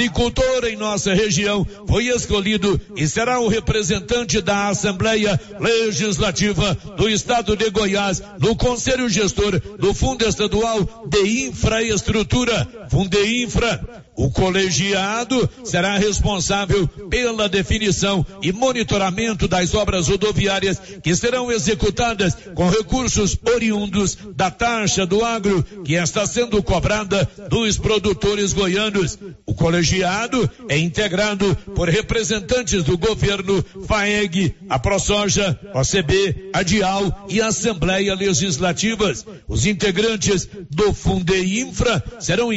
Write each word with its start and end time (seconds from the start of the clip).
agricultor 0.00 0.64
em 0.64 0.76
nossa 0.76 1.12
região, 1.12 1.66
foi 1.86 2.06
escolhido 2.06 2.80
e 2.96 3.06
será 3.06 3.38
o 3.38 3.48
representante 3.48 4.40
da 4.40 4.68
Assembleia 4.68 5.38
Legislativa 5.60 6.74
do 6.96 7.08
Estado 7.08 7.54
de 7.54 7.68
Goiás 7.68 8.22
no 8.38 8.56
Conselho 8.56 9.08
Gestor 9.10 9.60
do 9.78 9.92
Fundo 9.92 10.26
Estadual 10.26 11.06
de 11.06 11.48
Infraestrutura, 11.48 12.66
Fundeinfra. 12.90 14.04
O 14.16 14.30
colegiado 14.30 15.48
será 15.64 15.96
responsável 15.96 16.86
pela 17.08 17.48
definição 17.48 18.26
e 18.42 18.52
monitoramento 18.52 19.48
das 19.48 19.72
obras 19.74 20.08
rodoviárias 20.08 20.78
que 21.02 21.14
serão 21.14 21.50
executadas 21.50 22.36
com 22.54 22.68
recursos 22.68 23.38
oriundos 23.54 24.18
da 24.34 24.50
taxa 24.50 25.06
do 25.06 25.24
agro 25.24 25.62
que 25.84 25.94
está 25.94 26.26
sendo 26.26 26.62
cobrada 26.62 27.26
dos 27.48 27.78
produtores 27.78 28.52
goianos. 28.52 29.18
O 29.46 29.54
colegiado 29.54 30.50
é 30.68 30.76
integrado 30.76 31.56
por 31.74 31.88
representantes 31.88 32.82
do 32.84 32.98
governo, 32.98 33.64
FAEG, 33.86 34.54
a 34.68 34.78
ProSoja, 34.78 35.58
OCB, 35.72 36.50
a 36.52 36.62
DIAL 36.62 37.26
e 37.28 37.40
a 37.40 37.46
Assembleia 37.46 38.14
Legislativas. 38.14 39.24
Os 39.48 39.64
integrantes 39.64 40.48
do 40.68 40.92
Fundeinfra 40.92 42.02
serão 42.18 42.52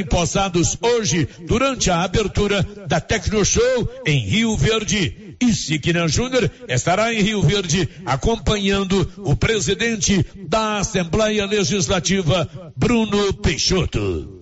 hoje 0.81 1.27
durante 1.45 1.89
a 1.89 2.03
abertura 2.03 2.63
da 2.87 2.99
Tecno 2.99 3.43
Show 3.43 3.89
em 4.05 4.19
Rio 4.19 4.55
Verde. 4.55 5.35
E 5.41 5.53
Siqueira 5.53 6.07
Júnior 6.07 6.49
estará 6.67 7.13
em 7.13 7.21
Rio 7.21 7.41
Verde 7.41 7.89
acompanhando 8.05 9.11
o 9.17 9.35
presidente 9.35 10.25
da 10.47 10.77
Assembleia 10.79 11.45
Legislativa, 11.45 12.49
Bruno 12.75 13.33
Peixoto. 13.33 14.41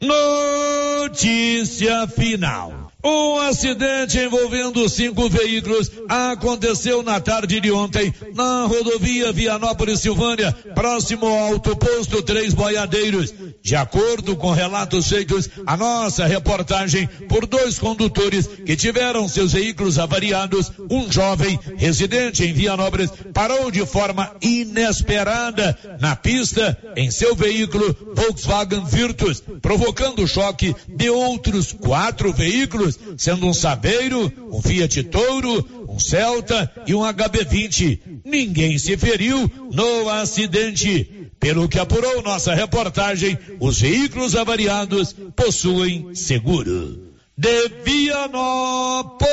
Notícia 0.00 1.66
final. 2.06 2.79
Um 3.02 3.38
acidente 3.38 4.18
envolvendo 4.18 4.86
cinco 4.88 5.28
veículos 5.30 5.90
aconteceu 6.06 7.02
na 7.02 7.18
tarde 7.18 7.58
de 7.58 7.72
ontem 7.72 8.12
na 8.34 8.66
rodovia 8.66 9.32
Vianópolis 9.32 10.00
Silvânia, 10.00 10.52
próximo 10.74 11.26
ao 11.26 11.52
autoposto 11.52 12.22
Três 12.22 12.52
Boiadeiros. 12.52 13.32
De 13.62 13.74
acordo 13.74 14.36
com 14.36 14.50
relatos 14.50 15.08
feitos 15.08 15.48
a 15.66 15.76
nossa 15.78 16.26
reportagem 16.26 17.08
por 17.28 17.46
dois 17.46 17.78
condutores 17.78 18.46
que 18.46 18.76
tiveram 18.76 19.26
seus 19.28 19.52
veículos 19.52 19.98
avariados, 19.98 20.70
um 20.90 21.10
jovem 21.10 21.58
residente 21.76 22.44
em 22.44 22.52
Vianópolis 22.52 23.10
parou 23.32 23.70
de 23.70 23.84
forma 23.86 24.30
inesperada 24.42 25.76
na 26.00 26.14
pista 26.14 26.76
em 26.96 27.10
seu 27.10 27.34
veículo 27.34 27.96
Volkswagen 28.14 28.84
Virtus, 28.84 29.42
provocando 29.62 30.22
o 30.22 30.28
choque 30.28 30.74
de 30.86 31.08
outros 31.08 31.72
quatro 31.72 32.32
veículos 32.32 32.89
sendo 33.16 33.46
um 33.46 33.52
Sabeiro, 33.54 34.32
um 34.50 34.62
Fiat 34.62 35.02
Touro, 35.04 35.86
um 35.88 35.98
Celta 35.98 36.70
e 36.86 36.94
um 36.94 37.00
HB20. 37.00 38.20
Ninguém 38.24 38.78
se 38.78 38.96
feriu 38.96 39.50
no 39.72 40.08
acidente. 40.08 41.30
Pelo 41.38 41.68
que 41.68 41.78
apurou 41.78 42.22
nossa 42.22 42.54
reportagem, 42.54 43.38
os 43.58 43.80
veículos 43.80 44.36
avariados 44.36 45.14
possuem 45.34 46.14
seguro. 46.14 47.14
De 47.36 47.68
Vianópolis, 47.84 49.24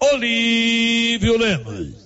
Olívio 0.00 1.36
Lemos. 1.36 2.05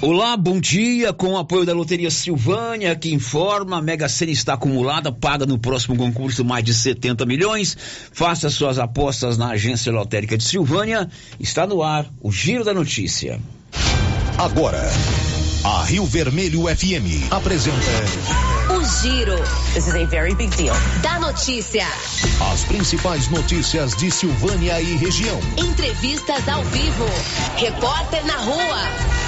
Olá, 0.00 0.36
bom 0.36 0.60
dia. 0.60 1.12
Com 1.12 1.32
o 1.32 1.36
apoio 1.36 1.66
da 1.66 1.72
Loteria 1.72 2.08
Silvânia, 2.08 2.94
que 2.94 3.12
informa, 3.12 3.78
a 3.78 3.82
Mega 3.82 4.08
Sena 4.08 4.30
está 4.30 4.54
acumulada, 4.54 5.10
paga 5.10 5.44
no 5.44 5.58
próximo 5.58 5.96
concurso 5.96 6.44
mais 6.44 6.64
de 6.64 6.72
70 6.72 7.26
milhões. 7.26 7.76
Faça 8.12 8.48
suas 8.48 8.78
apostas 8.78 9.36
na 9.36 9.48
Agência 9.48 9.90
Lotérica 9.90 10.38
de 10.38 10.44
Silvânia. 10.44 11.10
Está 11.40 11.66
no 11.66 11.82
ar 11.82 12.06
o 12.22 12.30
Giro 12.30 12.62
da 12.62 12.72
Notícia. 12.72 13.40
Agora, 14.38 14.88
a 15.64 15.82
Rio 15.82 16.06
Vermelho 16.06 16.68
FM 16.68 17.32
apresenta 17.32 17.76
O 18.70 18.84
Giro. 19.02 19.36
This 19.74 19.88
is 19.88 19.94
a 19.96 20.04
very 20.06 20.32
big 20.36 20.56
deal. 20.56 20.76
Da 21.02 21.18
notícia. 21.18 21.84
as 22.52 22.64
principais 22.66 23.28
notícias 23.30 23.96
de 23.96 24.12
Silvânia 24.12 24.80
e 24.80 24.96
região. 24.96 25.40
Entrevistas 25.56 26.48
ao 26.48 26.62
vivo. 26.62 27.04
Repórter 27.56 28.24
na 28.24 28.36
rua. 28.36 29.27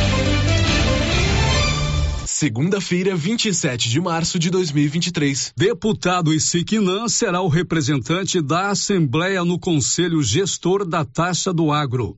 Segunda-feira, 2.41 3.15
27 3.15 3.87
de 3.87 4.01
março 4.01 4.39
de 4.39 4.49
2023. 4.49 5.53
Deputado 5.55 6.33
Isiquinã 6.33 7.07
será 7.07 7.39
o 7.39 7.47
representante 7.47 8.41
da 8.41 8.71
Assembleia 8.71 9.45
no 9.45 9.59
Conselho 9.59 10.23
Gestor 10.23 10.83
da 10.83 11.05
Taxa 11.05 11.53
do 11.53 11.71
Agro. 11.71 12.15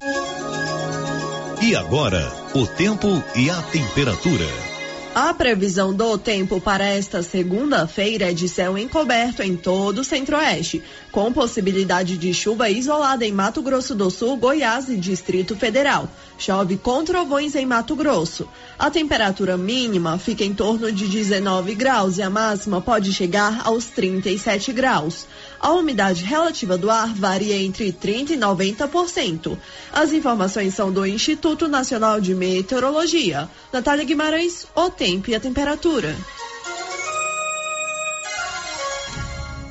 E 1.62 1.76
agora, 1.76 2.32
o 2.56 2.66
tempo 2.66 3.22
e 3.36 3.50
a 3.50 3.62
temperatura. 3.64 4.73
A 5.16 5.32
previsão 5.32 5.94
do 5.94 6.18
tempo 6.18 6.60
para 6.60 6.86
esta 6.86 7.22
segunda-feira 7.22 8.32
é 8.32 8.34
de 8.34 8.50
céu 8.50 8.76
encoberto 8.76 9.44
em 9.44 9.56
todo 9.56 10.00
o 10.00 10.04
centro-oeste, 10.04 10.82
com 11.12 11.32
possibilidade 11.32 12.18
de 12.18 12.34
chuva 12.34 12.68
isolada 12.68 13.24
em 13.24 13.32
Mato 13.32 13.62
Grosso 13.62 13.94
do 13.94 14.10
Sul, 14.10 14.36
Goiás 14.38 14.90
e 14.90 14.98
Distrito 14.98 15.56
Federal. 15.56 16.10
Chove 16.36 16.78
com 16.78 17.04
trovões 17.04 17.54
em 17.54 17.64
Mato 17.64 17.96
Grosso. 17.96 18.50
A 18.78 18.90
temperatura 18.90 19.56
mínima 19.56 20.18
fica 20.18 20.44
em 20.44 20.52
torno 20.52 20.92
de 20.92 21.08
19 21.08 21.76
graus 21.76 22.18
e 22.18 22.24
a 22.24 22.30
máxima 22.30 22.82
pode 22.82 23.14
chegar 23.14 23.62
aos 23.66 23.86
37 23.86 24.74
graus. 24.74 25.28
A 25.64 25.72
umidade 25.72 26.26
relativa 26.26 26.78
do 26.78 26.92
ar 26.92 27.14
varia 27.14 27.56
entre 27.56 27.94
30% 27.94 28.32
e 28.32 28.38
90%. 28.38 29.58
As 29.94 30.12
informações 30.12 30.74
são 30.74 30.92
do 30.92 31.06
Instituto 31.06 31.70
Nacional 31.70 32.20
de 32.20 32.36
Meteorologia. 32.36 33.48
Natália 33.72 34.04
Guimarães, 34.04 34.68
o 34.76 34.90
tempo 34.90 35.30
e 35.30 35.36
a 35.36 35.40
temperatura. 35.40 36.18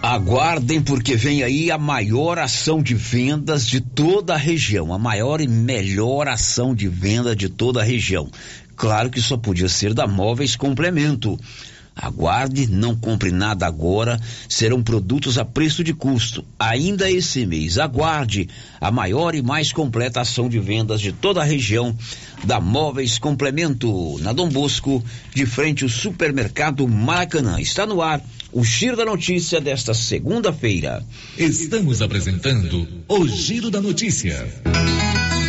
Aguardem 0.03 0.81
porque 0.81 1.15
vem 1.15 1.43
aí 1.43 1.71
a 1.71 1.77
maior 1.77 2.39
ação 2.39 2.83
de 2.83 2.95
vendas 2.95 3.67
de 3.67 3.83
toda 3.83 4.33
a 4.33 4.39
região, 4.39 4.95
a 4.95 4.99
maior 4.99 5.43
e 5.43 5.47
melhor 5.47 6.27
ação 6.27 6.75
de 6.75 6.89
venda 6.89 7.37
de 7.37 7.51
toda 7.51 7.83
a 7.83 7.85
região. 7.85 8.31
Claro 8.75 9.11
que 9.11 9.21
só 9.21 9.37
podia 9.37 9.69
ser 9.69 9.93
da 9.93 10.07
Móveis 10.07 10.57
Complemento. 10.57 11.39
Aguarde, 11.95 12.67
não 12.67 12.97
compre 12.97 13.31
nada 13.31 13.67
agora, 13.67 14.21
serão 14.49 14.83
produtos 14.83 15.39
a 15.39 15.45
preço 15.45 15.85
de 15.85 15.93
custo. 15.93 16.45
Ainda 16.59 17.11
esse 17.11 17.45
mês, 17.45 17.79
aguarde 17.79 18.49
a 18.81 18.91
maior 18.91 19.35
e 19.35 19.43
mais 19.43 19.73
completa 19.73 20.21
ação 20.21 20.49
de 20.49 20.59
vendas 20.59 21.01
de 21.01 21.13
toda 21.13 21.41
a 21.41 21.45
região 21.45 21.97
da 22.45 22.61
Móveis 22.61 23.19
Complemento, 23.19 24.19
na 24.21 24.33
Dom 24.33 24.49
Bosco, 24.49 25.05
de 25.35 25.47
frente 25.47 25.85
ao 25.85 25.91
supermercado 25.91 26.87
Maracanã. 26.89 27.61
Está 27.61 27.87
no 27.87 28.01
ar 28.01 28.23
o 28.53 28.65
Giro 28.65 28.97
da 28.97 29.05
Notícia 29.05 29.61
desta 29.61 29.95
segunda-feira. 29.95 31.05
Estamos 31.39 32.03
apresentando 32.03 32.87
o 33.09 33.29
Giro 33.29 33.71
da 33.71 33.81
Notícia. 33.81 34.47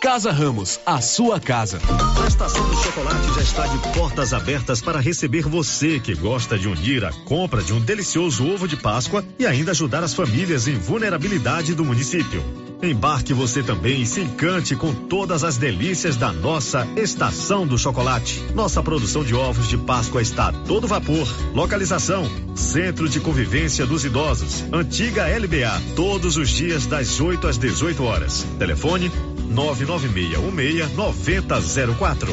Casa 0.00 0.32
Ramos, 0.32 0.80
a 0.84 1.00
sua 1.00 1.38
casa. 1.38 1.78
A 2.22 2.26
Estação 2.26 2.68
do 2.68 2.76
Chocolate 2.76 3.34
já 3.34 3.42
está 3.42 3.66
de 3.66 3.78
portas 3.98 4.32
abertas 4.32 4.80
para 4.80 4.98
receber 4.98 5.42
você 5.42 6.00
que 6.00 6.14
gosta 6.14 6.58
de 6.58 6.68
unir 6.68 7.04
a 7.04 7.12
compra 7.12 7.62
de 7.62 7.72
um 7.72 7.80
delicioso 7.80 8.46
ovo 8.46 8.66
de 8.66 8.76
Páscoa 8.76 9.24
e 9.38 9.46
ainda 9.46 9.70
ajudar 9.70 10.02
as 10.02 10.14
famílias 10.14 10.66
em 10.66 10.76
vulnerabilidade 10.76 11.74
do 11.74 11.84
município. 11.84 12.42
Embarque 12.82 13.34
você 13.34 13.62
também 13.62 14.02
e 14.02 14.06
se 14.06 14.20
encante 14.20 14.76
com 14.76 14.94
todas 14.94 15.42
as 15.42 15.56
delícias 15.56 16.16
da 16.16 16.32
nossa 16.32 16.86
Estação 16.96 17.66
do 17.66 17.76
Chocolate. 17.76 18.40
Nossa 18.54 18.82
produção 18.82 19.24
de 19.24 19.34
ovos 19.34 19.68
de 19.68 19.76
Páscoa 19.76 20.22
está 20.22 20.48
a 20.48 20.52
todo 20.52 20.86
vapor. 20.86 21.26
Localização: 21.54 22.24
Centro 22.54 23.08
de 23.08 23.18
Convivência 23.18 23.84
dos 23.84 24.04
Idosos, 24.04 24.64
antiga 24.72 25.26
LBA, 25.26 25.82
todos 25.96 26.36
os 26.36 26.50
dias 26.50 26.86
das 26.86 27.20
8 27.20 27.48
às 27.48 27.58
18 27.58 28.02
horas. 28.04 28.46
Telefone 28.58 29.10
99616 29.48 30.94
9004. 30.94 32.32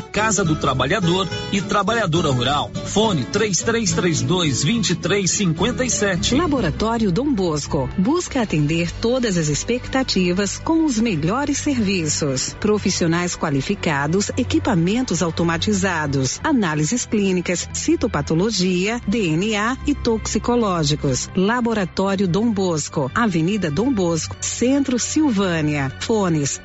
Casa 0.00 0.44
do 0.44 0.56
Trabalhador 0.56 1.28
e 1.52 1.60
Trabalhadora 1.60 2.30
Rural. 2.30 2.70
Fone 2.86 3.24
3332 3.24 4.62
2357. 4.62 6.34
Laboratório 6.34 7.12
Dom 7.12 7.32
Bosco 7.32 7.88
busca 7.98 8.42
atender 8.42 8.90
todas 8.92 9.36
as 9.36 9.48
expectativas 9.48 10.58
com 10.58 10.84
os 10.84 10.98
melhores 10.98 11.58
serviços. 11.58 12.56
Profissionais 12.60 13.36
qualificados, 13.36 14.30
equipamentos 14.36 15.22
automatizados, 15.22 16.40
análises 16.42 17.06
clínicas, 17.06 17.68
citopatologia, 17.72 19.00
DNA 19.06 19.76
e 19.86 19.94
toxicológicos. 19.94 21.28
Laboratório 21.36 22.26
Dom 22.26 22.50
Bosco, 22.52 23.10
Avenida 23.14 23.70
Dom 23.70 23.92
Bosco, 23.92 24.36
Centro 24.40 24.98
Silvânia. 24.98 25.92
Fones 26.00 26.60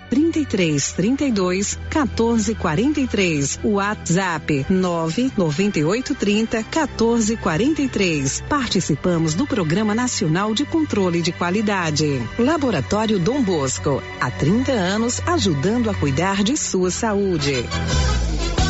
33 3.25 3.25
32 3.25 3.25
14 3.25 3.25
43. 3.25 3.60
WhatsApp 3.63 4.65
9 4.70 5.32
98 5.36 6.15
30 6.15 6.63
14 6.63 7.38
43. 7.38 8.44
Participamos 8.48 9.34
do 9.34 9.48
Programa 9.48 9.96
Nacional 9.96 10.53
de 10.53 10.65
Controle 10.65 11.22
de 11.22 11.32
Qualidade. 11.32 12.22
Laboratório 12.38 13.17
Dom 13.20 13.41
Bosco, 13.41 14.01
há 14.20 14.29
30 14.29 14.72
anos 14.72 15.20
ajudando 15.25 15.89
a 15.89 15.96
cuidar 15.96 16.44
de 16.44 16.55
sua 16.55 16.91
saúde. 16.91 17.65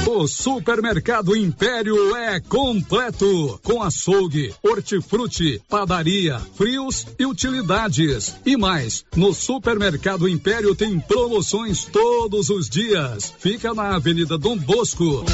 O 0.07 0.27
Supermercado 0.27 1.35
Império 1.35 2.15
é 2.15 2.39
completo, 2.39 3.59
com 3.63 3.81
açougue, 3.81 4.53
hortifruti, 4.61 5.59
padaria, 5.67 6.39
frios 6.55 7.07
e 7.17 7.25
utilidades. 7.25 8.35
E 8.45 8.55
mais, 8.55 9.03
no 9.15 9.33
Supermercado 9.33 10.29
Império 10.29 10.75
tem 10.75 10.99
promoções 10.99 11.85
todos 11.85 12.51
os 12.51 12.69
dias. 12.69 13.33
Fica 13.39 13.73
na 13.73 13.95
Avenida 13.95 14.37
Dom 14.37 14.55
Bosco. 14.57 15.25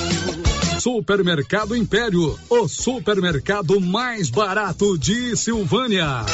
Supermercado 0.79 1.75
Império, 1.75 2.39
o 2.49 2.67
supermercado 2.67 3.79
mais 3.81 4.29
barato 4.29 4.97
de 4.97 5.35
Silvânia. 5.35 6.25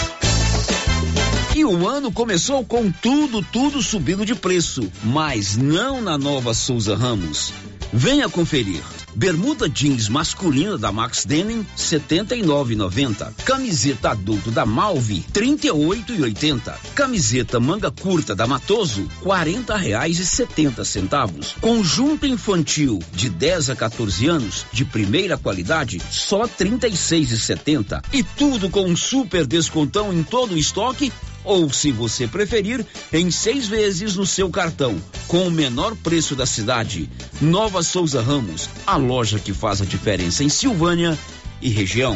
E 1.56 1.66
o 1.66 1.88
ano 1.88 2.12
começou 2.12 2.64
com 2.64 2.92
tudo, 2.92 3.42
tudo 3.42 3.82
subindo 3.82 4.24
de 4.24 4.36
preço, 4.36 4.90
mas 5.04 5.58
não 5.58 6.00
na 6.04 6.16
nova 6.16 6.54
Souza 6.54 6.96
Ramos. 6.96 7.52
Venha 7.92 8.28
conferir. 8.30 8.84
Bermuda 9.16 9.68
jeans 9.68 10.10
masculina 10.10 10.78
da 10.78 10.92
Max 10.92 11.26
Denim 11.26 11.66
79,90. 11.76 13.34
Camiseta 13.44 14.12
adulto 14.12 14.52
da 14.52 14.66
Malve 14.66 15.26
38,80. 15.34 16.76
Camiseta 16.94 17.60
manga 17.60 17.90
curta 17.90 18.36
da 18.36 18.46
Matoso 18.46 19.10
40 19.22 19.76
reais 19.76 20.20
e 20.20 20.26
70 20.26 20.86
centavos. 20.86 21.56
Conjunto 21.60 22.28
infantil 22.28 23.00
de 23.12 23.30
10 23.30 23.72
a 23.72 23.76
14 23.76 24.28
anos 24.28 24.66
de 24.72 24.86
primeira 24.86 25.38
qualidade 25.38 26.00
só 26.12 26.48
36,70. 26.48 28.04
E 28.14 28.22
tudo 28.22 28.70
com 28.70 28.86
um 28.86 28.96
super 28.96 29.48
descontão 29.48 30.14
em 30.14 30.22
todo 30.22 30.54
o 30.54 30.58
estoque 30.58 31.12
ou, 31.48 31.72
se 31.72 31.92
você 31.92 32.28
preferir, 32.28 32.86
em 33.12 33.32
seis 33.32 33.68
vezes 33.68 34.16
no 34.16 34.26
seu 34.26 34.50
cartão, 34.50 35.02
com 35.28 35.48
o 35.48 35.52
menor 35.52 35.96
preço 35.96 36.36
da 36.36 36.46
cidade. 36.46 37.10
Nova 37.42 37.82
Souza 37.82 38.22
Ramos, 38.22 38.70
a 38.86 38.98
loja 38.98 39.40
que 39.40 39.54
faz 39.54 39.82
a 39.82 39.86
diferença 39.86 40.44
em 40.44 40.50
Silvânia 40.50 41.18
e 41.62 41.70
região. 41.70 42.16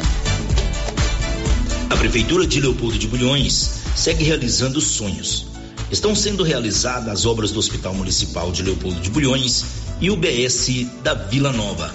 A 1.88 1.96
Prefeitura 1.96 2.46
de 2.46 2.60
Leopoldo 2.60 2.98
de 2.98 3.08
Bulhões 3.08 3.80
segue 3.96 4.22
realizando 4.22 4.80
sonhos. 4.80 5.46
Estão 5.90 6.14
sendo 6.14 6.42
realizadas 6.42 7.08
as 7.08 7.26
obras 7.26 7.50
do 7.50 7.58
Hospital 7.58 7.94
Municipal 7.94 8.52
de 8.52 8.62
Leopoldo 8.62 9.00
de 9.00 9.10
Bulhões 9.10 9.64
e 10.00 10.10
o 10.10 10.16
BS 10.16 10.86
da 11.02 11.14
Vila 11.14 11.52
Nova. 11.52 11.94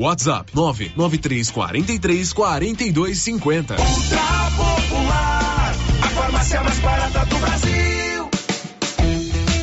WhatsApp 0.00 0.50
99343 0.54 2.32
4250. 2.32 3.76
Ultra 3.78 4.50
Popular, 4.56 5.74
a 6.02 6.08
farmácia 6.08 6.62
mais 6.62 6.78
barata 6.78 7.26
do 7.26 7.36
Brasil. 7.36 7.69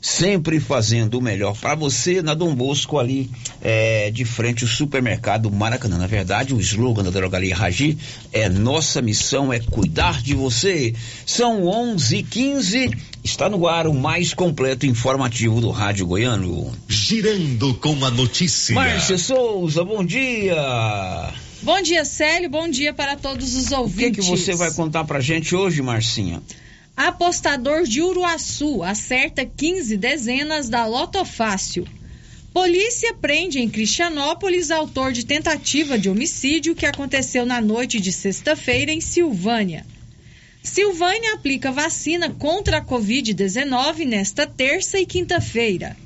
sempre 0.00 0.58
fazendo 0.58 1.18
o 1.18 1.22
melhor 1.22 1.56
para 1.56 1.74
você 1.74 2.22
na 2.22 2.32
Dom 2.32 2.54
Bosco 2.54 2.98
ali 2.98 3.30
é, 3.60 4.10
de 4.10 4.24
frente 4.24 4.64
ao 4.64 4.70
supermercado 4.70 5.50
Maracanã. 5.50 5.98
Na 5.98 6.06
verdade, 6.06 6.54
o 6.54 6.60
slogan 6.60 7.02
da 7.02 7.10
Drogaria 7.10 7.54
Ragi 7.54 7.98
é 8.32 8.48
nossa 8.48 9.02
missão 9.02 9.52
é 9.52 9.60
cuidar 9.60 10.22
de 10.22 10.34
você. 10.34 10.94
São 11.26 11.62
11:15 11.64 12.96
está 13.22 13.48
no 13.48 13.68
ar 13.68 13.86
o 13.86 13.94
mais 13.94 14.32
completo 14.32 14.86
informativo 14.86 15.60
do 15.60 15.70
rádio 15.70 16.06
goiano. 16.06 16.72
Girando 16.88 17.74
com 17.74 18.04
a 18.04 18.10
notícia. 18.10 18.74
Márcia 18.74 19.18
Souza, 19.18 19.84
bom 19.84 20.02
dia. 20.02 20.56
Bom 21.62 21.82
dia, 21.82 22.06
Célio. 22.06 22.48
Bom 22.48 22.70
dia 22.70 22.94
para 22.94 23.16
todos 23.16 23.54
os 23.54 23.70
ouvintes. 23.70 24.24
O 24.24 24.30
que, 24.30 24.36
que 24.36 24.42
você 24.42 24.54
vai 24.54 24.72
contar 24.72 25.04
pra 25.04 25.20
gente 25.20 25.54
hoje, 25.54 25.82
Marcinha? 25.82 26.42
Apostador 27.02 27.84
de 27.84 28.02
Uruaçu 28.02 28.82
acerta 28.82 29.46
15 29.46 29.96
dezenas 29.96 30.68
da 30.68 30.84
Loto 30.84 31.24
Fácil. 31.24 31.88
Polícia 32.52 33.14
prende 33.14 33.58
em 33.58 33.70
Cristianópolis 33.70 34.70
autor 34.70 35.10
de 35.10 35.24
tentativa 35.24 35.98
de 35.98 36.10
homicídio 36.10 36.74
que 36.74 36.84
aconteceu 36.84 37.46
na 37.46 37.58
noite 37.58 37.98
de 37.98 38.12
sexta-feira 38.12 38.92
em 38.92 39.00
Silvânia. 39.00 39.86
Silvânia 40.62 41.32
aplica 41.32 41.72
vacina 41.72 42.28
contra 42.28 42.76
a 42.76 42.84
Covid-19 42.84 44.04
nesta 44.06 44.46
terça 44.46 45.00
e 45.00 45.06
quinta-feira. 45.06 45.96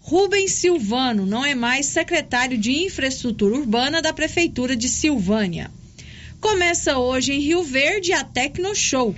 Rubens 0.00 0.52
Silvano 0.52 1.26
não 1.26 1.44
é 1.44 1.54
mais 1.54 1.84
secretário 1.84 2.56
de 2.56 2.72
Infraestrutura 2.86 3.54
Urbana 3.54 4.00
da 4.00 4.14
Prefeitura 4.14 4.74
de 4.74 4.88
Silvânia. 4.88 5.70
Começa 6.40 6.96
hoje 6.96 7.34
em 7.34 7.38
Rio 7.38 7.62
Verde 7.62 8.14
a 8.14 8.24
Tecno 8.24 8.74
Show 8.74 9.14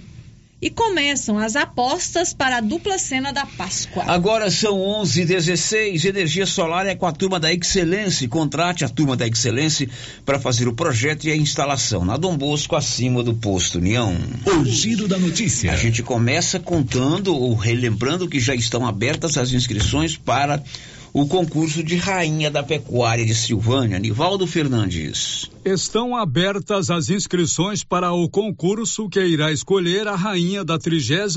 e 0.64 0.70
começam 0.70 1.38
as 1.38 1.56
apostas 1.56 2.32
para 2.32 2.56
a 2.56 2.60
dupla 2.62 2.96
cena 2.96 3.34
da 3.34 3.44
Páscoa. 3.44 4.02
Agora 4.06 4.50
são 4.50 4.80
11:16. 4.80 6.06
Energia 6.06 6.46
solar 6.46 6.86
é 6.86 6.94
com 6.94 7.04
a 7.04 7.12
turma 7.12 7.38
da 7.38 7.52
Excelência. 7.52 8.26
Contrate 8.26 8.82
a 8.82 8.88
turma 8.88 9.14
da 9.14 9.28
Excelência 9.28 9.86
para 10.24 10.40
fazer 10.40 10.66
o 10.66 10.72
projeto 10.72 11.26
e 11.26 11.30
a 11.30 11.36
instalação 11.36 12.02
na 12.02 12.16
Dom 12.16 12.34
Bosco, 12.38 12.74
acima 12.74 13.22
do 13.22 13.34
posto 13.34 13.76
União. 13.76 14.16
O 14.46 14.64
giro 14.64 15.06
da 15.06 15.18
notícia. 15.18 15.70
A 15.70 15.76
gente 15.76 16.02
começa 16.02 16.58
contando 16.58 17.36
ou 17.36 17.54
relembrando 17.54 18.26
que 18.26 18.40
já 18.40 18.54
estão 18.54 18.86
abertas 18.86 19.36
as 19.36 19.52
inscrições 19.52 20.16
para 20.16 20.64
o 21.12 21.26
concurso 21.26 21.82
de 21.82 21.96
Rainha 21.96 22.50
da 22.50 22.62
Pecuária 22.62 23.26
de 23.26 23.34
Silvânia, 23.34 23.98
Nivaldo 23.98 24.46
Fernandes. 24.46 25.50
Estão 25.64 26.14
abertas 26.14 26.90
as 26.90 27.08
inscrições 27.08 27.82
para 27.82 28.12
o 28.12 28.28
concurso 28.28 29.08
que 29.08 29.24
irá 29.24 29.50
escolher 29.50 30.06
a 30.06 30.14
rainha 30.14 30.62
da 30.62 30.78
36 30.78 31.36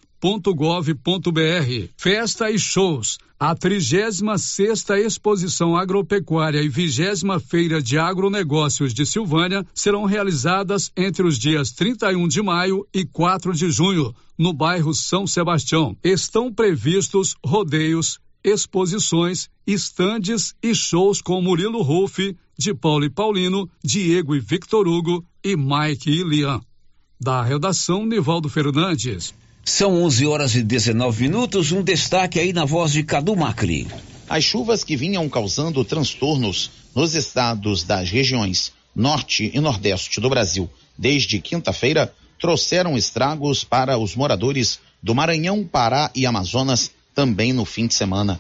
gov.br. 0.56 1.90
Festa 1.96 2.50
e 2.50 2.58
shows. 2.58 3.20
A 3.40 3.54
36 3.54 4.22
Exposição 5.06 5.78
Agropecuária 5.78 6.62
e 6.62 6.70
20 6.70 7.40
Feira 7.46 7.82
de 7.82 8.00
Agronegócios 8.00 8.94
de 8.94 9.06
Silvânia 9.06 9.66
serão 9.74 10.06
realizadas 10.06 10.92
entre 10.98 11.28
os 11.28 11.38
dias 11.38 11.72
31 11.72 12.28
de 12.28 12.42
maio 12.42 12.88
e 12.94 13.06
4 13.06 13.54
de 13.54 13.70
junho, 13.70 14.16
no 14.38 14.52
bairro 14.52 14.94
São 14.96 15.28
Sebastião. 15.28 15.96
Estão 16.04 16.52
previstos 16.52 17.36
rodeios, 17.46 18.20
exposições, 18.44 19.48
estandes 19.68 20.56
e 20.64 20.74
shows 20.74 21.22
com 21.22 21.40
Murilo 21.42 21.84
Ruff, 21.84 22.36
de 22.58 22.74
Paulo 22.74 23.06
e 23.06 23.10
Paulino, 23.10 23.70
Diego 23.84 24.36
e 24.36 24.40
Victor 24.40 24.88
Hugo 24.88 25.24
e 25.44 25.56
Mike 25.56 26.10
e 26.10 26.24
Lian. 26.24 26.62
Da 27.20 27.44
redação, 27.44 28.06
Nivaldo 28.06 28.50
Fernandes. 28.50 29.34
São 29.68 30.04
11 30.04 30.28
horas 30.28 30.54
e 30.54 30.62
19 30.62 31.24
minutos. 31.24 31.72
Um 31.72 31.82
destaque 31.82 32.40
aí 32.40 32.54
na 32.54 32.66
voz 32.66 32.92
de 32.92 33.02
Cadu 33.02 33.36
Macri. 33.36 33.88
As 34.30 34.44
chuvas 34.44 34.84
que 34.84 34.96
vinham 34.96 35.28
causando 35.28 35.84
transtornos 35.84 36.70
nos 36.94 37.16
estados 37.16 37.84
das 37.84 38.12
regiões 38.12 38.72
norte 38.96 39.50
e 39.52 39.60
nordeste 39.60 40.22
do 40.22 40.30
Brasil 40.30 40.70
desde 40.96 41.42
quinta-feira 41.42 42.14
trouxeram 42.40 42.96
estragos 42.96 43.64
para 43.64 43.98
os 43.98 44.16
moradores 44.16 44.80
do 45.02 45.16
Maranhão, 45.16 45.66
Pará 45.66 46.12
e 46.14 46.28
Amazonas 46.28 46.92
também 47.16 47.52
no 47.52 47.66
fim 47.66 47.88
de 47.88 47.96
semana. 47.96 48.40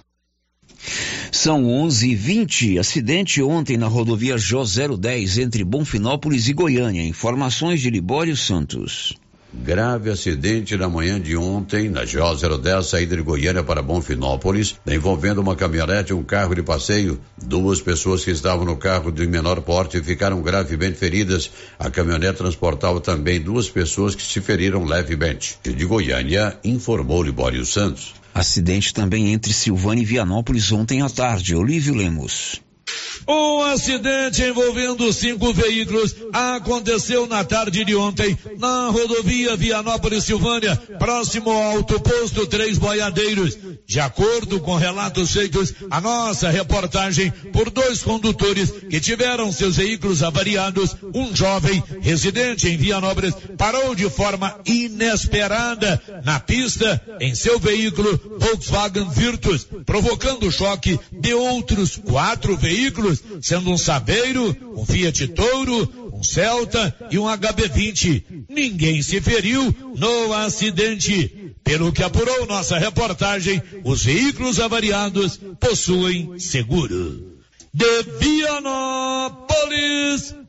São 1.31 1.63
11:20. 1.63 2.77
Acidente 2.77 3.41
ontem 3.41 3.77
na 3.77 3.87
rodovia 3.87 4.37
J 4.37 4.63
010 4.95 5.39
entre 5.39 5.63
Bonfinópolis 5.63 6.47
e 6.47 6.53
Goiânia. 6.53 7.03
Informações 7.03 7.81
de 7.81 7.89
Libório 7.89 8.37
Santos. 8.37 9.15
Grave 9.63 10.11
acidente 10.11 10.75
na 10.75 10.89
manhã 10.89 11.19
de 11.19 11.35
ontem 11.35 11.89
na 11.89 12.03
GO010, 12.03 12.83
saída 12.83 13.15
de 13.15 13.21
Goiânia 13.21 13.63
para 13.63 13.81
Bonfinópolis, 13.81 14.75
envolvendo 14.85 15.39
uma 15.39 15.55
caminhonete 15.55 16.11
e 16.11 16.13
um 16.13 16.23
carro 16.23 16.53
de 16.53 16.61
passeio. 16.61 17.19
Duas 17.41 17.81
pessoas 17.81 18.23
que 18.23 18.31
estavam 18.31 18.65
no 18.65 18.75
carro 18.77 19.11
de 19.11 19.25
menor 19.25 19.61
porte 19.61 20.01
ficaram 20.03 20.41
gravemente 20.41 20.97
feridas. 20.97 21.49
A 21.79 21.89
caminhonete 21.89 22.37
transportava 22.37 22.99
também 22.99 23.41
duas 23.41 23.69
pessoas 23.69 24.13
que 24.13 24.23
se 24.23 24.41
feriram 24.41 24.83
levemente. 24.83 25.57
De 25.63 25.85
Goiânia, 25.85 26.57
informou 26.63 27.23
Libório 27.23 27.65
Santos. 27.65 28.13
Acidente 28.33 28.93
também 28.93 29.31
entre 29.31 29.53
Silvânia 29.53 30.01
e 30.01 30.05
Vianópolis 30.05 30.69
ontem 30.71 31.01
à 31.01 31.09
tarde. 31.09 31.55
Olívio 31.55 31.95
Lemos. 31.95 32.64
Um 33.27 33.61
acidente 33.63 34.43
envolvendo 34.43 35.11
cinco 35.11 35.51
veículos 35.53 36.15
aconteceu 36.31 37.25
na 37.25 37.43
tarde 37.43 37.83
de 37.83 37.95
ontem 37.95 38.37
na 38.59 38.89
rodovia 38.89 39.55
Vianópolis 39.55 40.23
Silvânia, 40.23 40.75
próximo 40.99 41.49
ao 41.49 41.77
autoposto 41.77 42.45
Três 42.45 42.77
Boiadeiros. 42.77 43.57
De 43.87 43.99
acordo 43.99 44.59
com 44.59 44.75
relatos 44.75 45.31
feitos, 45.31 45.73
a 45.89 46.01
nossa 46.01 46.49
reportagem 46.49 47.31
por 47.51 47.69
dois 47.69 48.03
condutores 48.03 48.71
que 48.89 48.99
tiveram 48.99 49.51
seus 49.51 49.77
veículos 49.77 50.21
avariados, 50.21 50.95
um 51.13 51.35
jovem 51.35 51.83
residente 52.01 52.67
em 52.67 52.77
Vianópolis 52.77 53.33
parou 53.57 53.95
de 53.95 54.09
forma 54.09 54.59
inesperada 54.65 56.01
na 56.23 56.39
pista 56.39 57.01
em 57.19 57.33
seu 57.33 57.59
veículo 57.59 58.19
Volkswagen 58.39 59.09
Virtus, 59.09 59.67
provocando 59.85 60.47
o 60.47 60.51
choque 60.51 60.99
de 61.11 61.33
outros 61.33 61.95
quatro 61.97 62.55
veículos 62.55 63.04
sendo 63.41 63.71
um 63.71 63.77
Sabeiro, 63.77 64.55
um 64.77 64.85
Fiat 64.85 65.27
Touro, 65.29 66.11
um 66.13 66.23
Celta 66.23 66.95
e 67.11 67.19
um 67.19 67.25
HB20. 67.25 68.45
Ninguém 68.49 69.01
se 69.01 69.19
feriu 69.21 69.75
no 69.97 70.33
acidente. 70.33 71.53
Pelo 71.63 71.91
que 71.91 72.03
apurou 72.03 72.45
nossa 72.45 72.77
reportagem, 72.77 73.61
os 73.83 74.05
veículos 74.05 74.59
avariados 74.59 75.39
possuem 75.59 76.37
seguro. 76.37 77.35
De 77.73 78.03
Vianópolis, 78.19 79.55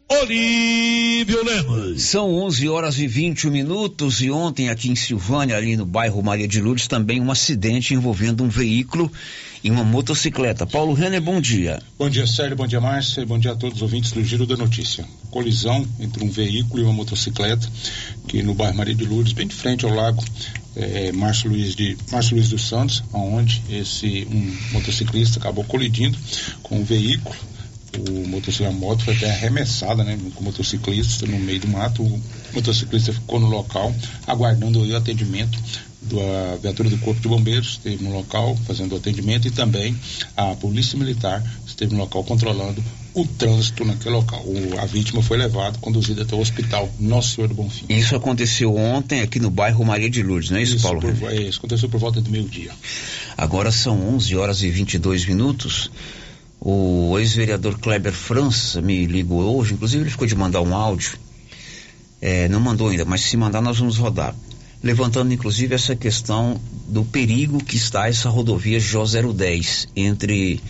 Olívio 0.09 1.45
Lemos. 1.45 2.03
São 2.03 2.33
11 2.33 2.69
horas 2.69 2.97
e 3.01 3.09
21 3.09 3.51
minutos 3.51 4.21
e 4.21 4.31
ontem 4.31 4.69
aqui 4.69 4.89
em 4.89 4.95
Silvânia, 4.95 5.57
ali 5.57 5.77
no 5.77 5.85
bairro 5.85 6.23
Maria 6.23 6.47
de 6.47 6.61
Lourdes, 6.61 6.87
também 6.87 7.21
um 7.21 7.29
acidente 7.29 7.93
envolvendo 7.93 8.45
um 8.45 8.49
veículo 8.49 9.11
e 9.65 9.71
uma 9.71 9.83
motocicleta. 9.83 10.65
Paulo 10.65 10.95
Renner, 10.95 11.21
bom 11.21 11.41
dia. 11.41 11.83
Bom 11.99 12.09
dia, 12.09 12.25
Sérgio, 12.25 12.55
bom 12.55 12.69
dia, 12.69 12.81
Márcia, 12.81 13.27
bom 13.27 13.37
dia 13.37 13.51
a 13.51 13.57
todos 13.57 13.79
os 13.79 13.83
ouvintes 13.83 14.13
do 14.13 14.23
Giro 14.23 14.47
da 14.47 14.57
Notícia. 14.57 15.05
Colisão 15.29 15.85
entre 15.99 16.23
um 16.23 16.31
veículo 16.31 16.81
e 16.81 16.85
uma 16.85 16.93
motocicleta, 16.93 17.69
que 18.29 18.45
no 18.45 18.55
bairro 18.55 18.77
Maria 18.77 18.95
de 18.95 19.05
Lourdes, 19.05 19.33
bem 19.33 19.49
de 19.49 19.57
frente 19.57 19.85
ao 19.85 19.91
lago 19.93 20.25
é, 20.77 21.11
Márcio 21.11 21.51
Luiz 21.51 21.75
de 21.75 21.99
Márcio 22.13 22.37
Luiz 22.37 22.49
dos 22.49 22.69
Santos, 22.69 23.03
onde 23.13 23.61
esse 23.69 24.25
um 24.31 24.57
motociclista 24.73 25.41
acabou 25.41 25.65
colidindo 25.65 26.17
com 26.63 26.77
o 26.77 26.81
um 26.83 26.85
veículo 26.85 27.35
o 27.99 28.29
motociclista, 28.29 28.69
a 28.69 28.73
moto 28.73 29.05
foi 29.05 29.15
até 29.15 29.31
arremessada, 29.31 30.05
né, 30.05 30.19
com 30.35 30.41
o 30.41 30.45
motociclista 30.45 31.27
no 31.27 31.39
meio 31.39 31.61
do 31.61 31.69
mato. 31.69 32.03
O 32.03 32.23
motociclista 32.55 33.13
ficou 33.13 33.41
no 33.41 33.49
local, 33.49 33.95
aguardando 34.27 34.81
o 34.81 34.97
atendimento 34.97 35.59
da 36.03 36.57
viatura 36.63 36.89
do 36.89 36.99
Corpo 36.99 37.21
de 37.21 37.29
Bombeiros, 37.29 37.73
esteve 37.73 38.03
no 38.05 38.13
local 38.13 38.57
fazendo 38.67 38.93
o 38.93 38.97
atendimento 38.97 39.49
e 39.49 39.51
também 39.51 39.97
a 40.37 40.55
Polícia 40.55 40.99
Militar 40.99 41.43
esteve 41.67 41.95
no 41.95 42.01
local 42.01 42.23
controlando 42.23 42.83
o 43.13 43.27
trânsito 43.27 43.85
naquele 43.85 44.15
local. 44.15 44.43
O, 44.45 44.79
a 44.79 44.87
vítima 44.87 45.23
foi 45.23 45.37
levada, 45.37 45.79
conduzida 45.79 46.23
até 46.23 46.37
o 46.37 46.39
hospital 46.39 46.89
Nosso 47.01 47.35
Senhor 47.35 47.49
do 47.49 47.55
Bonfim. 47.55 47.87
Isso 47.89 48.15
aconteceu 48.15 48.77
ontem 48.77 49.21
aqui 49.23 49.41
no 49.41 49.51
bairro 49.51 49.85
Maria 49.85 50.09
de 50.09 50.23
Lourdes, 50.23 50.51
não 50.51 50.59
é 50.59 50.63
isso, 50.63 50.77
isso 50.77 50.83
Paulo? 50.83 51.01
Por, 51.01 51.33
é, 51.33 51.43
isso 51.43 51.59
aconteceu 51.59 51.89
por 51.89 51.99
volta 51.99 52.21
do 52.21 52.31
meio-dia. 52.31 52.73
Agora 53.37 53.73
são 53.73 54.15
11 54.15 54.37
horas 54.37 54.63
e 54.63 54.71
22 54.71 55.27
minutos. 55.27 55.91
O 56.61 57.19
ex-vereador 57.19 57.79
Kleber 57.79 58.13
França 58.13 58.81
me 58.81 59.07
ligou 59.07 59.59
hoje, 59.59 59.75
inclusive 59.75 60.03
ele 60.03 60.11
ficou 60.11 60.27
de 60.27 60.35
mandar 60.35 60.63
um 60.63 60.75
áudio. 60.75 61.19
É, 62.21 62.49
não 62.49 62.61
mandou 62.61 62.89
ainda, 62.89 63.05
mas 63.05 63.23
se 63.23 63.37
mandar 63.37 63.61
nós 63.61 63.79
vamos 63.79 63.99
rodar. 63.99 64.35
Levantando 64.83 65.33
inclusive 65.33 65.75
essa 65.75 65.95
questão 65.95 66.61
do 66.89 67.05
perigo 67.05 67.63
que 67.63 67.77
está 67.77 68.09
essa 68.09 68.29
rodovia 68.29 68.79
J010 68.79 69.89
entre 69.95 70.61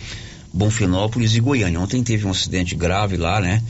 Bonfinópolis 0.53 1.35
e 1.35 1.39
Goiânia. 1.39 1.79
Ontem 1.79 2.03
teve 2.03 2.25
um 2.25 2.31
acidente 2.31 2.75
grave 2.75 3.15
lá, 3.15 3.39
né? 3.39 3.63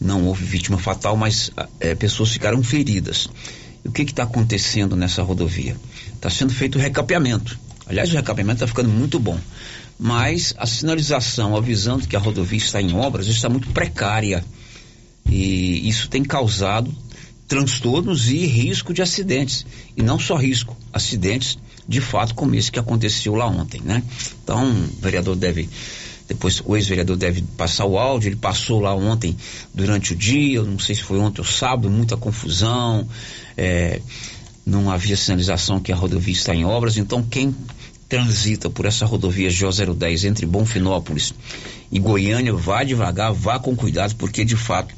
Não 0.00 0.24
houve 0.26 0.44
vítima 0.44 0.78
fatal, 0.78 1.16
mas 1.16 1.50
é, 1.80 1.94
pessoas 1.94 2.30
ficaram 2.30 2.62
feridas. 2.62 3.28
E 3.84 3.88
o 3.88 3.92
que 3.92 4.02
está 4.02 4.24
acontecendo 4.24 4.94
nessa 4.94 5.22
rodovia? 5.22 5.76
Está 6.14 6.28
sendo 6.28 6.52
feito 6.52 6.76
o 6.76 6.80
recapeamento. 6.80 7.58
Aliás, 7.86 8.10
o 8.12 8.16
recapeamento 8.16 8.56
está 8.56 8.66
ficando 8.66 8.90
muito 8.90 9.18
bom 9.18 9.38
mas 9.98 10.54
a 10.58 10.66
sinalização 10.66 11.56
avisando 11.56 12.06
que 12.06 12.16
a 12.16 12.18
rodovia 12.18 12.58
está 12.58 12.80
em 12.80 12.94
obras 12.94 13.26
está 13.26 13.48
muito 13.48 13.68
precária. 13.70 14.44
E 15.28 15.88
isso 15.88 16.08
tem 16.08 16.22
causado 16.22 16.94
transtornos 17.48 18.28
e 18.28 18.44
risco 18.44 18.92
de 18.92 19.02
acidentes. 19.02 19.64
E 19.96 20.02
não 20.02 20.18
só 20.18 20.36
risco, 20.36 20.76
acidentes 20.92 21.58
de 21.88 22.00
fato 22.00 22.34
como 22.34 22.54
esse 22.54 22.70
que 22.70 22.78
aconteceu 22.78 23.34
lá 23.34 23.46
ontem, 23.46 23.80
né? 23.80 24.02
Então, 24.42 24.68
o 24.68 25.00
vereador 25.00 25.36
deve 25.36 25.68
depois 26.28 26.60
o 26.64 26.74
ex-vereador 26.74 27.16
deve 27.16 27.42
passar 27.56 27.84
o 27.84 27.96
áudio, 27.96 28.30
ele 28.30 28.36
passou 28.36 28.80
lá 28.80 28.92
ontem 28.92 29.36
durante 29.72 30.12
o 30.12 30.16
dia, 30.16 30.60
não 30.62 30.76
sei 30.76 30.96
se 30.96 31.02
foi 31.04 31.20
ontem 31.20 31.40
ou 31.40 31.46
sábado, 31.46 31.88
muita 31.88 32.16
confusão, 32.16 33.06
é, 33.56 34.00
não 34.64 34.90
havia 34.90 35.16
sinalização 35.16 35.78
que 35.78 35.92
a 35.92 35.96
rodovia 35.96 36.34
está 36.34 36.52
em 36.52 36.64
obras, 36.64 36.96
então 36.96 37.22
quem 37.22 37.54
transita 38.08 38.70
por 38.70 38.86
essa 38.86 39.04
rodovia 39.04 39.48
J010 39.48 40.24
entre 40.24 40.46
Bonfinópolis 40.46 41.34
e 41.90 41.98
Goiânia, 41.98 42.52
vá 42.52 42.84
devagar, 42.84 43.32
vá 43.32 43.58
com 43.58 43.74
cuidado, 43.74 44.14
porque 44.16 44.44
de 44.44 44.56
fato 44.56 44.94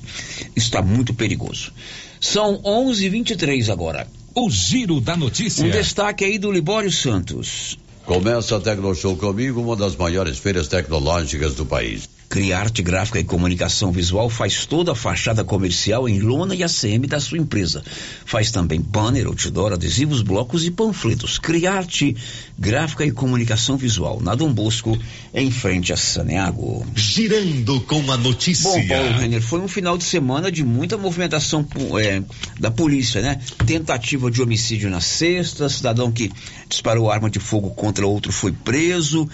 está 0.55 0.83
muito 0.83 1.15
perigoso. 1.15 1.73
São 2.21 2.61
11:23 2.63 3.71
agora. 3.71 4.07
O 4.35 4.51
giro 4.51 5.01
da 5.01 5.17
notícia. 5.17 5.65
Um 5.65 5.71
destaque 5.71 6.25
aí 6.25 6.39
do 6.39 6.53
Libório 6.53 6.93
Santos. 6.93 7.79
Começa 8.05 8.57
a 8.57 8.61
Tecnoshow 8.61 9.17
comigo, 9.17 9.61
uma 9.61 9.77
das 9.77 9.95
maiores 9.95 10.39
feiras 10.39 10.69
tecnológicas 10.69 11.55
do 11.55 11.67
país. 11.67 12.09
Criarte 12.29 12.83
Gráfica 12.83 13.19
e 13.19 13.25
Comunicação 13.25 13.91
Visual 13.91 14.29
faz 14.29 14.67
toda 14.67 14.93
a 14.93 14.95
fachada 14.95 15.43
comercial 15.43 16.07
em 16.07 16.21
lona 16.21 16.55
e 16.55 16.63
ACM 16.63 17.07
da 17.07 17.19
sua 17.19 17.39
empresa. 17.39 17.83
Faz 18.27 18.51
também 18.51 18.81
banner, 18.81 19.27
outdoor, 19.27 19.73
adesivos, 19.73 20.21
blocos 20.21 20.65
e 20.67 20.71
panfletos. 20.71 21.39
Criarte 21.39 22.15
Gráfica 22.59 23.05
e 23.05 23.11
Comunicação 23.11 23.79
Visual, 23.79 24.21
na 24.21 24.35
Dom 24.35 24.53
Bosco, 24.53 24.99
em 25.33 25.51
frente 25.51 25.93
a 25.93 25.97
Saneago. 25.97 26.87
Girando 26.95 27.81
com 27.81 28.13
a 28.13 28.17
notícia. 28.19 28.71
Bom, 28.71 28.87
Paulo 28.87 29.19
Renner, 29.19 29.41
foi 29.41 29.61
um 29.61 29.69
final 29.69 29.97
de 29.97 30.05
semana 30.05 30.53
de 30.53 30.63
muita 30.63 30.99
movimentação 30.99 31.67
é, 31.99 32.23
da 32.61 32.71
polícia, 32.71 33.23
né? 33.23 33.41
Tentativa 33.67 34.31
de 34.31 34.43
homicídio 34.43 34.91
na 34.91 35.01
sexta, 35.01 35.69
cidadão 35.69 36.13
que 36.13 36.31
disparou 36.69 37.11
arma 37.11 37.31
de 37.31 37.39
fogo 37.39 37.71
contra 37.71 38.07
outro 38.07 38.31
foi 38.33 38.53
preso 38.53 39.29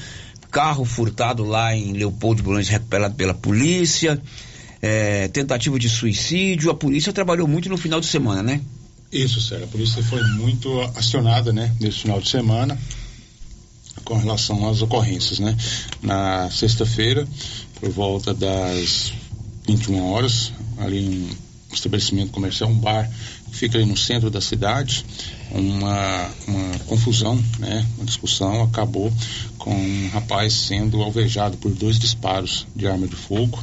carro 0.54 0.84
furtado 0.84 1.42
lá 1.42 1.74
em 1.74 1.92
Leopoldo 1.92 2.62
de 2.62 2.70
recuperado 2.70 3.16
pela 3.16 3.34
polícia, 3.34 4.22
é, 4.80 5.26
tentativa 5.26 5.76
de 5.80 5.88
suicídio. 5.88 6.70
A 6.70 6.74
polícia 6.74 7.12
trabalhou 7.12 7.48
muito 7.48 7.68
no 7.68 7.76
final 7.76 8.00
de 8.00 8.06
semana, 8.06 8.40
né? 8.40 8.60
Isso, 9.10 9.40
Sérgio. 9.40 9.66
A 9.66 9.68
polícia 9.68 10.00
foi 10.04 10.22
muito 10.34 10.80
acionada, 10.94 11.52
né, 11.52 11.74
nesse 11.80 11.98
final 12.02 12.20
de 12.20 12.28
semana 12.28 12.78
com 14.04 14.16
relação 14.18 14.68
às 14.68 14.82
ocorrências, 14.82 15.38
né? 15.38 15.56
Na 16.02 16.50
sexta-feira, 16.50 17.26
por 17.80 17.90
volta 17.90 18.34
das 18.34 19.12
21 19.66 20.12
horas, 20.12 20.52
ali 20.78 21.26
um 21.70 21.74
estabelecimento 21.74 22.30
comercial, 22.30 22.70
um 22.70 22.78
bar 22.78 23.10
fica 23.54 23.78
no 23.86 23.96
centro 23.96 24.30
da 24.30 24.40
cidade, 24.40 25.06
uma, 25.50 26.30
uma 26.46 26.78
confusão, 26.86 27.42
né? 27.58 27.86
Uma 27.96 28.04
discussão 28.04 28.62
acabou 28.62 29.12
com 29.56 29.74
um 29.74 30.08
rapaz 30.08 30.52
sendo 30.52 31.00
alvejado 31.00 31.56
por 31.58 31.72
dois 31.72 31.98
disparos 31.98 32.66
de 32.74 32.86
arma 32.86 33.06
de 33.06 33.16
fogo. 33.16 33.62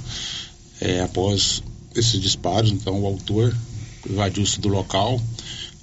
É, 0.79 1.01
após 1.01 1.61
esses 1.93 2.19
disparos, 2.19 2.71
então 2.71 3.01
o 3.01 3.05
autor 3.05 3.55
evadiu-se 4.09 4.59
do 4.59 4.69
local. 4.69 5.21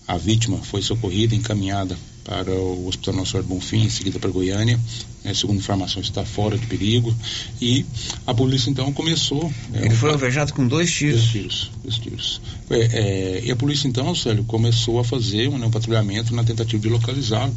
A 0.07 0.17
vítima 0.17 0.57
foi 0.59 0.81
socorrida, 0.81 1.35
encaminhada 1.35 1.97
para 2.29 2.53
o 2.53 2.87
Hospital 2.87 3.15
Nosso 3.15 3.31
Senhor 3.33 3.43
Bonfim, 3.43 3.85
em 3.85 3.89
seguida 3.89 4.19
para 4.19 4.29
Goiânia. 4.29 4.79
É, 5.25 5.33
segundo 5.33 5.57
informações, 5.57 6.07
está 6.07 6.27
fora 6.27 6.59
de 6.59 6.67
perigo. 6.67 7.15
E 7.59 7.87
a 8.27 8.35
polícia 8.35 8.69
então 8.69 8.93
começou. 8.93 9.51
É, 9.73 9.87
Ele 9.87 9.95
foi 9.95 10.11
alvejado 10.11 10.53
com 10.53 10.69
dois 10.69 10.93
tiros. 10.93 11.23
Dois 11.23 11.33
tiros. 11.33 11.71
Dois 11.83 11.99
tiros. 11.99 12.41
É, 12.69 12.77
é, 12.77 13.43
e 13.45 13.51
a 13.51 13.57
polícia 13.57 13.89
então, 13.89 14.15
Célio, 14.15 14.45
começou 14.45 15.01
a 15.01 15.05
fazer 15.05 15.49
um, 15.49 15.57
né, 15.57 15.67
um 15.67 15.71
patrulhamento 15.71 16.35
na 16.35 16.45
tentativa 16.45 16.83
de 16.83 16.89
localizá-lo 16.91 17.55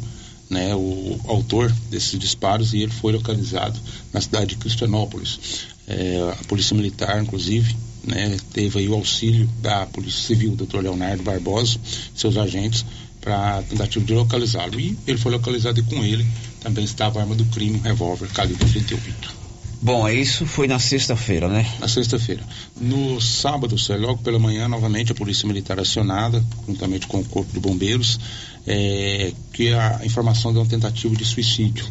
né, 0.48 0.74
o 0.74 1.18
autor 1.24 1.72
desses 1.90 2.18
disparos 2.18 2.74
e 2.74 2.82
ele 2.82 2.92
foi 2.92 3.12
localizado 3.12 3.78
na 4.12 4.20
cidade 4.20 4.46
de 4.46 4.56
Cristianópolis. 4.56 5.66
É, 5.86 6.36
a 6.40 6.44
polícia 6.44 6.76
militar, 6.76 7.22
inclusive, 7.22 7.74
né, 8.04 8.36
teve 8.52 8.86
o 8.88 8.94
auxílio 8.94 9.48
da 9.62 9.86
Polícia 9.86 10.20
Civil, 10.20 10.54
doutor 10.54 10.82
Leonardo 10.82 11.22
Barbosa, 11.22 11.78
seus 12.14 12.36
agentes, 12.36 12.84
para 13.22 13.62
tentativa 13.62 14.04
de 14.04 14.12
localizá-lo. 14.12 14.78
E 14.78 14.98
ele 15.06 15.16
foi 15.16 15.32
localizado 15.32 15.80
e 15.80 15.82
com 15.84 16.04
ele 16.04 16.26
também 16.60 16.84
estava 16.84 17.18
a 17.18 17.22
arma 17.22 17.34
do 17.34 17.44
crime, 17.46 17.78
um 17.78 17.82
revólver 17.82 18.28
calibre 18.28 18.68
38. 18.68 19.42
Bom, 19.80 20.08
isso 20.08 20.46
foi 20.46 20.68
na 20.68 20.78
sexta-feira, 20.78 21.48
né? 21.48 21.66
Na 21.80 21.88
sexta-feira. 21.88 22.44
No 22.80 23.20
sábado, 23.20 23.74
logo 23.98 24.22
pela 24.22 24.38
manhã, 24.38 24.68
novamente 24.68 25.10
a 25.10 25.14
Polícia 25.14 25.46
Militar 25.46 25.80
acionada, 25.80 26.44
juntamente 26.68 27.08
com 27.08 27.18
o 27.18 27.24
Corpo 27.24 27.52
de 27.52 27.58
Bombeiros, 27.58 28.20
é, 28.64 29.32
que 29.52 29.72
a 29.72 30.00
informação 30.04 30.52
de 30.52 30.58
uma 30.58 30.66
tentativa 30.66 31.16
de 31.16 31.24
suicídio, 31.24 31.84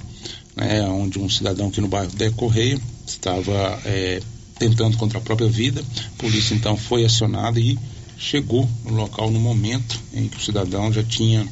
né, 0.55 0.83
onde 0.83 1.19
um 1.19 1.29
cidadão 1.29 1.67
aqui 1.67 1.81
no 1.81 1.89
bairro 1.89 2.11
Dé 2.15 2.29
Correia 2.29 2.79
estava 3.05 3.81
é, 3.83 4.21
tentando 4.57 4.95
contra 4.95 5.17
a 5.17 5.21
própria 5.21 5.49
vida. 5.49 5.81
A 5.81 6.17
polícia 6.17 6.53
então 6.53 6.77
foi 6.77 7.03
acionada 7.03 7.59
e 7.59 7.77
chegou 8.21 8.69
no 8.85 8.93
local 8.93 9.31
no 9.31 9.39
momento 9.39 9.99
em 10.13 10.27
que 10.27 10.37
o 10.37 10.39
cidadão 10.39 10.93
já 10.93 11.03
tinha 11.03 11.45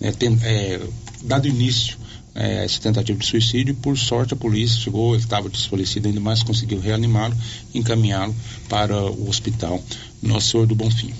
né, 0.00 0.10
tem, 0.10 0.38
é, 0.42 0.80
dado 1.22 1.46
início 1.46 1.98
é, 2.34 2.64
essa 2.64 2.80
tentativa 2.80 3.18
de 3.18 3.26
suicídio. 3.26 3.74
Por 3.74 3.96
sorte, 3.96 4.32
a 4.32 4.36
polícia 4.36 4.80
chegou, 4.80 5.14
ele 5.14 5.22
estava 5.22 5.48
desfalecido 5.48 6.08
ainda 6.08 6.20
mais, 6.20 6.42
conseguiu 6.42 6.80
reanimá-lo 6.80 7.36
e 7.72 7.78
encaminhá-lo 7.78 8.34
para 8.68 9.04
o 9.04 9.28
hospital 9.28 9.82
Nosso 10.22 10.48
Senhor 10.48 10.66
do 10.66 10.74
Bonfim. 10.74 11.12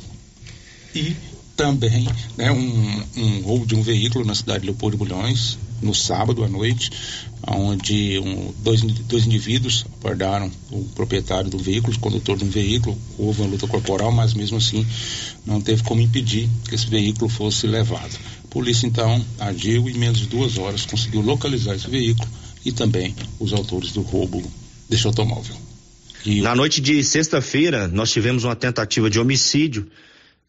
E 0.94 1.14
também 1.56 2.08
né, 2.36 2.50
um, 2.50 3.02
um 3.16 3.40
roubo 3.42 3.66
de 3.66 3.74
um 3.74 3.82
veículo 3.82 4.24
na 4.24 4.34
cidade 4.34 4.60
de 4.60 4.66
Leopoldo 4.66 4.96
Bulhões, 4.96 5.58
no 5.82 5.94
sábado 5.94 6.42
à 6.42 6.48
noite, 6.48 6.90
onde 7.46 8.18
um, 8.18 8.52
dois, 8.62 8.82
dois 8.82 9.26
indivíduos 9.26 9.84
abordaram 10.00 10.50
o 10.70 10.84
proprietário 10.94 11.50
do 11.50 11.58
veículo, 11.58 11.94
o 11.94 12.00
condutor 12.00 12.36
de 12.36 12.44
um 12.44 12.50
veículo, 12.50 12.98
houve 13.18 13.42
uma 13.42 13.50
luta 13.50 13.66
corporal, 13.66 14.10
mas 14.10 14.34
mesmo 14.34 14.56
assim 14.56 14.86
não 15.44 15.60
teve 15.60 15.82
como 15.82 16.00
impedir 16.00 16.48
que 16.68 16.74
esse 16.74 16.86
veículo 16.86 17.28
fosse 17.28 17.66
levado 17.66 18.18
polícia 18.54 18.86
então 18.86 19.20
agiu 19.40 19.88
e 19.88 19.92
em 19.92 19.98
menos 19.98 20.20
de 20.20 20.26
duas 20.26 20.56
horas 20.56 20.86
conseguiu 20.86 21.20
localizar 21.20 21.74
esse 21.74 21.90
veículo 21.90 22.28
e 22.64 22.70
também 22.70 23.12
os 23.40 23.52
autores 23.52 23.90
do 23.90 24.00
roubo 24.00 24.40
desse 24.88 25.04
automóvel. 25.08 25.56
E... 26.24 26.40
Na 26.40 26.54
noite 26.54 26.80
de 26.80 27.02
sexta-feira, 27.02 27.88
nós 27.88 28.12
tivemos 28.12 28.44
uma 28.44 28.54
tentativa 28.54 29.10
de 29.10 29.18
homicídio, 29.18 29.90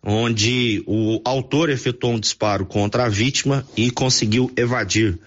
onde 0.06 0.84
o 0.86 1.20
autor 1.26 1.72
efetuou 1.72 2.14
um 2.14 2.20
disparo 2.20 2.64
contra 2.64 3.06
a 3.06 3.10
vítima 3.10 3.66
e 3.76 3.90
conseguiu 3.90 4.52
evadir. 4.56 5.18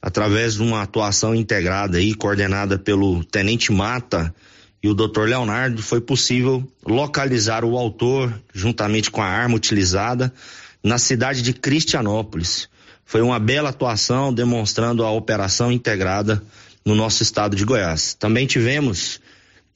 Através 0.00 0.54
de 0.54 0.62
uma 0.62 0.82
atuação 0.82 1.34
integrada 1.34 2.00
e 2.00 2.14
coordenada 2.14 2.78
pelo 2.78 3.22
Tenente 3.22 3.70
Mata 3.70 4.34
e 4.82 4.88
o 4.88 4.94
Dr. 4.94 5.24
Leonardo, 5.28 5.82
foi 5.82 6.00
possível 6.00 6.66
localizar 6.84 7.62
o 7.62 7.76
autor 7.76 8.34
juntamente 8.52 9.10
com 9.10 9.20
a 9.20 9.26
arma 9.26 9.54
utilizada 9.54 10.32
na 10.82 10.98
cidade 10.98 11.42
de 11.42 11.52
Cristianópolis. 11.52 12.68
Foi 13.04 13.20
uma 13.20 13.38
bela 13.38 13.68
atuação 13.68 14.32
demonstrando 14.32 15.04
a 15.04 15.10
operação 15.12 15.70
integrada 15.70 16.42
no 16.84 16.94
nosso 16.94 17.22
estado 17.22 17.54
de 17.54 17.64
Goiás. 17.64 18.14
Também 18.14 18.46
tivemos 18.46 19.20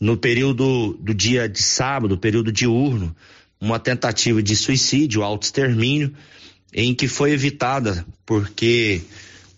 no 0.01 0.17
período 0.17 0.95
do 0.95 1.15
dia 1.15 1.49
de 1.49 1.63
sábado, 1.63 2.19
período 2.19 2.51
diurno, 2.51 3.15
uma 3.61 3.79
tentativa 3.79 4.43
de 4.43 4.55
suicídio, 4.55 5.23
auto-extermínio, 5.23 6.15
em 6.73 6.95
que 6.95 7.09
foi 7.09 7.33
evitada 7.33 8.05
porque 8.25 9.01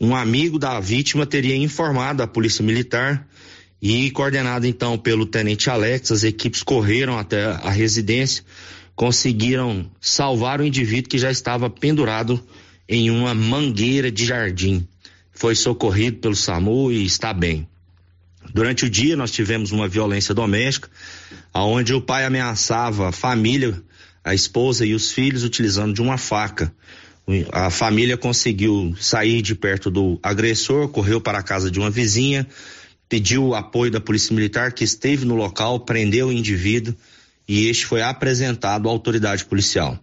um 0.00 0.14
amigo 0.14 0.58
da 0.58 0.78
vítima 0.78 1.26
teria 1.26 1.56
informado 1.56 2.22
a 2.22 2.26
Polícia 2.26 2.64
Militar 2.64 3.26
e 3.80 4.10
coordenado 4.10 4.66
então 4.66 4.96
pelo 4.98 5.26
Tenente 5.26 5.70
Alex, 5.70 6.12
as 6.12 6.22
equipes 6.22 6.62
correram 6.62 7.18
até 7.18 7.44
a 7.44 7.70
residência 7.70 8.44
conseguiram 8.98 9.88
salvar 10.00 10.60
o 10.60 10.64
indivíduo 10.66 11.08
que 11.08 11.18
já 11.18 11.30
estava 11.30 11.70
pendurado 11.70 12.44
em 12.88 13.12
uma 13.12 13.32
mangueira 13.32 14.10
de 14.10 14.26
jardim. 14.26 14.84
Foi 15.30 15.54
socorrido 15.54 16.18
pelo 16.18 16.34
SAMU 16.34 16.90
e 16.90 17.06
está 17.06 17.32
bem. 17.32 17.68
Durante 18.52 18.86
o 18.86 18.90
dia 18.90 19.16
nós 19.16 19.30
tivemos 19.30 19.70
uma 19.70 19.86
violência 19.86 20.34
doméstica, 20.34 20.90
aonde 21.54 21.94
o 21.94 22.00
pai 22.00 22.24
ameaçava 22.24 23.10
a 23.10 23.12
família, 23.12 23.80
a 24.24 24.34
esposa 24.34 24.84
e 24.84 24.94
os 24.94 25.12
filhos 25.12 25.44
utilizando 25.44 25.94
de 25.94 26.02
uma 26.02 26.18
faca. 26.18 26.72
A 27.52 27.70
família 27.70 28.16
conseguiu 28.16 28.94
sair 28.98 29.42
de 29.42 29.54
perto 29.54 29.90
do 29.90 30.18
agressor, 30.22 30.88
correu 30.88 31.20
para 31.20 31.38
a 31.38 31.42
casa 31.42 31.70
de 31.70 31.78
uma 31.78 31.90
vizinha, 31.90 32.46
pediu 33.08 33.48
o 33.48 33.54
apoio 33.54 33.90
da 33.90 34.00
polícia 34.00 34.34
militar 34.34 34.72
que 34.72 34.84
esteve 34.84 35.24
no 35.24 35.34
local, 35.34 35.80
prendeu 35.80 36.28
o 36.28 36.32
indivíduo 36.32 36.94
e 37.46 37.66
este 37.68 37.86
foi 37.86 38.02
apresentado 38.02 38.88
à 38.88 38.92
autoridade 38.92 39.44
policial. 39.44 39.98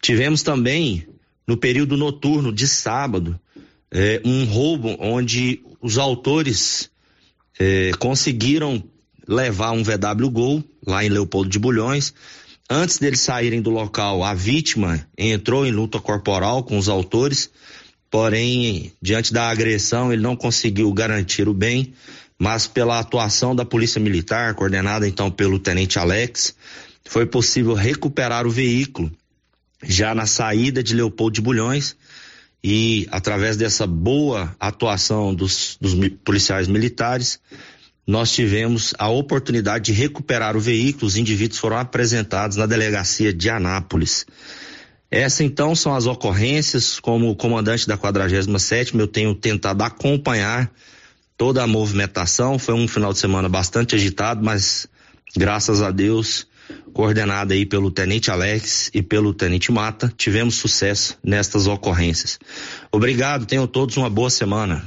Tivemos 0.00 0.42
também, 0.42 1.06
no 1.46 1.56
período 1.56 1.96
noturno 1.96 2.52
de 2.52 2.66
sábado, 2.66 3.38
eh, 3.90 4.20
um 4.24 4.44
roubo 4.44 4.96
onde 4.98 5.62
os 5.80 5.98
autores 5.98 6.90
eh, 7.58 7.90
conseguiram 7.98 8.82
levar 9.28 9.72
um 9.72 9.82
VW 9.82 10.30
Gol 10.30 10.64
lá 10.86 11.04
em 11.04 11.08
Leopoldo 11.08 11.50
de 11.50 11.58
Bulhões. 11.58 12.14
Antes 12.70 12.98
deles 12.98 13.20
saírem 13.20 13.60
do 13.60 13.70
local, 13.70 14.22
a 14.22 14.32
vítima 14.32 15.04
entrou 15.18 15.66
em 15.66 15.72
luta 15.72 15.98
corporal 15.98 16.62
com 16.62 16.78
os 16.78 16.88
autores, 16.88 17.50
porém, 18.08 18.92
diante 19.02 19.32
da 19.32 19.50
agressão, 19.50 20.12
ele 20.12 20.22
não 20.22 20.36
conseguiu 20.36 20.92
garantir 20.92 21.48
o 21.48 21.54
bem 21.54 21.92
mas 22.40 22.66
pela 22.66 22.98
atuação 22.98 23.54
da 23.54 23.66
Polícia 23.66 24.00
Militar, 24.00 24.54
coordenada 24.54 25.06
então 25.06 25.30
pelo 25.30 25.58
Tenente 25.58 25.98
Alex, 25.98 26.56
foi 27.04 27.26
possível 27.26 27.74
recuperar 27.74 28.46
o 28.46 28.50
veículo 28.50 29.12
já 29.82 30.14
na 30.14 30.24
saída 30.24 30.82
de 30.82 30.94
Leopoldo 30.94 31.34
de 31.34 31.42
Bulhões 31.42 31.94
e 32.64 33.06
através 33.10 33.58
dessa 33.58 33.86
boa 33.86 34.56
atuação 34.58 35.34
dos, 35.34 35.76
dos 35.78 35.94
policiais 36.24 36.66
militares, 36.66 37.38
nós 38.06 38.32
tivemos 38.32 38.94
a 38.98 39.08
oportunidade 39.08 39.86
de 39.86 39.92
recuperar 39.92 40.56
o 40.56 40.60
veículo, 40.60 41.06
os 41.06 41.16
indivíduos 41.16 41.58
foram 41.58 41.78
apresentados 41.78 42.56
na 42.56 42.66
delegacia 42.66 43.32
de 43.32 43.48
Anápolis. 43.48 44.26
Essas 45.10 45.40
então 45.40 45.74
são 45.74 45.94
as 45.94 46.06
ocorrências, 46.06 47.00
como 47.00 47.34
comandante 47.34 47.86
da 47.86 47.96
47 47.96 48.96
eu 48.96 49.08
tenho 49.08 49.34
tentado 49.34 49.82
acompanhar 49.82 50.70
toda 51.36 51.62
a 51.62 51.66
movimentação. 51.66 52.58
Foi 52.58 52.74
um 52.74 52.86
final 52.86 53.12
de 53.12 53.18
semana 53.18 53.48
bastante 53.48 53.96
agitado, 53.96 54.44
mas 54.44 54.86
graças 55.36 55.82
a 55.82 55.90
Deus, 55.90 56.46
coordenado 56.92 57.52
aí 57.52 57.66
pelo 57.66 57.90
Tenente 57.90 58.30
Alex 58.30 58.90
e 58.94 59.02
pelo 59.02 59.34
Tenente 59.34 59.72
Mata, 59.72 60.12
tivemos 60.16 60.54
sucesso 60.54 61.18
nestas 61.24 61.66
ocorrências. 61.66 62.38
Obrigado, 62.92 63.46
tenham 63.46 63.66
todos 63.66 63.96
uma 63.96 64.10
boa 64.10 64.30
semana. 64.30 64.84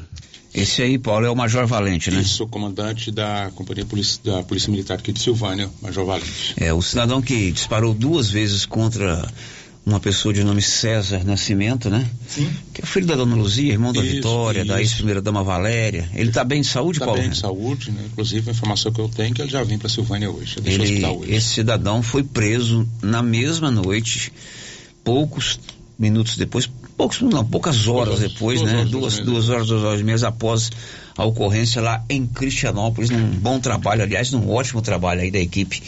Esse 0.53 0.83
aí, 0.83 0.99
Paulo, 0.99 1.25
é 1.25 1.29
o 1.29 1.35
Major 1.35 1.65
Valente, 1.65 2.11
né? 2.11 2.21
Isso, 2.21 2.45
comandante 2.47 3.11
da 3.11 3.51
Companhia 3.55 3.85
Polícia, 3.85 4.19
da 4.23 4.43
Polícia 4.43 4.69
Militar 4.69 4.99
aqui 4.99 5.11
de 5.11 5.19
Silvânia, 5.19 5.69
Major 5.81 6.05
Valente. 6.05 6.53
É, 6.57 6.71
o 6.71 6.81
cidadão 6.81 7.21
que 7.21 7.51
disparou 7.51 7.93
duas 7.93 8.29
vezes 8.29 8.65
contra 8.65 9.27
uma 9.85 9.99
pessoa 9.99 10.33
de 10.33 10.43
nome 10.43 10.61
César 10.61 11.23
Nascimento, 11.25 11.89
né? 11.89 12.09
Sim. 12.27 12.49
Que 12.73 12.81
é 12.81 12.85
filho 12.85 13.05
da 13.05 13.15
dona 13.15 13.35
Luzia, 13.35 13.73
irmão 13.73 13.91
da 13.91 14.01
Vitória, 14.01 14.59
isso. 14.59 14.67
da 14.67 14.79
ex-primeira 14.79 15.21
dama 15.21 15.43
Valéria. 15.43 16.09
Ele 16.13 16.29
está 16.29 16.43
bem 16.43 16.61
de 16.61 16.67
saúde, 16.67 16.99
tá 16.99 17.05
Paulo? 17.05 17.19
Está 17.19 17.29
bem 17.29 17.33
de 17.33 17.41
saúde, 17.41 17.91
né? 17.91 18.01
Inclusive 18.05 18.49
a 18.49 18.53
informação 18.53 18.91
que 18.91 19.01
eu 19.01 19.09
tenho 19.09 19.31
é 19.31 19.33
que 19.33 19.41
ele 19.41 19.51
já 19.51 19.63
vem 19.63 19.77
para 19.77 19.89
Silvânia 19.89 20.31
hoje, 20.31 20.57
ele, 20.63 21.05
hoje. 21.05 21.31
Esse 21.33 21.55
cidadão 21.55 22.01
foi 22.01 22.23
preso 22.23 22.87
na 23.01 23.21
mesma 23.21 23.69
noite, 23.69 24.31
poucos 25.03 25.59
minutos 25.99 26.37
depois, 26.37 26.69
poucos, 26.97 27.21
não, 27.21 27.45
poucas 27.45 27.87
horas 27.87 28.19
duas, 28.19 28.31
depois, 28.31 28.59
duas 28.59 28.71
né? 28.71 28.79
Horas, 28.79 28.91
duas, 28.91 29.19
duas 29.19 29.49
horas, 29.49 29.67
duas 29.67 29.83
horas 29.83 30.01
e 30.01 30.03
meia 30.03 30.27
após 30.27 30.71
a 31.17 31.25
ocorrência 31.25 31.81
lá 31.81 32.03
em 32.09 32.25
Cristianópolis, 32.25 33.09
num 33.09 33.29
bom 33.31 33.59
trabalho, 33.59 34.03
aliás, 34.03 34.31
num 34.31 34.49
ótimo 34.49 34.81
trabalho 34.81 35.21
aí 35.21 35.31
da 35.31 35.39
equipe 35.39 35.81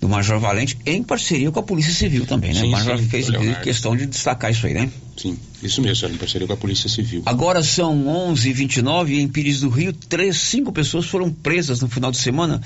do 0.00 0.08
Major 0.08 0.40
Valente, 0.40 0.76
em 0.84 1.00
parceria 1.00 1.50
com 1.52 1.60
a 1.60 1.62
Polícia 1.62 1.92
Civil 1.92 2.26
também, 2.26 2.52
né? 2.52 2.60
Sim, 2.60 2.66
o 2.66 2.70
Major 2.72 2.98
sim, 2.98 3.08
fez 3.08 3.28
questão 3.62 3.96
de 3.96 4.04
destacar 4.06 4.50
isso 4.50 4.66
aí, 4.66 4.74
né? 4.74 4.90
Sim, 5.16 5.38
isso 5.62 5.80
mesmo, 5.80 6.08
em 6.08 6.16
parceria 6.16 6.46
com 6.46 6.52
a 6.52 6.56
Polícia 6.56 6.88
Civil. 6.88 7.22
Agora 7.24 7.62
são 7.62 8.04
11h29 8.32 9.10
e 9.10 9.20
em 9.20 9.28
Pires 9.28 9.60
do 9.60 9.68
Rio, 9.68 9.92
três, 9.92 10.38
cinco 10.38 10.72
pessoas 10.72 11.06
foram 11.06 11.30
presas 11.30 11.80
no 11.80 11.88
final 11.88 12.10
de 12.10 12.18
semana 12.18 12.60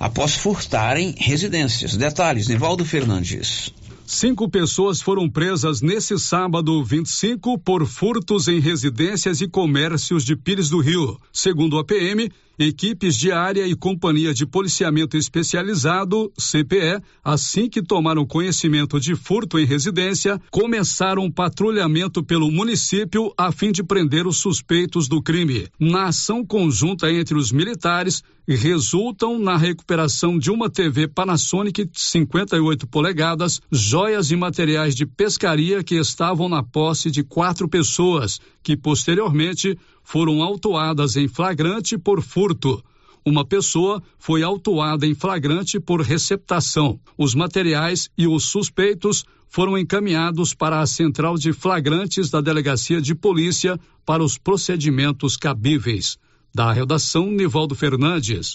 após 0.00 0.34
furtarem 0.34 1.14
residências. 1.18 1.94
Detalhes, 1.94 2.48
Nivaldo 2.48 2.86
Fernandes. 2.86 3.70
Cinco 4.10 4.48
pessoas 4.48 5.02
foram 5.02 5.28
presas 5.28 5.82
nesse 5.82 6.18
sábado 6.18 6.82
25 6.82 7.58
por 7.58 7.84
furtos 7.84 8.48
em 8.48 8.58
residências 8.58 9.42
e 9.42 9.46
comércios 9.46 10.24
de 10.24 10.34
Pires 10.34 10.70
do 10.70 10.80
Rio. 10.80 11.20
Segundo 11.30 11.78
a 11.78 11.84
PM, 11.84 12.32
Equipes 12.58 13.16
de 13.16 13.30
área 13.30 13.64
e 13.68 13.76
Companhia 13.76 14.34
de 14.34 14.44
Policiamento 14.44 15.16
Especializado, 15.16 16.32
CPE, 16.36 17.00
assim 17.22 17.68
que 17.68 17.80
tomaram 17.80 18.26
conhecimento 18.26 18.98
de 18.98 19.14
furto 19.14 19.60
em 19.60 19.64
residência, 19.64 20.40
começaram 20.50 21.22
um 21.22 21.30
patrulhamento 21.30 22.20
pelo 22.20 22.50
município 22.50 23.32
a 23.38 23.52
fim 23.52 23.70
de 23.70 23.84
prender 23.84 24.26
os 24.26 24.38
suspeitos 24.38 25.06
do 25.06 25.22
crime. 25.22 25.68
Na 25.78 26.06
ação 26.06 26.44
conjunta 26.44 27.12
entre 27.12 27.38
os 27.38 27.52
militares, 27.52 28.24
resultam 28.56 29.38
na 29.38 29.56
recuperação 29.56 30.38
de 30.38 30.50
uma 30.50 30.70
TV 30.70 31.06
Panasonic 31.06 31.88
58 31.92 32.86
polegadas, 32.86 33.60
joias 33.70 34.30
e 34.30 34.36
materiais 34.36 34.94
de 34.94 35.04
pescaria 35.04 35.84
que 35.84 35.96
estavam 35.96 36.48
na 36.48 36.62
posse 36.62 37.10
de 37.10 37.22
quatro 37.22 37.68
pessoas, 37.68 38.40
que 38.62 38.76
posteriormente 38.76 39.78
foram 40.08 40.42
autuadas 40.42 41.16
em 41.16 41.28
flagrante 41.28 41.98
por 41.98 42.22
furto. 42.22 42.82
Uma 43.22 43.44
pessoa 43.44 44.02
foi 44.18 44.42
autuada 44.42 45.06
em 45.06 45.14
flagrante 45.14 45.78
por 45.78 46.00
receptação. 46.00 46.98
Os 47.18 47.34
materiais 47.34 48.08
e 48.16 48.26
os 48.26 48.46
suspeitos 48.46 49.22
foram 49.50 49.76
encaminhados 49.76 50.54
para 50.54 50.80
a 50.80 50.86
central 50.86 51.36
de 51.36 51.52
flagrantes 51.52 52.30
da 52.30 52.40
Delegacia 52.40 53.02
de 53.02 53.14
Polícia 53.14 53.78
para 54.06 54.24
os 54.24 54.38
procedimentos 54.38 55.36
cabíveis. 55.36 56.16
Da 56.54 56.72
redação, 56.72 57.30
Nivaldo 57.30 57.74
Fernandes. 57.74 58.54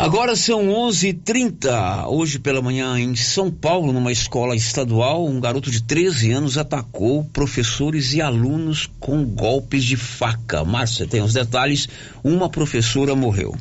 Agora 0.00 0.36
são 0.36 0.68
11:30. 0.68 2.06
Hoje 2.06 2.38
pela 2.38 2.62
manhã 2.62 2.96
em 3.00 3.16
São 3.16 3.50
Paulo, 3.50 3.92
numa 3.92 4.12
escola 4.12 4.54
estadual, 4.54 5.26
um 5.26 5.40
garoto 5.40 5.72
de 5.72 5.82
13 5.82 6.30
anos 6.30 6.56
atacou 6.56 7.24
professores 7.24 8.14
e 8.14 8.22
alunos 8.22 8.88
com 9.00 9.24
golpes 9.24 9.82
de 9.82 9.96
faca. 9.96 10.64
Márcia, 10.64 11.04
tem 11.04 11.20
os 11.20 11.32
detalhes. 11.32 11.88
Uma 12.22 12.48
professora 12.48 13.16
morreu. 13.16 13.56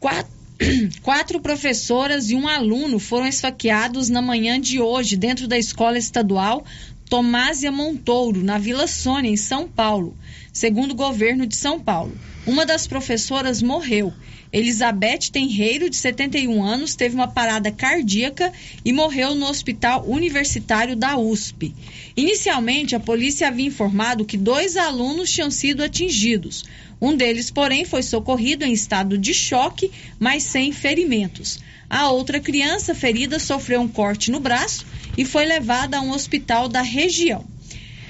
Quatro, 0.00 0.32
quatro 1.02 1.38
professoras 1.38 2.30
e 2.30 2.34
um 2.34 2.48
aluno 2.48 2.98
foram 2.98 3.26
esfaqueados 3.26 4.08
na 4.08 4.22
manhã 4.22 4.58
de 4.58 4.80
hoje 4.80 5.18
dentro 5.18 5.46
da 5.46 5.58
escola 5.58 5.98
estadual 5.98 6.64
Tomásia 7.08 7.72
Montouro, 7.72 8.42
na 8.42 8.58
Vila 8.58 8.86
Sônia, 8.86 9.30
em 9.30 9.36
São 9.36 9.66
Paulo, 9.66 10.14
segundo 10.58 10.90
o 10.90 10.96
governo 10.96 11.46
de 11.46 11.54
São 11.54 11.78
Paulo. 11.78 12.18
Uma 12.44 12.66
das 12.66 12.84
professoras 12.84 13.62
morreu. 13.62 14.12
Elizabeth 14.52 15.30
Tenreiro, 15.30 15.88
de 15.88 15.94
71 15.94 16.64
anos, 16.64 16.96
teve 16.96 17.14
uma 17.14 17.28
parada 17.28 17.70
cardíaca 17.70 18.52
e 18.84 18.92
morreu 18.92 19.36
no 19.36 19.46
Hospital 19.46 20.04
Universitário 20.04 20.96
da 20.96 21.16
USP. 21.16 21.72
Inicialmente, 22.16 22.96
a 22.96 23.00
polícia 23.00 23.46
havia 23.46 23.68
informado 23.68 24.24
que 24.24 24.36
dois 24.36 24.76
alunos 24.76 25.30
tinham 25.30 25.50
sido 25.50 25.84
atingidos. 25.84 26.64
Um 27.00 27.14
deles, 27.14 27.52
porém, 27.52 27.84
foi 27.84 28.02
socorrido 28.02 28.64
em 28.64 28.72
estado 28.72 29.16
de 29.16 29.32
choque, 29.32 29.92
mas 30.18 30.42
sem 30.42 30.72
ferimentos. 30.72 31.60
A 31.88 32.10
outra 32.10 32.40
criança 32.40 32.96
ferida 32.96 33.38
sofreu 33.38 33.80
um 33.80 33.88
corte 33.88 34.30
no 34.32 34.40
braço 34.40 34.84
e 35.16 35.24
foi 35.24 35.44
levada 35.44 35.98
a 35.98 36.00
um 36.00 36.10
hospital 36.10 36.68
da 36.68 36.82
região. 36.82 37.46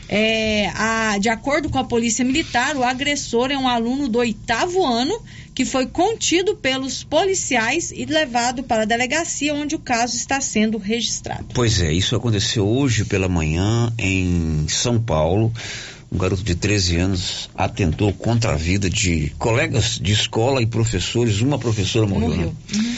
É, 0.09 0.71
a, 0.75 1.19
de 1.19 1.29
acordo 1.29 1.69
com 1.69 1.79
a 1.79 1.85
Polícia 1.85 2.25
Militar, 2.25 2.77
o 2.77 2.83
agressor 2.83 3.51
é 3.51 3.59
um 3.59 3.69
aluno 3.69 4.09
do 4.09 4.19
oitavo 4.19 4.85
ano 4.85 5.21
que 5.55 5.65
foi 5.65 5.87
contido 5.87 6.55
pelos 6.55 7.03
policiais 7.03 7.93
e 7.95 8.05
levado 8.05 8.63
para 8.63 8.83
a 8.83 8.85
delegacia 8.85 9.53
onde 9.53 9.75
o 9.75 9.79
caso 9.79 10.17
está 10.17 10.41
sendo 10.41 10.79
registrado. 10.79 11.47
Pois 11.53 11.81
é, 11.81 11.93
isso 11.93 12.15
aconteceu 12.15 12.67
hoje 12.67 13.05
pela 13.05 13.29
manhã 13.29 13.93
em 13.99 14.67
São 14.69 15.01
Paulo. 15.01 15.53
Um 16.11 16.17
garoto 16.17 16.43
de 16.43 16.55
13 16.55 16.97
anos 16.97 17.51
atentou 17.55 18.13
contra 18.13 18.53
a 18.53 18.57
vida 18.57 18.89
de 18.89 19.33
colegas 19.37 19.99
de 20.01 20.13
escola 20.13 20.63
e 20.63 20.67
professores. 20.67 21.41
Uma 21.41 21.59
professora 21.59 22.07
morreu. 22.07 22.29
morreu. 22.29 22.47
Né? 22.73 22.81
Uhum. 22.81 22.97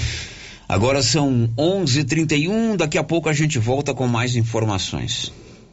Agora 0.69 1.03
são 1.03 1.51
11:31. 1.57 2.77
Daqui 2.77 2.97
a 2.99 3.03
pouco 3.03 3.29
a 3.29 3.33
gente 3.33 3.59
volta 3.59 3.93
com 3.93 4.07
mais 4.07 4.37
informações. 4.37 5.33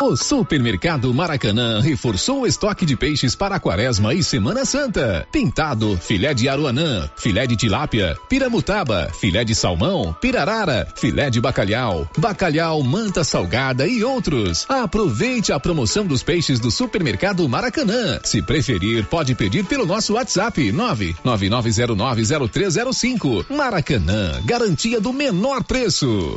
O 0.00 0.16
Supermercado 0.16 1.12
Maracanã 1.14 1.80
reforçou 1.80 2.40
o 2.40 2.46
estoque 2.46 2.84
de 2.84 2.96
peixes 2.96 3.36
para 3.36 3.56
a 3.56 3.60
Quaresma 3.60 4.12
e 4.12 4.24
Semana 4.24 4.64
Santa. 4.64 5.26
Pintado, 5.30 5.96
filé 5.96 6.34
de 6.34 6.48
aruanã, 6.48 7.08
filé 7.16 7.46
de 7.46 7.54
tilápia, 7.56 8.16
piramutaba, 8.28 9.08
filé 9.18 9.44
de 9.44 9.54
salmão, 9.54 10.14
pirarara, 10.20 10.86
filé 10.96 11.30
de 11.30 11.40
bacalhau, 11.40 12.08
bacalhau, 12.18 12.82
manta 12.82 13.22
salgada 13.22 13.86
e 13.86 14.02
outros. 14.04 14.66
Aproveite 14.68 15.52
a 15.52 15.60
promoção 15.60 16.04
dos 16.04 16.22
peixes 16.22 16.58
do 16.58 16.70
Supermercado 16.70 17.48
Maracanã. 17.48 18.20
Se 18.24 18.42
preferir, 18.42 19.06
pode 19.06 19.34
pedir 19.34 19.64
pelo 19.64 19.86
nosso 19.86 20.12
WhatsApp 20.14 20.72
999090305. 20.72 23.46
Maracanã, 23.48 24.40
garantia 24.44 25.00
do 25.00 25.12
menor 25.12 25.64
preço. 25.64 26.36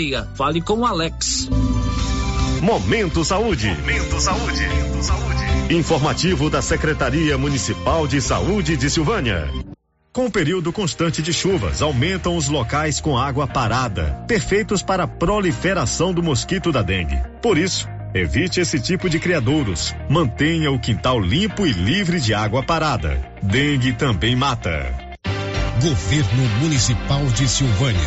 Fale 0.35 0.61
com 0.61 0.79
o 0.79 0.85
Alex. 0.85 1.47
Momento 2.61 3.23
Saúde. 3.23 3.67
Momento 3.67 4.19
Saúde. 4.19 4.63
Informativo 5.69 6.49
da 6.49 6.61
Secretaria 6.61 7.37
Municipal 7.37 8.07
de 8.07 8.19
Saúde 8.19 8.75
de 8.75 8.89
Silvânia. 8.89 9.47
Com 10.11 10.25
o 10.25 10.31
período 10.31 10.73
constante 10.73 11.21
de 11.21 11.31
chuvas, 11.31 11.81
aumentam 11.81 12.35
os 12.35 12.49
locais 12.49 12.99
com 12.99 13.17
água 13.17 13.47
parada, 13.47 14.25
perfeitos 14.27 14.81
para 14.81 15.03
a 15.03 15.07
proliferação 15.07 16.13
do 16.13 16.23
mosquito 16.23 16.71
da 16.71 16.81
dengue. 16.81 17.21
Por 17.41 17.57
isso, 17.57 17.87
evite 18.13 18.59
esse 18.59 18.79
tipo 18.79 19.09
de 19.09 19.19
criadouros. 19.19 19.95
Mantenha 20.09 20.71
o 20.71 20.79
quintal 20.79 21.19
limpo 21.19 21.65
e 21.65 21.71
livre 21.71 22.19
de 22.19 22.33
água 22.33 22.63
parada. 22.63 23.21
Dengue 23.41 23.93
também 23.93 24.35
mata. 24.35 25.10
Governo 25.81 26.43
Municipal 26.59 27.25
de 27.35 27.49
Silvânia, 27.49 27.99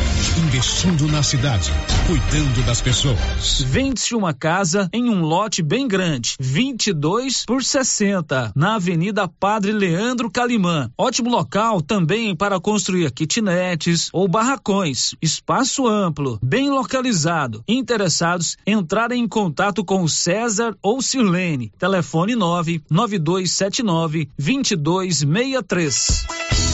investindo 0.46 1.08
na 1.08 1.24
cidade, 1.24 1.72
cuidando 2.06 2.64
das 2.64 2.80
pessoas. 2.80 3.64
Vende-se 3.66 4.14
uma 4.14 4.32
casa 4.32 4.88
em 4.92 5.10
um 5.10 5.22
lote 5.22 5.60
bem 5.60 5.88
grande, 5.88 6.36
22 6.38 7.44
por 7.44 7.64
60, 7.64 8.52
na 8.54 8.76
Avenida 8.76 9.26
Padre 9.26 9.72
Leandro 9.72 10.30
Calimã. 10.30 10.88
Ótimo 10.96 11.28
local 11.28 11.82
também 11.82 12.36
para 12.36 12.60
construir 12.60 13.10
kitnetes 13.10 14.08
ou 14.12 14.28
barracões. 14.28 15.16
Espaço 15.20 15.88
amplo, 15.88 16.38
bem 16.40 16.70
localizado. 16.70 17.64
Interessados, 17.66 18.56
entrarem 18.64 19.24
em 19.24 19.26
contato 19.26 19.84
com 19.84 20.06
César 20.06 20.76
ou 20.80 21.02
Silene. 21.02 21.72
Telefone 21.76 22.36
9 22.36 22.84
9279 22.88 24.28
2263. 24.38 26.73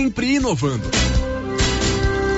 sempre 0.01 0.33
inovando. 0.33 0.89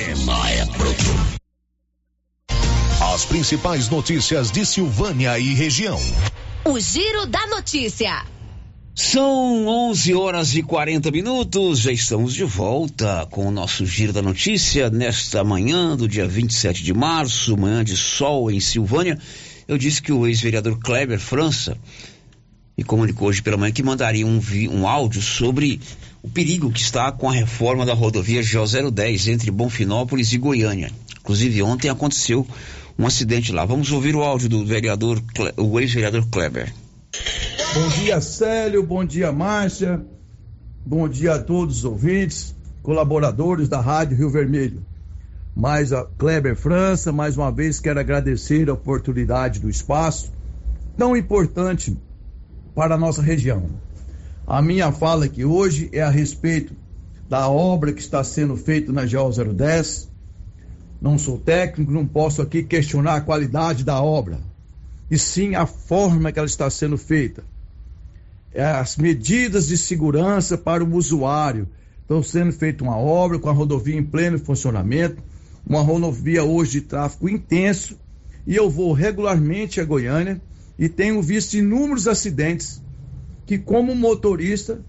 é 0.00 0.66
pronto. 0.76 1.04
As 3.14 3.24
principais 3.24 3.88
notícias 3.88 4.50
de 4.50 4.66
Silvânia 4.66 5.38
e 5.38 5.54
região. 5.54 6.00
O 6.64 6.80
Giro 6.80 7.26
da 7.26 7.46
Notícia. 7.46 8.24
São 8.94 9.66
11 9.66 10.14
horas 10.14 10.54
e 10.54 10.62
40 10.62 11.10
minutos, 11.10 11.80
já 11.80 11.92
estamos 11.92 12.34
de 12.34 12.44
volta 12.44 13.26
com 13.30 13.46
o 13.46 13.50
nosso 13.50 13.86
Giro 13.86 14.12
da 14.12 14.22
Notícia 14.22 14.90
nesta 14.90 15.44
manhã 15.44 15.96
do 15.96 16.08
dia 16.08 16.26
27 16.26 16.82
de 16.82 16.92
março, 16.92 17.56
manhã 17.56 17.84
de 17.84 17.96
sol 17.96 18.50
em 18.50 18.60
Silvânia. 18.60 19.18
Eu 19.66 19.78
disse 19.78 20.02
que 20.02 20.12
o 20.12 20.26
ex-vereador 20.26 20.78
Kleber 20.78 21.18
França 21.20 21.76
me 22.76 22.84
comunicou 22.84 23.28
hoje 23.28 23.42
pela 23.42 23.56
manhã 23.56 23.72
que 23.72 23.82
mandaria 23.82 24.26
um, 24.26 24.40
um 24.70 24.86
áudio 24.86 25.22
sobre 25.22 25.80
o 26.22 26.28
perigo 26.28 26.70
que 26.70 26.80
está 26.80 27.12
com 27.12 27.28
a 27.28 27.32
reforma 27.32 27.86
da 27.86 27.94
rodovia 27.94 28.40
GO010 28.40 29.32
entre 29.32 29.50
Bonfinópolis 29.50 30.32
e 30.32 30.38
Goiânia. 30.38 30.90
Inclusive, 31.20 31.62
ontem 31.62 31.88
aconteceu 31.88 32.46
um 32.98 33.06
acidente 33.06 33.52
lá. 33.52 33.64
Vamos 33.64 33.92
ouvir 33.92 34.16
o 34.16 34.22
áudio 34.22 34.48
do 34.48 34.64
vereador, 34.64 35.22
o 35.56 35.80
ex-vereador 35.80 36.26
Kleber. 36.26 36.72
Bom 37.74 37.88
dia, 37.88 38.20
Célio. 38.20 38.82
Bom 38.82 39.04
dia, 39.04 39.30
Márcia. 39.32 40.04
Bom 40.84 41.08
dia 41.08 41.34
a 41.34 41.38
todos 41.42 41.78
os 41.78 41.84
ouvintes, 41.84 42.54
colaboradores 42.82 43.68
da 43.68 43.80
Rádio 43.80 44.16
Rio 44.16 44.30
Vermelho. 44.30 44.84
Mais 45.56 45.92
a 45.92 46.04
Kleber 46.04 46.56
França, 46.56 47.12
mais 47.12 47.36
uma 47.36 47.50
vez 47.50 47.78
quero 47.78 48.00
agradecer 48.00 48.68
a 48.68 48.74
oportunidade 48.74 49.60
do 49.60 49.70
espaço 49.70 50.32
tão 50.96 51.16
importante 51.16 51.96
para 52.74 52.96
a 52.96 52.98
nossa 52.98 53.22
região. 53.22 53.66
A 54.46 54.60
minha 54.60 54.92
fala 54.92 55.24
aqui 55.24 55.44
hoje 55.44 55.88
é 55.92 56.02
a 56.02 56.10
respeito 56.10 56.74
da 57.28 57.48
obra 57.48 57.92
que 57.92 58.00
está 58.00 58.22
sendo 58.22 58.56
feita 58.56 58.92
na 58.92 59.06
GO 59.06 59.30
010. 59.30 60.10
Não 61.00 61.18
sou 61.18 61.38
técnico, 61.38 61.92
não 61.92 62.06
posso 62.06 62.42
aqui 62.42 62.62
questionar 62.62 63.16
a 63.16 63.20
qualidade 63.20 63.84
da 63.84 64.02
obra, 64.02 64.40
e 65.10 65.18
sim 65.18 65.54
a 65.54 65.66
forma 65.66 66.32
que 66.32 66.38
ela 66.38 66.46
está 66.46 66.68
sendo 66.68 66.96
feita. 66.96 67.44
É 68.52 68.64
as 68.64 68.96
medidas 68.96 69.66
de 69.66 69.76
segurança 69.76 70.56
para 70.56 70.84
o 70.84 70.94
usuário. 70.94 71.68
Estão 72.00 72.22
sendo 72.22 72.52
feita 72.52 72.84
uma 72.84 72.96
obra 72.96 73.38
com 73.38 73.48
a 73.48 73.52
rodovia 73.52 73.96
em 73.96 74.04
pleno 74.04 74.38
funcionamento, 74.38 75.22
uma 75.66 75.80
rodovia 75.80 76.44
hoje 76.44 76.72
de 76.72 76.80
tráfego 76.82 77.28
intenso, 77.28 77.98
e 78.46 78.54
eu 78.54 78.68
vou 78.68 78.92
regularmente 78.92 79.80
a 79.80 79.84
Goiânia 79.84 80.40
e 80.78 80.88
tenho 80.88 81.20
visto 81.22 81.54
inúmeros 81.54 82.08
acidentes 82.08 82.82
que, 83.46 83.58
como 83.58 83.94
motorista, 83.94 84.84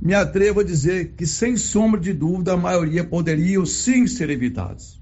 me 0.00 0.14
atrevo 0.14 0.60
a 0.60 0.64
dizer 0.64 1.12
que, 1.12 1.26
sem 1.26 1.56
sombra 1.56 2.00
de 2.00 2.12
dúvida, 2.12 2.52
a 2.52 2.56
maioria 2.56 3.04
poderiam 3.04 3.64
sim 3.66 4.06
ser 4.06 4.30
evitados. 4.30 5.00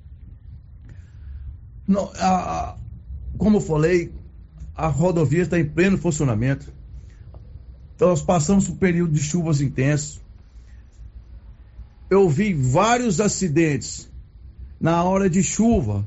Não, 1.86 2.10
a, 2.16 2.76
como 3.36 3.56
eu 3.56 3.60
falei, 3.60 4.12
a 4.74 4.88
rodovia 4.88 5.42
está 5.42 5.58
em 5.58 5.64
pleno 5.64 5.96
funcionamento. 5.96 6.72
Então, 7.94 8.08
nós 8.08 8.22
passamos 8.22 8.66
por 8.66 8.74
um 8.74 8.76
período 8.76 9.12
de 9.12 9.20
chuvas 9.20 9.60
intensos. 9.60 10.20
Eu 12.10 12.28
vi 12.28 12.54
vários 12.54 13.20
acidentes 13.20 14.08
na 14.80 15.02
hora 15.02 15.28
de 15.28 15.42
chuva. 15.42 16.06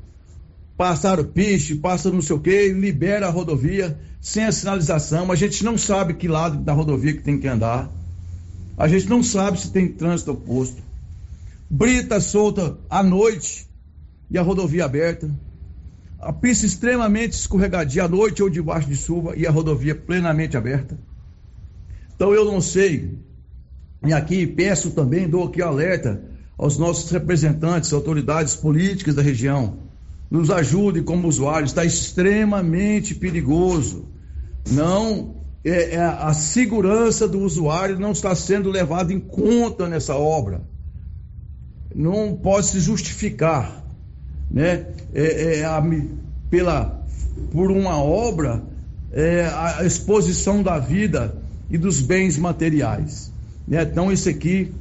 Passaram 0.76 1.24
piche, 1.24 1.76
passa 1.76 2.10
não 2.10 2.22
sei 2.22 2.36
o 2.36 2.40
que, 2.40 2.72
libera 2.72 3.26
a 3.26 3.30
rodovia 3.30 3.98
sem 4.20 4.44
a 4.44 4.52
sinalização. 4.52 5.30
A 5.30 5.34
gente 5.36 5.64
não 5.64 5.76
sabe 5.76 6.14
que 6.14 6.28
lado 6.28 6.58
da 6.58 6.72
rodovia 6.72 7.12
que 7.12 7.22
tem 7.22 7.38
que 7.38 7.48
andar. 7.48 7.90
A 8.76 8.88
gente 8.88 9.08
não 9.08 9.22
sabe 9.22 9.60
se 9.60 9.70
tem 9.70 9.88
trânsito 9.88 10.32
oposto. 10.32 10.82
Brita 11.68 12.20
solta 12.20 12.76
à 12.88 13.02
noite 13.02 13.66
e 14.30 14.38
a 14.38 14.42
rodovia 14.42 14.84
aberta. 14.84 15.30
A 16.18 16.32
pista 16.32 16.64
extremamente 16.64 17.32
escorregadia 17.32 18.04
à 18.04 18.08
noite 18.08 18.42
ou 18.42 18.48
debaixo 18.48 18.88
de 18.88 18.96
chuva 18.96 19.34
e 19.36 19.46
a 19.46 19.50
rodovia 19.50 19.94
plenamente 19.94 20.56
aberta. 20.56 20.96
Então 22.14 22.32
eu 22.32 22.44
não 22.44 22.60
sei. 22.60 23.18
E 24.06 24.12
aqui 24.12 24.46
peço 24.46 24.92
também, 24.92 25.28
dou 25.28 25.44
aqui 25.44 25.60
alerta 25.60 26.22
aos 26.56 26.78
nossos 26.78 27.10
representantes, 27.10 27.92
autoridades 27.92 28.54
políticas 28.54 29.14
da 29.14 29.22
região. 29.22 29.78
Nos 30.32 30.50
ajude 30.50 31.02
como 31.02 31.28
usuários, 31.28 31.72
está 31.72 31.84
extremamente 31.84 33.14
perigoso. 33.14 34.06
Não 34.70 35.34
é, 35.62 35.96
é, 35.96 36.00
a 36.00 36.32
segurança 36.32 37.28
do 37.28 37.40
usuário 37.40 38.00
não 38.00 38.12
está 38.12 38.34
sendo 38.34 38.70
levada 38.70 39.12
em 39.12 39.20
conta 39.20 39.86
nessa 39.86 40.14
obra. 40.14 40.62
Não 41.94 42.34
pode 42.34 42.64
se 42.68 42.80
justificar, 42.80 43.84
né? 44.50 44.86
É, 45.12 45.58
é 45.58 45.64
a, 45.66 45.84
pela 46.48 47.04
por 47.52 47.70
uma 47.70 48.02
obra 48.02 48.62
é, 49.12 49.44
a 49.54 49.84
exposição 49.84 50.62
da 50.62 50.78
vida 50.78 51.36
e 51.68 51.76
dos 51.76 52.00
bens 52.00 52.38
materiais. 52.38 53.30
Né? 53.68 53.82
Então 53.82 54.10
isso 54.10 54.30
aqui 54.30 54.72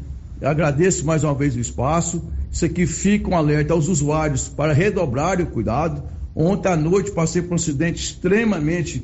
agradeço 0.42 1.06
mais 1.06 1.26
uma 1.26 1.36
vez 1.36 1.58
o 1.58 1.60
espaço. 1.60 2.24
Isso 2.52 2.66
aqui 2.66 2.86
fica 2.86 3.30
um 3.30 3.36
alerta 3.36 3.74
aos 3.74 3.88
usuários 3.88 4.50
para 4.50 4.74
redobrarem 4.74 5.46
o 5.46 5.50
cuidado. 5.50 6.04
Ontem 6.36 6.70
à 6.70 6.76
noite 6.76 7.12
passei 7.12 7.42
por 7.42 7.54
um 7.54 7.56
acidente 7.56 8.04
extremamente 8.04 9.04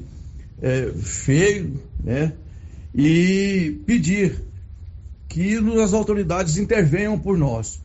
é, 0.62 0.92
feio, 1.02 1.80
né? 2.04 2.34
E 2.94 3.80
pedir 3.86 4.44
que 5.30 5.56
as 5.82 5.94
autoridades 5.94 6.58
intervenham 6.58 7.18
por 7.18 7.38
nós, 7.38 7.80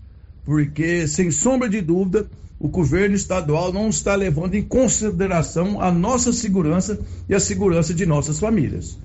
porque 0.45 1.07
sem 1.07 1.31
sombra 1.31 1.69
de 1.69 1.81
dúvida 1.81 2.27
o 2.59 2.69
governo 2.69 3.17
estadual 3.17 3.73
não 3.73 3.89
está 3.89 4.15
levando 4.15 4.55
em 4.55 4.63
consideração 4.63 5.81
a 5.81 5.91
nossa 5.91 6.33
segurança 6.33 6.99
e 7.29 7.35
a 7.35 7.41
segurança 7.41 7.93
de 7.93 8.07
nossas 8.07 8.39
famílias, 8.39 8.97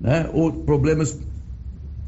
né? 0.00 0.28
Ou 0.32 0.52
problemas 0.52 1.16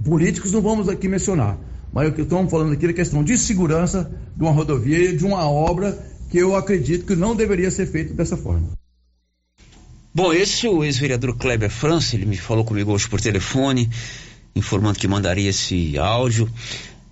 políticos 0.05 0.53
não 0.53 0.61
vamos 0.61 0.89
aqui 0.89 1.09
mencionar, 1.09 1.59
mas 1.97 2.11
o 2.11 2.13
que 2.13 2.21
estamos 2.21 2.51
falando 2.51 2.75
aqui 2.75 2.85
é 2.85 2.93
questão 2.93 3.25
de 3.25 3.39
segurança 3.39 4.13
de 4.37 4.43
uma 4.43 4.53
rodovia 4.53 4.99
e 4.99 5.17
de 5.17 5.25
uma 5.25 5.49
obra 5.49 5.99
que 6.29 6.37
eu 6.37 6.55
acredito 6.55 7.07
que 7.07 7.17
não 7.17 7.35
deveria 7.35 7.71
ser 7.71 7.87
feito 7.87 8.13
dessa 8.13 8.37
forma. 8.37 8.69
Bom, 10.15 10.31
esse 10.31 10.67
é 10.67 10.71
o 10.71 10.85
ex-vereador 10.85 11.35
Kleber 11.39 11.71
França, 11.71 12.15
ele 12.15 12.27
me 12.27 12.37
falou 12.37 12.67
comigo 12.67 12.93
hoje 12.93 13.09
por 13.09 13.19
telefone, 13.19 13.89
informando 14.55 14.99
que 14.99 15.09
mandaria 15.09 15.49
esse 15.49 15.97
áudio. 15.97 16.51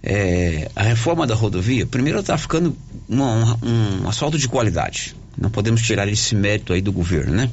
É, 0.02 0.70
a 0.76 0.82
reforma 0.82 1.26
da 1.26 1.34
rodovia, 1.34 1.86
primeiro 1.86 2.20
está 2.20 2.36
ficando 2.36 2.76
uma, 3.08 3.58
um, 3.62 4.02
um 4.02 4.08
asfalto 4.10 4.36
de 4.36 4.46
qualidade. 4.50 5.16
Não 5.36 5.50
podemos 5.50 5.82
tirar 5.82 6.08
esse 6.08 6.34
mérito 6.34 6.72
aí 6.72 6.80
do 6.80 6.92
governo, 6.92 7.34
né? 7.34 7.50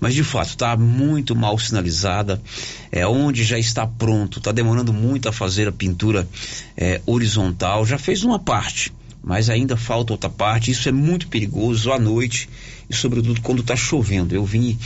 Mas 0.00 0.14
de 0.14 0.24
fato 0.24 0.50
está 0.50 0.76
muito 0.76 1.36
mal 1.36 1.58
sinalizada. 1.58 2.40
É 2.90 3.06
onde 3.06 3.44
já 3.44 3.58
está 3.58 3.86
pronto, 3.86 4.38
está 4.38 4.52
demorando 4.52 4.92
muito 4.92 5.28
a 5.28 5.32
fazer 5.32 5.68
a 5.68 5.72
pintura 5.72 6.28
é, 6.76 7.00
horizontal. 7.06 7.84
Já 7.84 7.98
fez 7.98 8.24
uma 8.24 8.38
parte, 8.38 8.92
mas 9.22 9.50
ainda 9.50 9.76
falta 9.76 10.12
outra 10.12 10.30
parte. 10.30 10.70
Isso 10.70 10.88
é 10.88 10.92
muito 10.92 11.28
perigoso 11.28 11.92
à 11.92 11.98
noite 11.98 12.48
e 12.88 12.94
sobretudo 12.94 13.40
quando 13.40 13.60
está 13.60 13.76
chovendo. 13.76 14.34
Eu 14.34 14.44
vim 14.44 14.78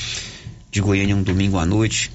de 0.70 0.80
Goiânia 0.80 1.14
um 1.14 1.22
domingo 1.22 1.58
à 1.58 1.64
noite 1.64 2.10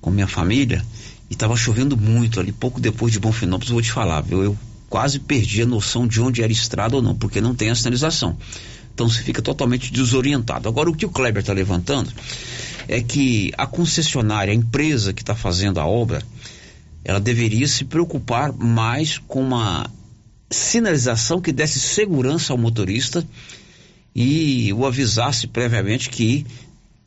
com 0.00 0.10
minha 0.10 0.26
família 0.26 0.84
e 1.30 1.34
estava 1.34 1.56
chovendo 1.56 1.96
muito 1.96 2.40
ali, 2.40 2.52
pouco 2.52 2.80
depois 2.80 3.12
de 3.12 3.20
Bonfinópolis, 3.20 3.70
vou 3.70 3.82
te 3.82 3.92
falar, 3.92 4.22
viu? 4.22 4.42
Eu 4.42 4.58
quase 4.88 5.18
perdi 5.18 5.62
a 5.62 5.66
noção 5.66 6.06
de 6.06 6.20
onde 6.20 6.42
era 6.42 6.50
estrada 6.50 6.96
ou 6.96 7.02
não, 7.02 7.14
porque 7.14 7.40
não 7.40 7.54
tem 7.54 7.68
a 7.68 7.74
sinalização. 7.74 8.36
Então 8.98 9.08
você 9.08 9.22
fica 9.22 9.40
totalmente 9.40 9.92
desorientado. 9.92 10.68
Agora, 10.68 10.90
o 10.90 10.92
que 10.92 11.06
o 11.06 11.08
Kleber 11.08 11.38
está 11.38 11.52
levantando 11.52 12.12
é 12.88 13.00
que 13.00 13.52
a 13.56 13.64
concessionária, 13.64 14.50
a 14.50 14.56
empresa 14.56 15.12
que 15.12 15.22
está 15.22 15.36
fazendo 15.36 15.78
a 15.78 15.86
obra, 15.86 16.20
ela 17.04 17.20
deveria 17.20 17.68
se 17.68 17.84
preocupar 17.84 18.52
mais 18.52 19.16
com 19.16 19.40
uma 19.40 19.88
sinalização 20.50 21.40
que 21.40 21.52
desse 21.52 21.78
segurança 21.78 22.52
ao 22.52 22.58
motorista 22.58 23.24
e 24.12 24.72
o 24.72 24.84
avisasse 24.84 25.46
previamente 25.46 26.10
que 26.10 26.44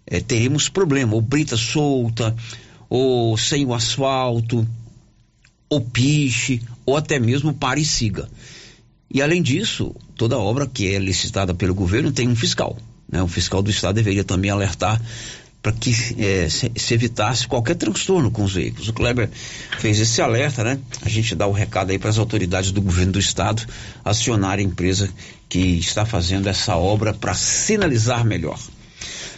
é, 0.08 0.22
teríamos 0.22 0.70
problema, 0.70 1.14
ou 1.14 1.22
brita 1.22 1.58
solta, 1.58 2.34
ou 2.90 3.38
sem 3.38 3.66
o 3.66 3.74
asfalto, 3.74 4.66
ou 5.70 5.82
piche, 5.82 6.62
ou 6.86 6.96
até 6.96 7.20
mesmo 7.20 7.54
pare 7.54 7.82
e 7.82 7.86
siga. 7.86 8.30
E 9.14 9.22
além 9.22 9.42
disso, 9.42 9.94
toda 10.16 10.38
obra 10.38 10.66
que 10.66 10.94
é 10.94 10.98
licitada 10.98 11.54
pelo 11.54 11.76
governo 11.76 12.12
tem 12.12 12.28
um 12.30 12.36
fiscal. 12.36 12.78
Né? 13.10 13.22
O 13.22 13.28
fiscal 13.28 13.62
do 13.62 13.70
estado 13.70 13.96
deveria 13.96 14.24
também 14.24 14.50
alertar 14.50 15.02
para 15.62 15.72
que 15.74 15.92
é, 16.18 16.50
se, 16.50 16.72
se, 16.76 16.94
evitasse 16.94 17.48
qualquer 17.48 17.76
transtorno 17.76 18.32
com 18.32 18.44
os 18.44 18.54
veículos. 18.54 18.88
O 18.88 18.94
Kleber 18.94 19.30
fez 19.78 20.00
esse 20.00 20.20
alerta, 20.22 20.64
né? 20.64 20.80
A 21.04 21.10
gente 21.10 21.36
dá 21.36 21.46
o 21.46 21.52
recado 21.52 21.92
aí 21.92 22.00
para 22.00 22.10
as 22.10 22.18
autoridades 22.18 22.72
do 22.72 22.82
governo 22.82 23.12
do 23.12 23.20
estado 23.20 23.64
acionar 24.04 24.58
a 24.58 24.62
empresa 24.62 25.10
que 25.48 25.60
está 25.60 26.04
fazendo 26.04 26.48
essa 26.48 26.76
obra 26.76 27.14
para 27.14 27.36
sinalizar 27.36 28.26
melhor. 28.26 28.60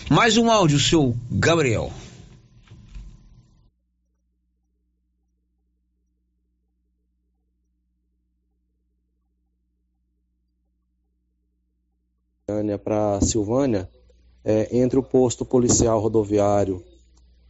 Mais 0.10 0.38
um 0.38 0.50
áudio, 0.50 0.80
seu 0.80 1.16
Gabriel. 1.30 1.92
Para 13.34 13.42
Silvânia, 13.42 13.90
é, 14.46 14.78
entre 14.78 15.00
o 15.00 15.04
posto 15.04 15.44
policial 15.44 16.00
rodoviário 16.00 16.84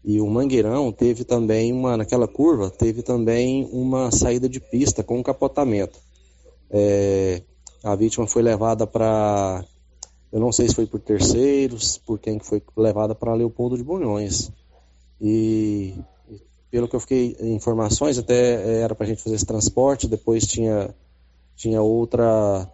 e 0.04 0.22
o 0.22 0.28
Mangueirão, 0.28 0.92
teve 0.92 1.24
também 1.24 1.72
uma, 1.72 1.98
naquela 1.98 2.28
curva, 2.28 2.70
teve 2.70 3.02
também 3.02 3.68
uma 3.72 4.12
saída 4.12 4.48
de 4.48 4.60
pista 4.60 5.04
com 5.04 5.18
um 5.18 5.24
capotamento. 5.24 6.00
É, 6.70 7.42
a 7.84 7.96
vítima 7.96 8.28
foi 8.28 8.42
levada 8.42 8.86
para, 8.88 9.64
eu 10.32 10.40
não 10.40 10.52
sei 10.52 10.68
se 10.68 10.76
foi 10.76 10.86
por 10.86 11.00
terceiros, 11.00 11.98
por 11.98 12.20
quem 12.20 12.38
que 12.38 12.46
foi 12.46 12.62
levada 12.76 13.16
para 13.16 13.34
Leopoldo 13.34 13.78
de 13.78 13.84
Bulhões. 13.84 14.52
E 15.22 15.96
pelo 16.70 16.88
que 16.88 16.96
eu 16.96 17.00
fiquei 17.00 17.38
informações, 17.42 18.18
até 18.18 18.82
era 18.82 18.96
para 18.96 19.06
a 19.06 19.10
gente 19.10 19.24
fazer 19.24 19.36
esse 19.36 19.46
transporte, 19.46 20.08
depois 20.08 20.46
tinha, 20.46 20.94
tinha 21.56 21.82
outra 21.82 22.70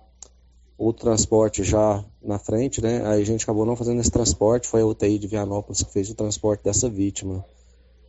o 0.79 0.93
transporte 0.93 1.61
já 1.61 2.01
na 2.23 2.39
frente, 2.39 2.81
né? 2.81 3.05
Aí 3.05 3.21
a 3.21 3.25
gente 3.25 3.43
acabou 3.43 3.65
não 3.65 3.75
fazendo 3.75 3.99
esse 3.99 4.09
transporte, 4.09 4.65
foi 4.65 4.81
a 4.81 4.85
UTI 4.85 5.19
de 5.19 5.27
Vianópolis 5.27 5.83
que 5.83 5.91
fez 5.91 6.09
o 6.09 6.15
transporte 6.15 6.63
dessa 6.63 6.89
vítima. 6.89 7.43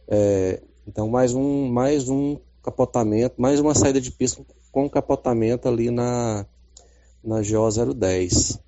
É, 0.06 0.62
então 0.86 1.08
mais 1.08 1.34
um, 1.34 1.68
mais 1.68 2.08
um 2.08 2.38
capotamento, 2.62 3.42
mais 3.42 3.58
uma 3.58 3.74
saída 3.74 4.00
de 4.00 4.12
pista 4.12 4.40
com 4.70 4.88
capotamento 4.88 5.68
ali 5.68 5.90
na, 5.90 6.46
na 7.24 7.40
GO 7.42 7.92
010. 7.92 8.60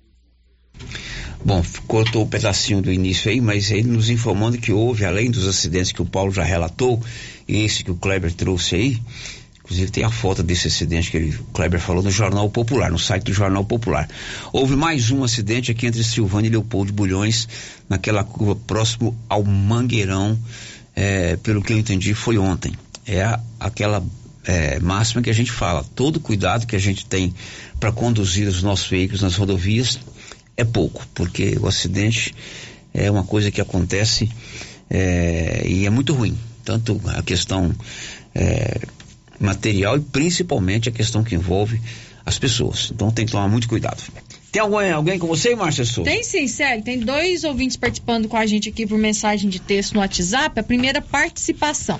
Bom, 1.45 1.61
cortou 1.87 2.23
um 2.23 2.29
pedacinho 2.29 2.81
do 2.81 2.91
início 2.91 3.31
aí, 3.31 3.39
mas 3.39 3.71
ele 3.71 3.87
nos 3.87 4.09
informando 4.09 4.57
que 4.57 4.73
houve, 4.73 5.05
além 5.05 5.31
dos 5.31 5.47
acidentes 5.47 5.93
que 5.93 6.01
o 6.01 6.05
Paulo 6.05 6.31
já 6.31 6.43
relatou, 6.43 7.01
e 7.47 7.63
esse 7.63 7.85
que 7.85 7.91
o 7.91 7.95
Kleber 7.95 8.33
trouxe 8.33 8.75
aí, 8.75 9.01
Inclusive 9.73 9.91
tem 9.91 10.03
a 10.03 10.11
foto 10.11 10.43
desse 10.43 10.67
acidente 10.67 11.09
que 11.09 11.17
ele, 11.17 11.35
o 11.35 11.43
Kleber 11.45 11.79
falou 11.79 12.03
no 12.03 12.11
Jornal 12.11 12.47
Popular, 12.47 12.91
no 12.91 12.99
site 12.99 13.23
do 13.23 13.33
Jornal 13.33 13.65
Popular. 13.65 14.07
Houve 14.51 14.75
mais 14.75 15.09
um 15.09 15.23
acidente 15.23 15.71
aqui 15.71 15.87
entre 15.87 16.03
Silvânia 16.03 16.47
e 16.47 16.51
Leopoldo 16.51 16.93
Bulhões, 16.93 17.47
naquela 17.89 18.23
curva 18.23 18.55
próximo 18.55 19.17
ao 19.27 19.43
Mangueirão, 19.43 20.37
é, 20.95 21.37
pelo 21.37 21.63
que 21.63 21.73
eu 21.73 21.79
entendi, 21.79 22.13
foi 22.13 22.37
ontem. 22.37 22.71
É 23.07 23.23
a, 23.23 23.39
aquela 23.59 24.03
é, 24.45 24.79
máxima 24.79 25.23
que 25.23 25.29
a 25.31 25.33
gente 25.33 25.51
fala. 25.51 25.83
Todo 25.95 26.19
cuidado 26.19 26.67
que 26.67 26.75
a 26.75 26.79
gente 26.79 27.07
tem 27.07 27.33
para 27.79 27.91
conduzir 27.91 28.47
os 28.47 28.61
nossos 28.61 28.87
veículos 28.87 29.23
nas 29.23 29.35
rodovias 29.35 29.99
é 30.55 30.63
pouco, 30.63 31.03
porque 31.15 31.57
o 31.59 31.67
acidente 31.67 32.35
é 32.93 33.09
uma 33.09 33.23
coisa 33.23 33.49
que 33.49 33.59
acontece 33.59 34.29
é, 34.87 35.63
e 35.65 35.87
é 35.87 35.89
muito 35.89 36.13
ruim. 36.13 36.37
Tanto 36.63 37.01
a 37.07 37.23
questão 37.23 37.73
é, 38.35 38.79
material 39.39 39.97
e 39.97 40.01
principalmente 40.01 40.89
a 40.89 40.91
questão 40.91 41.23
que 41.23 41.35
envolve 41.35 41.79
as 42.25 42.39
pessoas. 42.39 42.91
Então 42.93 43.11
tem 43.11 43.25
que 43.25 43.31
tomar 43.31 43.47
muito 43.47 43.67
cuidado. 43.67 44.01
Tem 44.51 44.61
alguém, 44.61 44.91
alguém 44.91 45.19
com 45.19 45.25
você, 45.25 45.55
Márcia 45.55 45.83
Souza? 45.83 46.09
Tem 46.09 46.23
sim, 46.23 46.47
Célio. 46.47 46.83
Tem 46.83 46.99
dois 46.99 47.43
ouvintes 47.43 47.75
participando 47.75 48.27
com 48.27 48.37
a 48.37 48.45
gente 48.45 48.69
aqui 48.69 48.85
por 48.85 48.97
mensagem 48.97 49.49
de 49.49 49.59
texto 49.59 49.93
no 49.93 49.99
WhatsApp. 49.99 50.59
A 50.59 50.63
primeira 50.63 51.01
participação. 51.01 51.99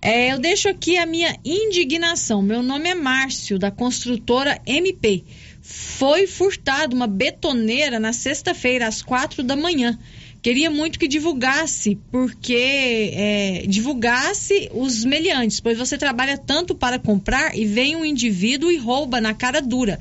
É, 0.00 0.32
eu 0.32 0.38
deixo 0.38 0.68
aqui 0.68 0.96
a 0.96 1.04
minha 1.04 1.36
indignação. 1.44 2.42
Meu 2.42 2.62
nome 2.62 2.90
é 2.90 2.94
Márcio, 2.94 3.58
da 3.58 3.70
construtora 3.70 4.60
MP. 4.66 5.24
Foi 5.62 6.26
furtado 6.26 6.94
uma 6.94 7.06
betoneira 7.06 7.98
na 7.98 8.12
sexta-feira, 8.12 8.86
às 8.86 9.02
quatro 9.02 9.42
da 9.42 9.56
manhã. 9.56 9.98
Queria 10.44 10.70
muito 10.70 10.98
que 10.98 11.08
divulgasse, 11.08 11.98
porque 12.12 13.12
é, 13.14 13.64
divulgasse 13.66 14.68
os 14.74 15.02
meliantes, 15.02 15.58
pois 15.58 15.78
você 15.78 15.96
trabalha 15.96 16.36
tanto 16.36 16.74
para 16.74 16.98
comprar 16.98 17.56
e 17.56 17.64
vem 17.64 17.96
um 17.96 18.04
indivíduo 18.04 18.70
e 18.70 18.76
rouba 18.76 19.22
na 19.22 19.32
cara 19.32 19.62
dura. 19.62 19.98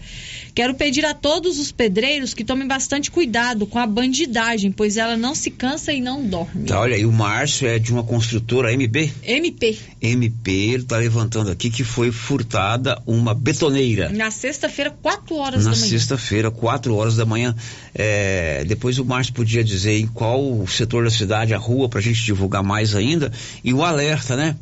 Quero 0.55 0.75
pedir 0.75 1.03
a 1.03 1.15
todos 1.15 1.57
os 1.57 1.71
pedreiros 1.71 2.33
que 2.33 2.43
tomem 2.43 2.67
bastante 2.67 3.09
cuidado 3.09 3.65
com 3.65 3.79
a 3.79 3.87
bandidagem, 3.87 4.71
pois 4.71 4.97
ela 4.97 5.17
não 5.17 5.33
se 5.33 5.49
cansa 5.49 5.91
e 5.91 5.99
não 5.99 6.23
dorme. 6.23 6.67
Tá, 6.67 6.79
olha 6.79 6.95
aí, 6.95 7.05
o 7.05 7.11
Márcio 7.11 7.67
é 7.67 7.79
de 7.79 7.91
uma 7.91 8.03
construtora 8.03 8.71
MB? 8.71 9.11
MP. 9.23 9.77
MP, 9.99 10.51
ele 10.51 10.83
tá 10.83 10.97
levantando 10.97 11.49
aqui 11.49 11.71
que 11.71 11.83
foi 11.83 12.11
furtada 12.11 13.01
uma 13.07 13.33
betoneira. 13.33 14.09
Na 14.09 14.29
sexta-feira, 14.29 14.91
4 14.91 15.35
horas 15.35 15.65
Na 15.65 15.71
da 15.71 15.75
manhã. 15.75 15.81
Na 15.81 15.89
sexta-feira, 15.89 16.51
4 16.51 16.95
horas 16.95 17.15
da 17.15 17.25
manhã. 17.25 17.55
É, 17.95 18.63
depois 18.65 18.99
o 18.99 19.05
Márcio 19.05 19.33
podia 19.33 19.63
dizer 19.63 19.97
em 19.97 20.07
qual 20.07 20.67
setor 20.67 21.03
da 21.03 21.09
cidade, 21.09 21.53
a 21.53 21.57
rua, 21.57 21.89
pra 21.89 21.99
gente 21.99 22.23
divulgar 22.23 22.61
mais 22.61 22.93
ainda. 22.95 23.31
E 23.63 23.73
o 23.73 23.83
alerta, 23.83 24.35
né? 24.35 24.55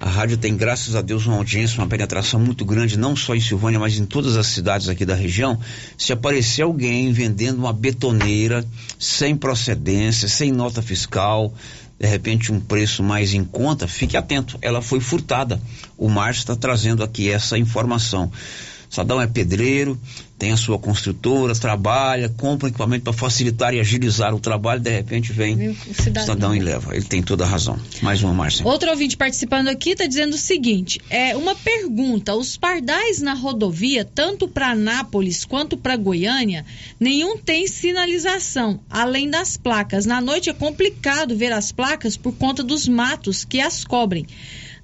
A 0.00 0.08
rádio 0.08 0.36
tem, 0.36 0.56
graças 0.56 0.94
a 0.94 1.02
Deus, 1.02 1.26
uma 1.26 1.36
audiência, 1.36 1.80
uma 1.80 1.88
penetração 1.88 2.38
muito 2.38 2.64
grande, 2.64 2.96
não 2.96 3.16
só 3.16 3.34
em 3.34 3.40
Silvânia, 3.40 3.80
mas 3.80 3.98
em 3.98 4.06
todas 4.06 4.36
as 4.36 4.46
cidades 4.46 4.88
aqui 4.88 5.04
da 5.04 5.14
região. 5.14 5.58
Se 5.96 6.12
aparecer 6.12 6.62
alguém 6.62 7.12
vendendo 7.12 7.58
uma 7.58 7.72
betoneira 7.72 8.64
sem 8.96 9.36
procedência, 9.36 10.28
sem 10.28 10.52
nota 10.52 10.80
fiscal, 10.80 11.52
de 11.98 12.06
repente 12.06 12.52
um 12.52 12.60
preço 12.60 13.02
mais 13.02 13.34
em 13.34 13.42
conta, 13.42 13.88
fique 13.88 14.16
atento. 14.16 14.56
Ela 14.62 14.80
foi 14.80 15.00
furtada. 15.00 15.60
O 15.96 16.08
Márcio 16.08 16.42
está 16.42 16.54
trazendo 16.54 17.02
aqui 17.02 17.28
essa 17.28 17.58
informação. 17.58 18.30
Sadão 18.90 19.20
é 19.20 19.26
pedreiro, 19.26 19.98
tem 20.38 20.52
a 20.52 20.56
sua 20.56 20.78
construtora, 20.78 21.54
trabalha, 21.54 22.28
compra 22.28 22.68
equipamento 22.68 23.04
para 23.04 23.12
facilitar 23.12 23.74
e 23.74 23.80
agilizar 23.80 24.34
o 24.34 24.38
trabalho, 24.38 24.80
de 24.80 24.90
repente 24.90 25.32
vem 25.32 25.70
o 25.70 25.76
cidadão 25.94 26.54
e 26.54 26.60
leva. 26.60 26.94
Ele 26.94 27.04
tem 27.04 27.22
toda 27.22 27.44
a 27.44 27.46
razão. 27.46 27.78
Mais 28.02 28.22
uma, 28.22 28.32
Márcia. 28.32 28.64
Outro 28.64 28.88
ouvinte 28.90 29.16
participando 29.16 29.68
aqui 29.68 29.90
está 29.90 30.06
dizendo 30.06 30.34
o 30.34 30.38
seguinte: 30.38 31.00
é 31.10 31.36
uma 31.36 31.54
pergunta. 31.54 32.34
Os 32.34 32.56
pardais 32.56 33.20
na 33.20 33.34
rodovia, 33.34 34.04
tanto 34.04 34.46
para 34.46 34.70
Anápolis 34.70 35.44
quanto 35.44 35.76
para 35.76 35.96
Goiânia, 35.96 36.64
nenhum 37.00 37.36
tem 37.36 37.66
sinalização, 37.66 38.80
além 38.88 39.28
das 39.28 39.56
placas. 39.56 40.06
Na 40.06 40.20
noite 40.20 40.48
é 40.48 40.52
complicado 40.52 41.36
ver 41.36 41.52
as 41.52 41.72
placas 41.72 42.16
por 42.16 42.32
conta 42.32 42.62
dos 42.62 42.86
matos 42.86 43.44
que 43.44 43.60
as 43.60 43.84
cobrem. 43.84 44.26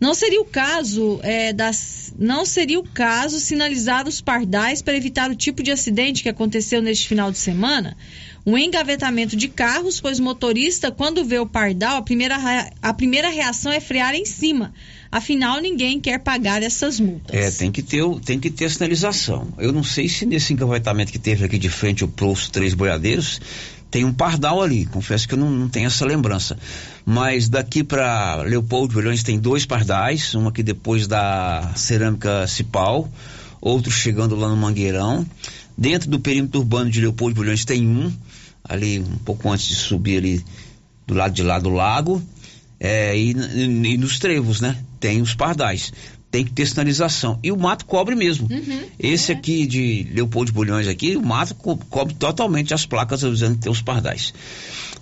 Não 0.00 0.14
seria 0.14 0.40
o 0.40 0.44
caso 0.44 1.20
é, 1.22 1.52
das, 1.52 2.12
não 2.18 2.44
seria 2.44 2.78
o 2.78 2.84
caso 2.84 3.38
sinalizar 3.40 4.06
os 4.08 4.20
pardais 4.20 4.82
para 4.82 4.96
evitar 4.96 5.30
o 5.30 5.36
tipo 5.36 5.62
de 5.62 5.70
acidente 5.70 6.22
que 6.22 6.28
aconteceu 6.28 6.82
neste 6.82 7.08
final 7.08 7.30
de 7.30 7.38
semana? 7.38 7.96
Um 8.46 8.58
engavetamento 8.58 9.36
de 9.36 9.48
carros, 9.48 10.00
pois 10.00 10.18
o 10.18 10.22
motorista, 10.22 10.90
quando 10.90 11.24
vê 11.24 11.38
o 11.38 11.46
pardal, 11.46 11.96
a 11.96 12.02
primeira, 12.02 12.36
a 12.82 12.92
primeira 12.92 13.30
reação 13.30 13.72
é 13.72 13.80
frear 13.80 14.14
em 14.14 14.26
cima. 14.26 14.74
Afinal, 15.10 15.60
ninguém 15.60 15.98
quer 15.98 16.18
pagar 16.18 16.62
essas 16.62 17.00
multas. 17.00 17.34
É, 17.34 17.50
tem 17.50 17.70
que 17.70 17.82
ter, 17.82 18.02
tem 18.24 18.38
que 18.38 18.50
ter 18.50 18.70
sinalização. 18.70 19.48
Eu 19.58 19.72
não 19.72 19.82
sei 19.82 20.08
se 20.08 20.26
nesse 20.26 20.52
engavetamento 20.52 21.10
que 21.10 21.18
teve 21.18 21.44
aqui 21.44 21.56
de 21.56 21.70
frente 21.70 22.04
o 22.04 22.08
Poço 22.08 22.50
Três 22.50 22.74
Boiadeiros, 22.74 23.40
tem 23.90 24.04
um 24.04 24.12
pardal 24.12 24.60
ali. 24.60 24.84
Confesso 24.86 25.28
que 25.28 25.34
eu 25.34 25.38
não, 25.38 25.48
não 25.48 25.68
tenho 25.68 25.86
essa 25.86 26.04
lembrança. 26.04 26.58
Mas 27.04 27.48
daqui 27.48 27.84
para 27.84 28.36
Leopoldo 28.42 28.94
Vilhões 28.94 29.22
tem 29.22 29.38
dois 29.38 29.66
pardais, 29.66 30.34
um 30.34 30.48
aqui 30.48 30.62
depois 30.62 31.06
da 31.06 31.72
Cerâmica 31.76 32.46
Cipal, 32.46 33.10
outro 33.60 33.90
chegando 33.90 34.34
lá 34.34 34.48
no 34.48 34.56
Mangueirão. 34.56 35.26
Dentro 35.76 36.08
do 36.08 36.18
perímetro 36.18 36.60
urbano 36.60 36.90
de 36.90 37.00
Leopoldo 37.00 37.40
Vilhões 37.40 37.64
tem 37.64 37.86
um, 37.86 38.12
ali 38.62 39.00
um 39.00 39.18
pouco 39.18 39.50
antes 39.50 39.66
de 39.66 39.74
subir 39.74 40.18
ali 40.18 40.44
do 41.06 41.14
lado 41.14 41.34
de 41.34 41.42
lá 41.42 41.58
do 41.58 41.68
lago. 41.68 42.22
É, 42.80 43.16
e, 43.16 43.30
e, 43.30 43.96
nos 43.96 44.18
trevos, 44.18 44.60
né? 44.60 44.76
Tem 44.98 45.20
os 45.20 45.34
pardais 45.34 45.92
tem 46.34 46.44
que 46.44 46.50
ter 46.50 46.66
sinalização. 46.66 47.38
E 47.44 47.52
o 47.52 47.56
mato 47.56 47.86
cobre 47.86 48.16
mesmo. 48.16 48.48
Uhum, 48.50 48.82
Esse 48.98 49.30
é. 49.30 49.36
aqui 49.36 49.64
de 49.68 50.08
Leopoldo 50.12 50.50
de 50.50 50.52
Bulhões 50.52 50.88
aqui, 50.88 51.16
o 51.16 51.24
mato 51.24 51.54
co 51.54 51.76
cobre 51.76 52.12
totalmente 52.14 52.74
as 52.74 52.84
placas 52.84 53.22
usando 53.22 53.54
que 53.54 53.60
tem 53.60 53.70
os 53.70 53.80
pardais. 53.80 54.34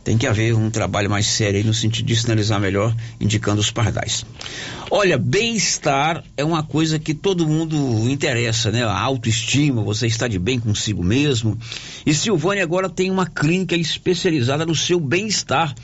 Tem 0.05 0.19
que 0.19 0.27
haver 0.27 0.55
um 0.55 0.69
trabalho 0.69 1.09
mais 1.09 1.27
sério 1.27 1.59
aí 1.59 1.65
no 1.65 1.73
sentido 1.73 2.07
de 2.07 2.17
sinalizar 2.17 2.61
melhor, 2.61 2.95
indicando 3.21 3.61
os 3.61 3.71
pardais. 3.71 4.25
Olha, 4.91 5.17
bem-estar 5.17 6.25
é 6.37 6.45
uma 6.45 6.63
coisa 6.63 6.99
que 6.99 7.15
todo 7.15 7.47
mundo 7.47 7.77
interessa, 8.11 8.71
né? 8.73 8.85
A 8.85 8.99
autoestima, 8.99 9.83
você 9.83 10.07
está 10.07 10.27
de 10.27 10.39
bem 10.39 10.59
consigo 10.59 11.05
mesmo. 11.05 11.57
E 12.05 12.13
Silvânia 12.13 12.65
agora 12.65 12.91
tem 12.91 13.11
uma 13.11 13.27
clínica 13.27 13.77
especializada 13.77 14.67
no 14.67 14.75
seu 14.75 14.99
bem-estar. 14.99 15.75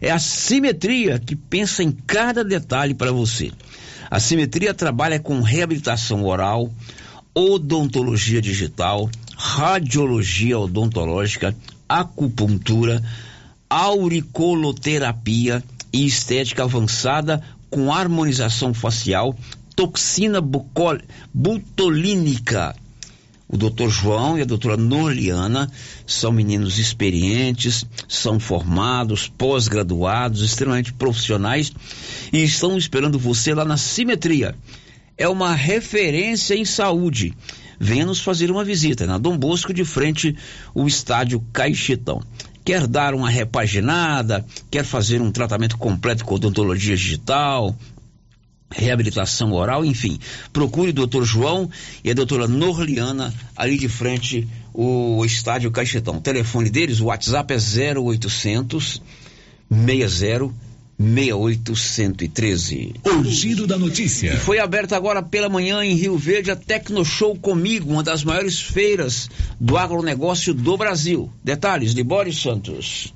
É 0.00 0.10
a 0.10 0.18
Simetria 0.18 1.18
que 1.18 1.34
pensa 1.34 1.82
em 1.82 1.90
cada 1.90 2.44
detalhe 2.44 2.92
para 2.92 3.10
você. 3.10 3.50
A 4.10 4.20
Simetria 4.20 4.74
trabalha 4.74 5.18
com 5.18 5.40
reabilitação 5.40 6.22
oral, 6.24 6.70
odontologia 7.34 8.40
digital, 8.40 9.10
radiologia 9.36 10.58
odontológica, 10.58 11.56
acupuntura, 11.88 13.02
auricoloterapia 13.74 15.60
e 15.92 16.06
estética 16.06 16.62
avançada 16.62 17.42
com 17.68 17.92
harmonização 17.92 18.72
facial, 18.72 19.36
toxina 19.74 20.40
bucol, 20.40 20.98
butolínica. 21.32 22.76
O 23.48 23.56
doutor 23.56 23.90
João 23.90 24.38
e 24.38 24.42
a 24.42 24.44
doutora 24.44 24.76
Norliana 24.76 25.68
são 26.06 26.30
meninos 26.30 26.78
experientes, 26.78 27.84
são 28.08 28.38
formados, 28.38 29.26
pós-graduados, 29.26 30.42
extremamente 30.42 30.92
profissionais 30.92 31.72
e 32.32 32.44
estão 32.44 32.78
esperando 32.78 33.18
você 33.18 33.52
lá 33.52 33.64
na 33.64 33.76
Simetria. 33.76 34.54
É 35.18 35.28
uma 35.28 35.52
referência 35.52 36.54
em 36.54 36.64
saúde. 36.64 37.34
Venha 37.80 38.06
nos 38.06 38.20
fazer 38.20 38.52
uma 38.52 38.64
visita 38.64 39.04
na 39.04 39.18
Dom 39.18 39.36
Bosco, 39.36 39.74
de 39.74 39.84
frente 39.84 40.36
o 40.72 40.86
estádio 40.86 41.44
Caixetão. 41.52 42.22
Quer 42.64 42.86
dar 42.86 43.14
uma 43.14 43.28
repaginada, 43.28 44.44
quer 44.70 44.84
fazer 44.84 45.20
um 45.20 45.30
tratamento 45.30 45.76
completo 45.76 46.24
com 46.24 46.36
odontologia 46.36 46.96
digital, 46.96 47.76
reabilitação 48.70 49.52
oral, 49.52 49.84
enfim. 49.84 50.18
Procure 50.52 50.90
o 50.90 50.94
doutor 50.94 51.24
João 51.24 51.70
e 52.02 52.10
a 52.10 52.14
doutora 52.14 52.48
Norliana 52.48 53.32
ali 53.56 53.76
de 53.76 53.88
frente 53.88 54.48
o 54.72 55.24
estádio 55.24 55.70
Caixetão. 55.70 56.16
O 56.16 56.20
telefone 56.20 56.70
deles, 56.70 57.00
o 57.00 57.06
WhatsApp 57.06 57.54
é 57.54 57.58
0800 57.98 59.02
60 59.70 60.54
68113. 60.98 62.94
O 63.04 63.24
giro 63.24 63.66
da 63.66 63.76
notícia. 63.76 64.34
E 64.34 64.36
foi 64.36 64.58
aberta 64.58 64.96
agora 64.96 65.22
pela 65.22 65.48
manhã 65.48 65.84
em 65.84 65.94
Rio 65.94 66.16
Verde 66.16 66.50
a 66.50 66.56
Tecnoshow 66.56 67.36
Comigo, 67.36 67.92
uma 67.92 68.02
das 68.02 68.24
maiores 68.24 68.60
feiras 68.60 69.28
do 69.60 69.76
agronegócio 69.76 70.54
do 70.54 70.76
Brasil. 70.76 71.30
Detalhes 71.42 71.94
de 71.94 72.02
Boris 72.02 72.40
Santos. 72.40 73.12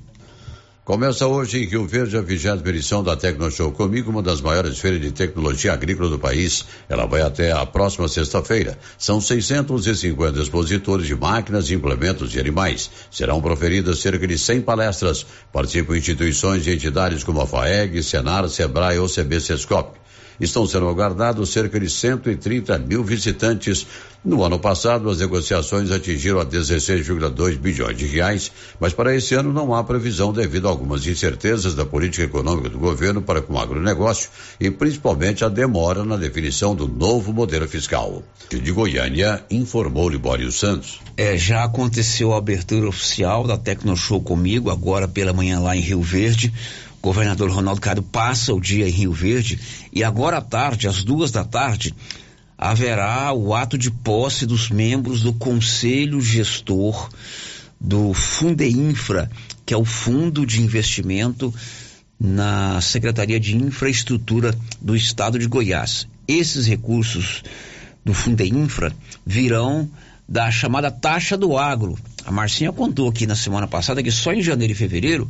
Começa 0.89 1.27
hoje 1.27 1.59
em 1.59 1.67
Rio 1.67 1.85
Verde 1.85 2.17
a 2.17 2.21
vigésima 2.21 2.67
edição 2.67 3.03
da 3.03 3.15
Tecnoshow 3.15 3.71
Comigo, 3.71 4.09
uma 4.09 4.23
das 4.23 4.41
maiores 4.41 4.79
feiras 4.79 4.99
de 4.99 5.11
tecnologia 5.11 5.71
agrícola 5.71 6.09
do 6.09 6.17
país. 6.17 6.65
Ela 6.89 7.05
vai 7.05 7.21
até 7.21 7.51
a 7.51 7.63
próxima 7.63 8.07
sexta-feira. 8.07 8.75
São 8.97 9.21
650 9.21 10.41
expositores 10.41 11.05
de 11.05 11.13
máquinas, 11.13 11.69
implementos 11.69 12.33
e 12.33 12.39
animais. 12.39 12.89
Serão 13.11 13.39
proferidas 13.39 13.99
cerca 13.99 14.25
de 14.25 14.35
100 14.35 14.61
palestras. 14.61 15.27
Participam 15.53 15.95
instituições 15.95 16.65
e 16.65 16.73
entidades 16.73 17.23
como 17.23 17.39
a 17.39 17.45
FAEG, 17.45 18.01
Senar, 18.01 18.49
Sebrae 18.49 18.97
ou 18.97 19.07
CB 19.07 19.41
Sescop. 19.41 19.98
Estão 20.39 20.65
sendo 20.65 20.87
aguardados 20.87 21.49
cerca 21.49 21.79
de 21.79 21.89
130 21.89 22.77
mil 22.79 23.03
visitantes. 23.03 23.85
No 24.23 24.43
ano 24.43 24.59
passado, 24.59 25.09
as 25.09 25.19
negociações 25.19 25.91
atingiram 25.91 26.39
a 26.39 26.45
16,2 26.45 27.57
bilhões 27.57 27.97
de 27.97 28.05
reais, 28.05 28.51
mas 28.79 28.91
para 28.93 29.15
esse 29.15 29.33
ano 29.33 29.53
não 29.53 29.73
há 29.73 29.81
previsão 29.81 30.33
devido 30.33 30.67
a 30.67 30.69
algumas 30.69 31.07
incertezas 31.07 31.73
da 31.73 31.85
política 31.85 32.23
econômica 32.23 32.69
do 32.69 32.77
governo 32.77 33.21
para 33.21 33.41
com 33.41 33.53
o 33.53 33.59
agronegócio 33.59 34.29
e 34.59 34.69
principalmente 34.69 35.45
a 35.45 35.49
demora 35.49 36.03
na 36.03 36.17
definição 36.17 36.75
do 36.75 36.85
novo 36.87 37.31
modelo 37.31 37.67
fiscal. 37.67 38.21
De 38.49 38.71
Goiânia, 38.71 39.43
informou 39.49 40.09
Libório 40.09 40.51
Santos. 40.51 40.99
É, 41.15 41.37
já 41.37 41.63
aconteceu 41.63 42.33
a 42.33 42.37
abertura 42.37 42.89
oficial 42.89 43.45
da 43.45 43.57
Tecnoshow 43.57 44.21
comigo, 44.21 44.69
agora 44.69 45.07
pela 45.07 45.31
manhã 45.31 45.59
lá 45.59 45.75
em 45.75 45.81
Rio 45.81 46.01
Verde 46.01 46.53
governador 47.01 47.49
Ronaldo 47.49 47.81
Cado 47.81 48.03
passa 48.03 48.53
o 48.53 48.59
dia 48.59 48.87
em 48.87 48.91
Rio 48.91 49.11
Verde 49.11 49.59
e 49.91 50.03
agora 50.03 50.37
à 50.37 50.41
tarde, 50.41 50.87
às 50.87 51.03
duas 51.03 51.31
da 51.31 51.43
tarde, 51.43 51.93
haverá 52.57 53.31
o 53.33 53.53
ato 53.53 53.77
de 53.77 53.89
posse 53.89 54.45
dos 54.45 54.69
membros 54.69 55.21
do 55.21 55.33
Conselho 55.33 56.19
Gestor 56.21 57.09
do 57.79 58.13
Fundeinfra, 58.13 59.31
que 59.65 59.73
é 59.73 59.77
o 59.77 59.85
Fundo 59.85 60.45
de 60.45 60.61
Investimento 60.61 61.53
na 62.19 62.81
Secretaria 62.81 63.39
de 63.39 63.55
Infraestrutura 63.55 64.53
do 64.81 64.95
Estado 64.95 65.39
de 65.39 65.47
Goiás. 65.47 66.05
Esses 66.27 66.67
recursos 66.67 67.43
do 68.03 68.13
Fundeinfra 68.13 68.93
virão 69.25 69.89
da 70.27 70.51
chamada 70.51 70.91
taxa 70.91 71.37
do 71.37 71.57
agro. 71.57 71.97
A 72.25 72.31
Marcinha 72.31 72.73
contou 72.73 73.07
aqui 73.07 73.25
na 73.25 73.35
semana 73.35 73.67
passada 73.67 74.03
que 74.03 74.11
só 74.11 74.33
em 74.33 74.41
janeiro 74.41 74.73
e 74.73 74.75
fevereiro 74.75 75.29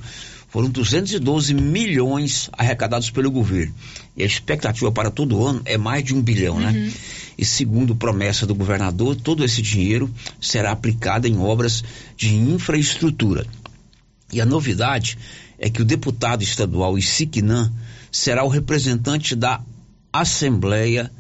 foram 0.50 0.70
212 0.70 1.54
milhões 1.54 2.50
arrecadados 2.54 3.10
pelo 3.10 3.32
governo. 3.32 3.74
E 4.18 4.24
a 4.24 4.26
expectativa 4.26 4.92
para 4.92 5.12
todo 5.12 5.46
ano 5.46 5.62
é 5.64 5.78
mais 5.78 6.04
de 6.04 6.14
um 6.14 6.22
bilhão, 6.22 6.60
né? 6.60 6.72
Uhum. 6.72 6.92
E 7.38 7.46
segundo 7.46 7.96
promessa 7.96 8.46
do 8.46 8.56
governador, 8.56 9.16
todo 9.16 9.46
esse 9.46 9.62
dinheiro 9.62 10.14
será 10.42 10.72
aplicado 10.72 11.28
em 11.28 11.38
obras 11.38 11.84
de 12.18 12.36
infraestrutura. 12.36 13.46
E 14.32 14.42
a 14.42 14.46
novidade 14.46 15.18
é 15.58 15.70
que 15.70 15.82
o 15.82 15.86
deputado 15.86 16.44
estadual 16.44 16.98
Isiquinã 16.98 17.72
será 18.12 18.44
o 18.44 18.50
representante 18.50 19.36
da 19.36 19.62
Assembleia 20.12 21.12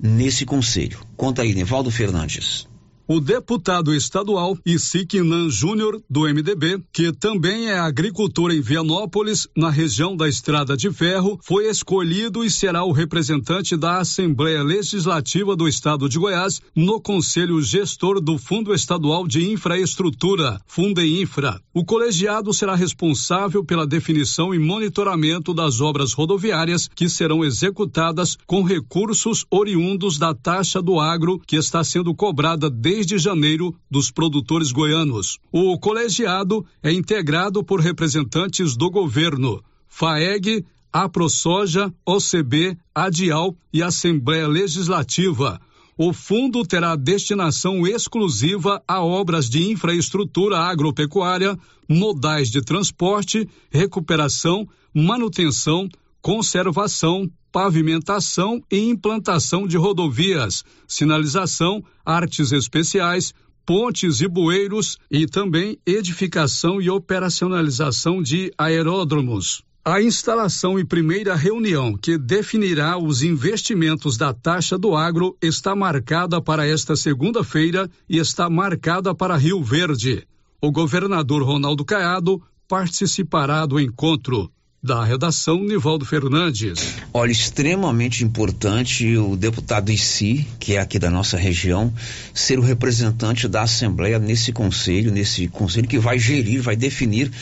nesse 0.00 0.44
conselho. 0.44 0.98
Conta 1.16 1.42
aí, 1.42 1.54
Nevaldo 1.54 1.90
Fernandes. 1.90 2.66
O 3.06 3.20
deputado 3.20 3.94
estadual 3.94 4.56
Isiquinan 4.64 5.50
Júnior, 5.50 6.00
do 6.08 6.22
MDB, 6.22 6.82
que 6.90 7.12
também 7.12 7.68
é 7.68 7.78
agricultor 7.78 8.50
em 8.50 8.62
Vianópolis, 8.62 9.46
na 9.54 9.68
região 9.68 10.16
da 10.16 10.26
Estrada 10.26 10.74
de 10.74 10.90
Ferro, 10.90 11.38
foi 11.42 11.68
escolhido 11.68 12.42
e 12.42 12.50
será 12.50 12.82
o 12.82 12.92
representante 12.92 13.76
da 13.76 13.98
Assembleia 13.98 14.62
Legislativa 14.62 15.54
do 15.54 15.68
Estado 15.68 16.08
de 16.08 16.18
Goiás 16.18 16.62
no 16.74 16.98
Conselho 16.98 17.60
Gestor 17.60 18.22
do 18.22 18.38
Fundo 18.38 18.72
Estadual 18.72 19.28
de 19.28 19.52
Infraestrutura, 19.52 20.58
Fundeinfra. 20.66 21.60
O 21.74 21.84
colegiado 21.84 22.54
será 22.54 22.74
responsável 22.74 23.62
pela 23.62 23.86
definição 23.86 24.54
e 24.54 24.58
monitoramento 24.58 25.52
das 25.52 25.78
obras 25.78 26.14
rodoviárias 26.14 26.88
que 26.88 27.10
serão 27.10 27.44
executadas 27.44 28.38
com 28.46 28.62
recursos 28.62 29.44
oriundos 29.50 30.16
da 30.16 30.32
taxa 30.34 30.80
do 30.80 30.98
agro 30.98 31.38
que 31.46 31.56
está 31.56 31.84
sendo 31.84 32.14
cobrada 32.14 32.70
desde 32.70 32.93
desde 32.94 33.18
janeiro 33.18 33.74
dos 33.90 34.12
produtores 34.12 34.70
goianos. 34.70 35.40
O 35.50 35.76
colegiado 35.76 36.64
é 36.80 36.92
integrado 36.92 37.64
por 37.64 37.80
representantes 37.80 38.76
do 38.76 38.88
governo, 38.88 39.60
FAEG, 39.88 40.64
AproSoja, 40.92 41.92
OCB, 42.06 42.78
ADIAL 42.94 43.56
e 43.72 43.82
Assembleia 43.82 44.46
Legislativa. 44.46 45.60
O 45.98 46.12
fundo 46.12 46.64
terá 46.64 46.94
destinação 46.94 47.84
exclusiva 47.84 48.80
a 48.86 49.02
obras 49.02 49.50
de 49.50 49.68
infraestrutura 49.68 50.58
agropecuária, 50.58 51.58
modais 51.88 52.48
de 52.48 52.62
transporte, 52.62 53.48
recuperação, 53.72 54.68
manutenção, 54.94 55.88
conservação, 56.24 57.30
pavimentação 57.52 58.62
e 58.72 58.78
implantação 58.78 59.66
de 59.66 59.76
rodovias, 59.76 60.64
sinalização, 60.88 61.84
artes 62.02 62.50
especiais, 62.50 63.34
pontes 63.66 64.22
e 64.22 64.26
bueiros 64.26 64.96
e 65.10 65.26
também 65.26 65.78
edificação 65.84 66.80
e 66.80 66.88
operacionalização 66.88 68.22
de 68.22 68.50
aeródromos. 68.56 69.62
A 69.84 70.00
instalação 70.00 70.78
e 70.78 70.84
primeira 70.86 71.34
reunião 71.34 71.94
que 71.94 72.16
definirá 72.16 72.96
os 72.96 73.22
investimentos 73.22 74.16
da 74.16 74.32
taxa 74.32 74.78
do 74.78 74.96
agro 74.96 75.36
está 75.42 75.76
marcada 75.76 76.40
para 76.40 76.66
esta 76.66 76.96
segunda-feira 76.96 77.86
e 78.08 78.16
está 78.16 78.48
marcada 78.48 79.14
para 79.14 79.36
Rio 79.36 79.62
Verde. 79.62 80.26
O 80.58 80.72
governador 80.72 81.42
Ronaldo 81.42 81.84
Caiado 81.84 82.40
participará 82.66 83.66
do 83.66 83.78
encontro. 83.78 84.50
Da 84.84 85.02
redação, 85.02 85.64
Nivaldo 85.64 86.04
Fernandes. 86.04 86.96
Olha, 87.10 87.32
extremamente 87.32 88.22
importante 88.22 89.16
o 89.16 89.34
deputado 89.34 89.90
Issi, 89.90 90.46
que 90.60 90.74
é 90.74 90.78
aqui 90.78 90.98
da 90.98 91.10
nossa 91.10 91.38
região, 91.38 91.90
ser 92.34 92.58
o 92.58 92.62
representante 92.62 93.48
da 93.48 93.62
Assembleia 93.62 94.18
nesse 94.18 94.52
conselho, 94.52 95.10
nesse 95.10 95.48
conselho 95.48 95.88
que 95.88 95.98
vai 95.98 96.18
gerir, 96.18 96.60
vai 96.60 96.76
definir 96.76 97.32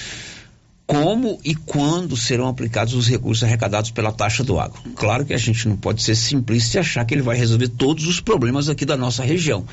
como 0.87 1.41
e 1.45 1.57
quando 1.57 2.17
serão 2.17 2.47
aplicados 2.47 2.95
os 2.95 3.09
recursos 3.09 3.43
arrecadados 3.43 3.91
pela 3.91 4.13
taxa 4.13 4.45
do 4.45 4.61
agro. 4.61 4.81
Claro 4.95 5.25
que 5.25 5.35
a 5.35 5.39
gente 5.39 5.67
não 5.67 5.77
pode 5.77 6.01
ser 6.01 6.15
simplista 6.15 6.77
e 6.77 6.79
achar 6.79 7.05
que 7.05 7.13
ele 7.13 7.23
vai 7.23 7.37
resolver 7.37 7.71
todos 7.71 8.07
os 8.07 8.21
problemas 8.21 8.69
aqui 8.69 8.87
da 8.87 8.97
nossa 8.97 9.25
região. 9.25 9.67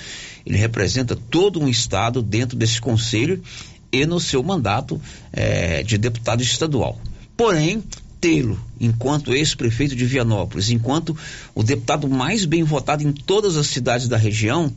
Ele 0.44 0.58
representa 0.58 1.16
todo 1.16 1.62
um 1.62 1.70
estado 1.70 2.24
dentro 2.24 2.58
desse 2.58 2.82
conselho 2.82 3.40
e 3.92 4.08
no 4.08 4.20
seu 4.20 4.42
mandato 4.42 5.00
eh, 5.32 5.84
de 5.84 6.00
deputado 6.00 6.42
estadual. 6.42 7.00
Porém, 7.40 7.82
tê-lo 8.20 8.60
enquanto 8.82 9.34
ex-prefeito 9.34 9.96
de 9.96 10.06
Vianópolis, 10.06 10.72
enquanto 10.72 11.16
o 11.56 11.64
deputado 11.64 12.10
mais 12.10 12.44
bem 12.44 12.64
votado 12.64 13.02
em 13.02 13.14
todas 13.14 13.56
as 13.56 13.68
cidades 13.68 14.10
da 14.10 14.18
região, 14.18 14.70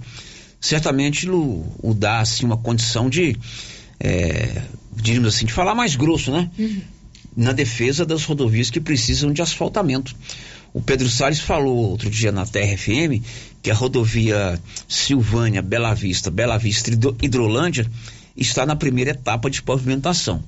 certamente 0.60 1.28
o, 1.28 1.66
o 1.82 1.92
dá 1.92 2.20
assim 2.20 2.46
uma 2.46 2.56
condição 2.56 3.10
de, 3.10 3.36
é, 3.98 4.62
diríamos 4.94 5.34
assim, 5.34 5.44
de 5.44 5.52
falar 5.52 5.74
mais 5.74 5.96
grosso, 5.96 6.30
né? 6.30 6.48
Na 7.36 7.50
defesa 7.50 8.06
das 8.06 8.22
rodovias 8.22 8.70
que 8.70 8.80
precisam 8.80 9.32
de 9.32 9.42
asfaltamento. 9.42 10.14
O 10.72 10.80
Pedro 10.80 11.08
Salles 11.08 11.40
falou 11.40 11.90
outro 11.90 12.08
dia 12.08 12.30
na 12.30 12.46
TRFM 12.46 13.24
que 13.60 13.72
a 13.72 13.74
rodovia 13.74 14.56
Silvânia, 14.86 15.62
Bela 15.62 15.94
Vista, 15.94 16.30
Bela 16.30 16.58
Vista 16.58 16.92
Hidrolândia 17.20 17.90
está 18.36 18.64
na 18.64 18.76
primeira 18.76 19.10
etapa 19.10 19.50
de 19.50 19.60
pavimentação. 19.60 20.44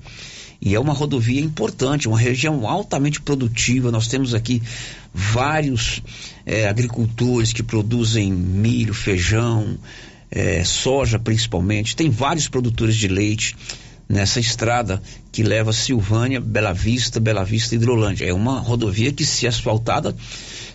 E 0.64 0.74
é 0.74 0.80
uma 0.80 0.94
rodovia 0.94 1.42
importante, 1.42 2.08
uma 2.08 2.18
região 2.18 2.66
altamente 2.66 3.20
produtiva. 3.20 3.90
Nós 3.90 4.08
temos 4.08 4.32
aqui 4.32 4.62
vários 5.12 6.02
é, 6.46 6.66
agricultores 6.66 7.52
que 7.52 7.62
produzem 7.62 8.32
milho, 8.32 8.94
feijão, 8.94 9.78
é, 10.30 10.64
soja 10.64 11.18
principalmente. 11.18 11.94
Tem 11.94 12.08
vários 12.08 12.48
produtores 12.48 12.96
de 12.96 13.08
leite 13.08 13.54
nessa 14.08 14.40
estrada 14.40 15.02
que 15.30 15.42
leva 15.42 15.72
Silvânia, 15.72 16.40
Bela 16.40 16.72
Vista, 16.72 17.20
Bela 17.20 17.44
Vista 17.44 17.74
e 17.74 17.78
Hidrolândia. 17.78 18.24
É 18.24 18.32
uma 18.32 18.58
rodovia 18.58 19.12
que, 19.12 19.24
se 19.24 19.46
asfaltada, 19.46 20.16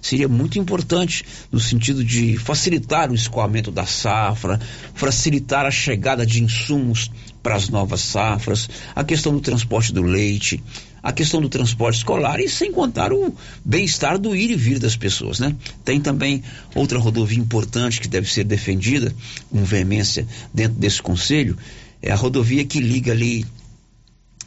seria 0.02 0.28
muito 0.28 0.60
importante 0.60 1.26
no 1.52 1.60
sentido 1.60 2.04
de 2.04 2.38
facilitar 2.38 3.12
o 3.12 3.16
escoamento 3.16 3.72
da 3.72 3.86
safra, 3.86 4.60
facilitar 4.94 5.66
a 5.66 5.72
chegada 5.72 6.26
de 6.26 6.44
insumos 6.44 7.12
para 7.42 7.56
as 7.56 7.70
novas 7.70 8.02
safras, 8.02 8.70
a 8.96 9.04
questão 9.04 9.34
do 9.34 9.40
transporte 9.40 9.94
do 9.94 10.02
leite, 10.02 10.62
a 11.02 11.12
questão 11.12 11.42
do 11.42 11.50
transporte 11.50 11.98
escolar 11.98 12.40
e 12.40 12.50
sem 12.50 12.72
contar 12.72 13.14
o 13.14 13.34
bem-estar 13.64 14.18
do 14.18 14.36
ir 14.36 14.52
e 14.52 14.56
vir 14.56 14.80
das 14.80 14.96
pessoas, 14.96 15.40
né? 15.40 15.56
Tem 15.84 16.00
também 16.02 16.44
outra 16.76 17.00
rodovia 17.00 17.40
importante 17.40 18.02
que 18.02 18.08
deve 18.08 18.32
ser 18.32 18.44
defendida 18.44 19.14
com 19.50 19.64
veemência 19.64 20.28
dentro 20.54 20.78
desse 20.78 21.02
conselho, 21.02 21.58
é 22.02 22.12
a 22.12 22.16
rodovia 22.16 22.66
que 22.66 22.80
liga 22.80 23.12
ali 23.12 23.46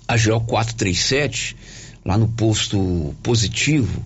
a 0.06 0.16
GO 0.16 0.40
437, 0.40 1.56
lá 2.04 2.18
no 2.18 2.28
posto 2.28 3.14
positivo, 3.22 4.04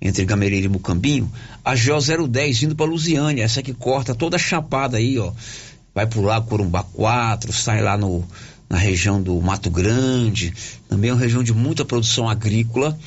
entre 0.00 0.24
Gameleira 0.24 0.66
e 0.66 0.68
Mucambinho, 0.68 1.30
a 1.64 1.74
GO 1.74 2.28
010 2.28 2.64
indo 2.64 2.76
para 2.76 2.86
Lusiânia, 2.86 3.42
essa 3.42 3.62
que 3.62 3.72
corta 3.72 4.14
toda 4.14 4.36
a 4.36 4.38
chapada 4.38 4.98
aí, 4.98 5.18
ó. 5.18 5.32
Vai 5.96 6.06
pro 6.06 6.20
Lago 6.20 6.46
Corumbá 6.46 6.82
4, 6.82 7.50
sai 7.54 7.80
lá 7.80 7.96
no, 7.96 8.22
na 8.68 8.76
região 8.76 9.22
do 9.22 9.40
Mato 9.40 9.70
Grande, 9.70 10.52
também 10.90 11.08
é 11.08 11.12
uma 11.14 11.18
região 11.18 11.42
de 11.42 11.54
muita 11.54 11.86
produção 11.86 12.28
agrícola. 12.28 12.98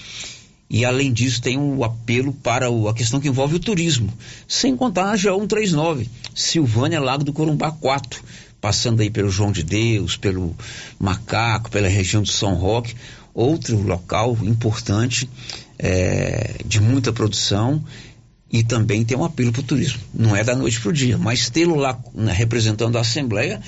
E 0.68 0.84
além 0.84 1.14
disso, 1.14 1.40
tem 1.40 1.56
um 1.56 1.84
apelo 1.84 2.34
para 2.34 2.72
o, 2.72 2.90
a 2.90 2.94
questão 2.96 3.20
que 3.20 3.28
envolve 3.28 3.58
o 3.58 3.60
turismo. 3.60 4.12
Sem 4.48 4.76
contar 4.76 5.12
a 5.12 5.16
GO 5.16 5.40
139, 5.40 6.10
Silvânia 6.34 7.00
Lago 7.00 7.24
do 7.24 7.32
Corumbá 7.32 7.72
4 7.72 8.24
passando 8.60 9.02
aí 9.02 9.10
pelo 9.12 9.30
João 9.30 9.52
de 9.52 9.62
Deus, 9.62 10.18
pelo 10.18 10.56
Macaco, 11.00 11.70
pela 11.70 11.88
região 11.88 12.24
de 12.24 12.32
São 12.32 12.56
Roque, 12.56 12.96
outro 13.34 13.80
local 13.82 14.36
importante 14.42 15.30
é, 15.78 16.56
de 16.66 16.82
muita 16.82 17.14
produção 17.14 17.84
e 18.52 18.64
também 18.64 19.06
tem 19.06 19.18
um 19.18 19.24
apelo 19.24 19.52
para 19.52 19.62
o 19.62 19.64
turismo. 19.64 20.00
Não 20.14 20.36
é 20.36 20.44
da 20.44 20.56
noite 20.56 20.80
para 20.80 20.90
o 20.90 20.94
dia, 20.94 21.18
mas 21.18 21.50
tê-lo 21.50 21.76
lá 21.76 21.98
né, 22.14 22.32
representando 22.32 22.98
a 22.98 23.02
Assembleia 23.02 23.62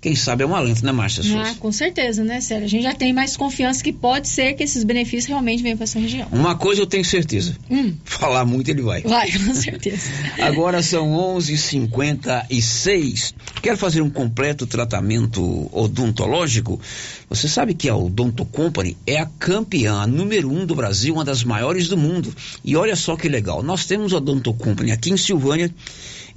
quem 0.00 0.14
sabe 0.14 0.44
é 0.44 0.46
um 0.46 0.54
alento, 0.54 0.84
né, 0.84 0.92
Márcia 0.92 1.24
Ah, 1.36 1.56
com 1.58 1.72
certeza, 1.72 2.22
né, 2.22 2.40
Sério? 2.40 2.66
A 2.66 2.68
gente 2.68 2.84
já 2.84 2.94
tem 2.94 3.12
mais 3.12 3.36
confiança 3.36 3.82
que 3.82 3.92
pode 3.92 4.28
ser 4.28 4.52
que 4.52 4.62
esses 4.62 4.84
benefícios 4.84 5.26
realmente 5.26 5.60
venham 5.60 5.76
para 5.76 5.82
essa 5.84 5.98
região. 5.98 6.28
Uma 6.30 6.54
coisa 6.54 6.80
eu 6.82 6.86
tenho 6.86 7.04
certeza. 7.04 7.56
Hum. 7.68 7.94
Falar 8.04 8.44
muito 8.44 8.70
ele 8.70 8.80
vai. 8.80 9.02
Vai, 9.02 9.32
com 9.32 9.52
certeza. 9.52 10.08
Agora 10.40 10.84
são 10.84 11.10
11:56. 11.36 13.34
Quer 13.60 13.76
fazer 13.76 14.00
um 14.00 14.10
completo 14.10 14.68
tratamento 14.68 15.68
odontológico? 15.72 16.80
Você 17.28 17.48
sabe 17.48 17.74
que 17.74 17.88
a 17.88 17.96
Odonto 17.96 18.44
Company 18.44 18.96
é 19.04 19.18
a 19.18 19.26
campeã 19.26 20.06
número 20.06 20.48
um 20.48 20.64
do 20.64 20.76
Brasil, 20.76 21.12
uma 21.12 21.24
das 21.24 21.42
maiores 21.42 21.88
do 21.88 21.96
mundo. 21.96 22.32
E 22.64 22.76
olha 22.76 22.94
só 22.94 23.16
que 23.16 23.28
legal. 23.28 23.64
Nós 23.64 23.84
temos 23.84 24.12
a 24.12 24.18
Odonto 24.18 24.54
Company 24.54 24.92
aqui 24.92 25.10
em 25.10 25.16
Silvânia 25.16 25.74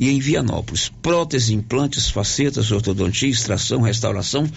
e 0.01 0.09
em 0.09 0.19
Vianópolis. 0.19 0.91
Prótese, 0.99 1.53
implantes, 1.53 2.09
facetas, 2.09 2.71
ortodontia, 2.71 3.29
extração, 3.29 3.81
restauração, 3.81 4.49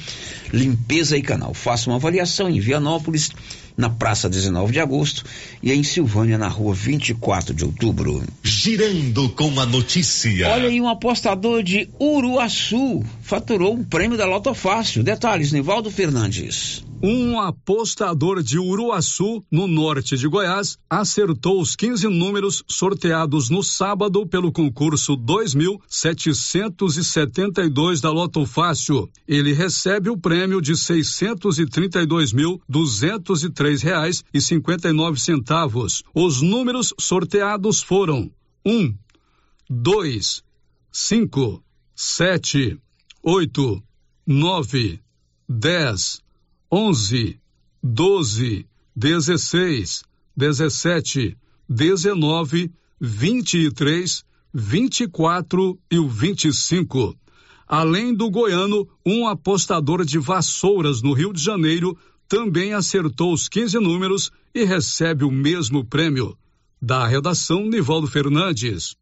limpeza 0.50 1.18
e 1.18 1.22
canal. 1.22 1.52
Faça 1.52 1.90
uma 1.90 1.96
avaliação 1.96 2.48
em 2.48 2.58
Vianópolis, 2.58 3.30
na 3.76 3.90
Praça 3.90 4.28
19 4.28 4.72
de 4.72 4.80
Agosto 4.80 5.24
e 5.62 5.72
em 5.72 5.82
Silvânia, 5.82 6.38
na 6.38 6.48
Rua 6.48 6.74
24 6.74 7.54
de 7.54 7.64
Outubro. 7.64 8.22
Girando 8.42 9.28
com 9.30 9.60
a 9.60 9.66
notícia. 9.66 10.48
Olha 10.48 10.68
aí, 10.68 10.80
um 10.80 10.88
apostador 10.88 11.62
de 11.62 11.88
Uruaçu 12.00 13.04
faturou 13.22 13.74
um 13.74 13.84
prêmio 13.84 14.16
da 14.16 14.26
Loto 14.26 14.54
Fácil. 14.54 15.02
Detalhes, 15.02 15.52
Nivaldo 15.52 15.90
Fernandes. 15.90 16.84
Um 17.06 17.38
apostador 17.38 18.42
de 18.42 18.58
Uruaçu, 18.58 19.44
no 19.50 19.66
norte 19.66 20.16
de 20.16 20.26
Goiás, 20.26 20.78
acertou 20.88 21.60
os 21.60 21.76
15 21.76 22.08
números 22.08 22.64
sorteados 22.66 23.50
no 23.50 23.62
sábado 23.62 24.26
pelo 24.26 24.50
concurso 24.50 25.14
2772 25.14 28.00
da 28.00 28.10
Loto 28.10 28.46
Fácil. 28.46 29.06
Ele 29.28 29.52
recebe 29.52 30.08
o 30.08 30.16
prêmio 30.16 30.62
de 30.62 30.72
632.230 30.72 33.44
três 33.64 33.80
reais 33.80 34.22
e 34.34 34.42
cinquenta 34.42 34.90
e 34.90 34.92
nove 34.92 35.18
centavos. 35.18 36.02
Os 36.14 36.42
números 36.42 36.92
sorteados 37.00 37.80
foram 37.80 38.30
um, 38.62 38.94
dois, 39.70 40.42
cinco, 40.92 41.64
sete, 41.96 42.78
oito, 43.22 43.82
nove, 44.26 45.00
dez, 45.48 46.20
onze, 46.70 47.40
doze, 47.82 48.66
dezesseis, 48.94 50.02
dezessete, 50.36 51.34
dezenove, 51.66 52.70
vinte 53.00 53.56
e 53.56 53.70
três, 53.70 54.26
vinte 54.52 55.04
e 55.04 55.08
quatro 55.08 55.80
e 55.90 55.98
o 55.98 56.06
vinte 56.06 56.48
e 56.48 56.52
cinco. 56.52 57.16
Além 57.66 58.14
do 58.14 58.30
goiano, 58.30 58.86
um 59.06 59.26
apostador 59.26 60.04
de 60.04 60.18
vassouras 60.18 61.00
no 61.00 61.14
Rio 61.14 61.32
de 61.32 61.42
Janeiro 61.42 61.96
também 62.28 62.72
acertou 62.72 63.32
os 63.32 63.48
15 63.48 63.78
números 63.78 64.30
e 64.54 64.64
recebe 64.64 65.24
o 65.24 65.30
mesmo 65.30 65.84
prêmio. 65.84 66.36
Da 66.80 67.06
redação, 67.06 67.66
Nivaldo 67.66 68.06
Fernandes. 68.06 68.96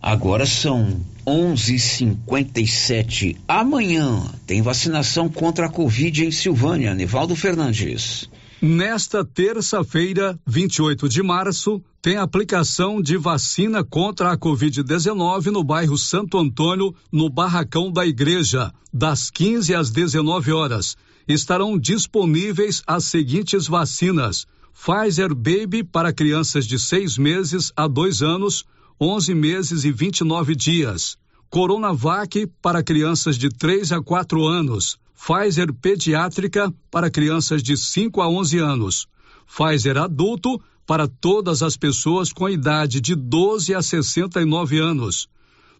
Agora 0.00 0.44
são 0.44 1.00
11:57. 1.26 3.36
Amanhã 3.48 4.22
tem 4.46 4.60
vacinação 4.60 5.28
contra 5.28 5.66
a 5.66 5.70
Covid 5.70 6.26
em 6.26 6.30
Silvânia. 6.30 6.94
Nivaldo 6.94 7.34
Fernandes. 7.34 8.28
Nesta 8.60 9.24
terça-feira, 9.24 10.38
28 10.46 11.08
de 11.08 11.22
março, 11.22 11.82
tem 12.00 12.16
aplicação 12.16 13.00
de 13.00 13.16
vacina 13.16 13.82
contra 13.82 14.30
a 14.30 14.38
Covid-19 14.38 15.46
no 15.46 15.64
bairro 15.64 15.98
Santo 15.98 16.38
Antônio, 16.38 16.94
no 17.10 17.28
Barracão 17.28 17.90
da 17.90 18.06
Igreja, 18.06 18.72
das 18.92 19.30
15 19.30 19.74
às 19.74 19.90
19 19.90 20.52
horas. 20.52 20.96
Estarão 21.26 21.78
disponíveis 21.78 22.82
as 22.86 23.04
seguintes 23.04 23.66
vacinas: 23.66 24.46
Pfizer 24.72 25.34
Baby 25.34 25.82
para 25.82 26.12
crianças 26.12 26.66
de 26.66 26.78
seis 26.78 27.16
meses 27.16 27.72
a 27.76 27.86
dois 27.86 28.22
anos 28.22 28.64
11 29.00 29.34
meses 29.34 29.84
e 29.84 29.90
29 29.90 30.54
dias. 30.54 31.18
Coronavac 31.50 32.46
para 32.62 32.82
crianças 32.82 33.36
de 33.36 33.48
3 33.48 33.92
a 33.92 34.00
4 34.02 34.46
anos. 34.46 34.98
Pfizer 35.14 35.72
pediátrica 35.72 36.72
para 36.90 37.10
crianças 37.10 37.62
de 37.62 37.76
5 37.76 38.20
a 38.20 38.28
11 38.28 38.58
anos. 38.58 39.06
Pfizer 39.46 39.96
adulto 39.96 40.60
para 40.86 41.08
todas 41.08 41.62
as 41.62 41.76
pessoas 41.76 42.32
com 42.32 42.48
idade 42.48 43.00
de 43.00 43.14
12 43.14 43.74
a 43.74 43.82
69 43.82 44.78
anos. 44.78 45.28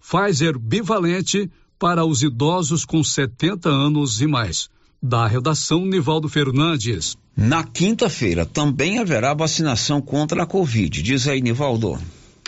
Pfizer 0.00 0.58
bivalente 0.58 1.50
para 1.78 2.04
os 2.04 2.22
idosos 2.22 2.84
com 2.84 3.02
70 3.02 3.68
anos 3.68 4.20
e 4.20 4.26
mais. 4.26 4.68
Da 5.06 5.26
redação 5.26 5.84
Nivaldo 5.84 6.30
Fernandes. 6.30 7.14
Na 7.36 7.62
quinta-feira 7.62 8.46
também 8.46 8.98
haverá 8.98 9.34
vacinação 9.34 10.00
contra 10.00 10.44
a 10.44 10.46
Covid, 10.46 11.02
diz 11.02 11.28
aí 11.28 11.42
Nivaldo. 11.42 11.98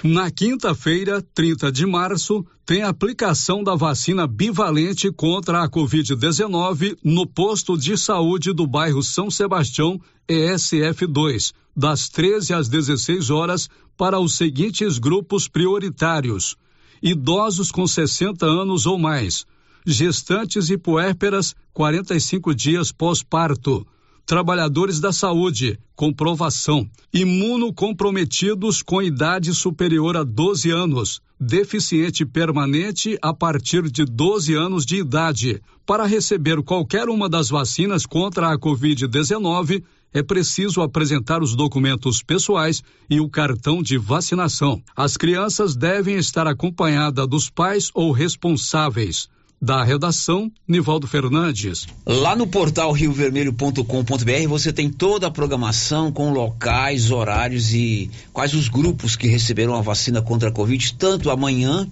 Na 0.03 0.31
quinta-feira, 0.31 1.21
30 1.35 1.71
de 1.71 1.85
março, 1.85 2.47
tem 2.65 2.83
aplicação 2.83 3.63
da 3.63 3.75
vacina 3.75 4.27
bivalente 4.27 5.13
contra 5.13 5.65
a 5.65 5.69
Covid-19 5.69 6.97
no 7.05 7.27
posto 7.27 7.77
de 7.77 7.95
saúde 7.95 8.55
do 8.55 8.67
bairro 8.67 9.03
São 9.03 9.31
Sebastião, 9.31 10.01
ESF2, 10.27 11.53
das 11.77 12.09
13 12.09 12.55
às 12.55 12.71
16 12.71 13.29
horas, 13.29 13.69
para 13.99 14.19
os 14.19 14.35
seguintes 14.35 14.97
grupos 14.97 15.47
prioritários: 15.47 16.57
idosos 17.03 17.71
com 17.71 17.87
60 17.87 18.47
anos 18.47 18.87
ou 18.87 18.99
mais, 18.99 19.45
gestantes 19.87 20.69
e 20.69 20.77
puérperas 20.77 21.55
45 21.73 22.55
dias 22.55 22.91
pós-parto 22.91 23.87
trabalhadores 24.27 24.99
da 24.99 25.13
saúde, 25.13 25.79
comprovação, 25.95 26.91
imunocomprometidos 27.15 28.83
com 28.83 29.01
idade 29.01 29.55
superior 29.55 30.17
a 30.17 30.25
12 30.25 30.69
anos, 30.69 31.21
deficiente 31.39 32.27
permanente 32.27 33.17
a 33.23 33.33
partir 33.33 33.89
de 33.89 34.05
12 34.05 34.53
anos 34.53 34.85
de 34.85 34.97
idade. 34.97 35.63
Para 35.87 36.05
receber 36.05 36.61
qualquer 36.63 37.09
uma 37.09 37.29
das 37.29 37.49
vacinas 37.49 38.05
contra 38.05 38.53
a 38.53 38.59
Covid-19, 38.59 39.85
é 40.13 40.23
preciso 40.25 40.81
apresentar 40.81 41.41
os 41.41 41.55
documentos 41.55 42.21
pessoais 42.21 42.83
e 43.09 43.21
o 43.21 43.29
cartão 43.29 43.81
de 43.81 43.97
vacinação. 43.97 44.83
As 44.97 45.17
crianças 45.17 45.77
devem 45.77 46.17
estar 46.17 46.49
acompanhadas 46.49 47.29
dos 47.29 47.49
pais 47.49 47.93
ou 47.95 48.11
responsáveis. 48.11 49.29
Da 49.61 49.83
redação, 49.83 50.53
Nivaldo 50.69 51.07
Fernandes. 51.07 51.87
Lá 52.05 52.37
no 52.37 52.47
portal 52.47 52.93
riovermelho.com.br 52.93 54.49
você 54.49 54.73
tem 54.73 54.91
toda 54.91 55.27
a 55.27 55.31
programação 55.31 56.13
com 56.13 56.31
locais, 56.31 57.11
horários 57.11 57.73
e 57.73 58.11
quais 58.33 58.53
os 58.53 58.69
grupos 58.69 59.17
que 59.17 59.27
receberão 59.27 59.75
a 59.75 59.81
vacina 59.81 60.21
contra 60.21 60.51
a 60.51 60.53
Covid, 60.53 60.95
tanto 60.95 61.31
amanhã 61.31 61.89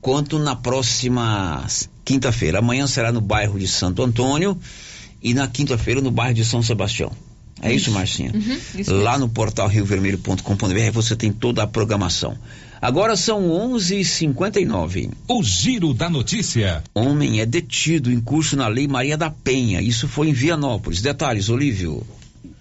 quanto 0.00 0.38
na 0.38 0.56
próxima 0.56 1.64
quinta-feira. 2.04 2.58
Amanhã 2.58 2.86
será 2.88 3.12
no 3.12 3.20
bairro 3.20 3.58
de 3.58 3.68
Santo 3.68 4.02
Antônio 4.02 4.58
e 5.22 5.32
na 5.32 5.46
quinta-feira 5.46 6.00
no 6.00 6.10
bairro 6.10 6.34
de 6.34 6.44
São 6.44 6.62
Sebastião. 6.62 7.12
É 7.62 7.72
isso, 7.72 7.90
Marcinha? 7.90 8.32
Uhum, 8.34 8.58
isso 8.80 8.92
Lá 8.92 9.12
mesmo. 9.12 9.26
no 9.26 9.32
portal 9.32 9.68
riovermelho.com.br 9.68 10.90
você 10.92 11.14
tem 11.14 11.30
toda 11.30 11.62
a 11.62 11.66
programação. 11.66 12.36
Agora 12.82 13.14
são 13.14 13.50
11h59. 13.50 15.10
O 15.28 15.42
Giro 15.42 15.92
da 15.92 16.08
Notícia. 16.08 16.82
Homem 16.94 17.40
é 17.40 17.44
detido 17.44 18.10
em 18.10 18.18
curso 18.18 18.56
na 18.56 18.68
Lei 18.68 18.88
Maria 18.88 19.18
da 19.18 19.30
Penha. 19.30 19.82
Isso 19.82 20.08
foi 20.08 20.30
em 20.30 20.32
Vianópolis. 20.32 21.02
Detalhes, 21.02 21.50
Olívio. 21.50 22.06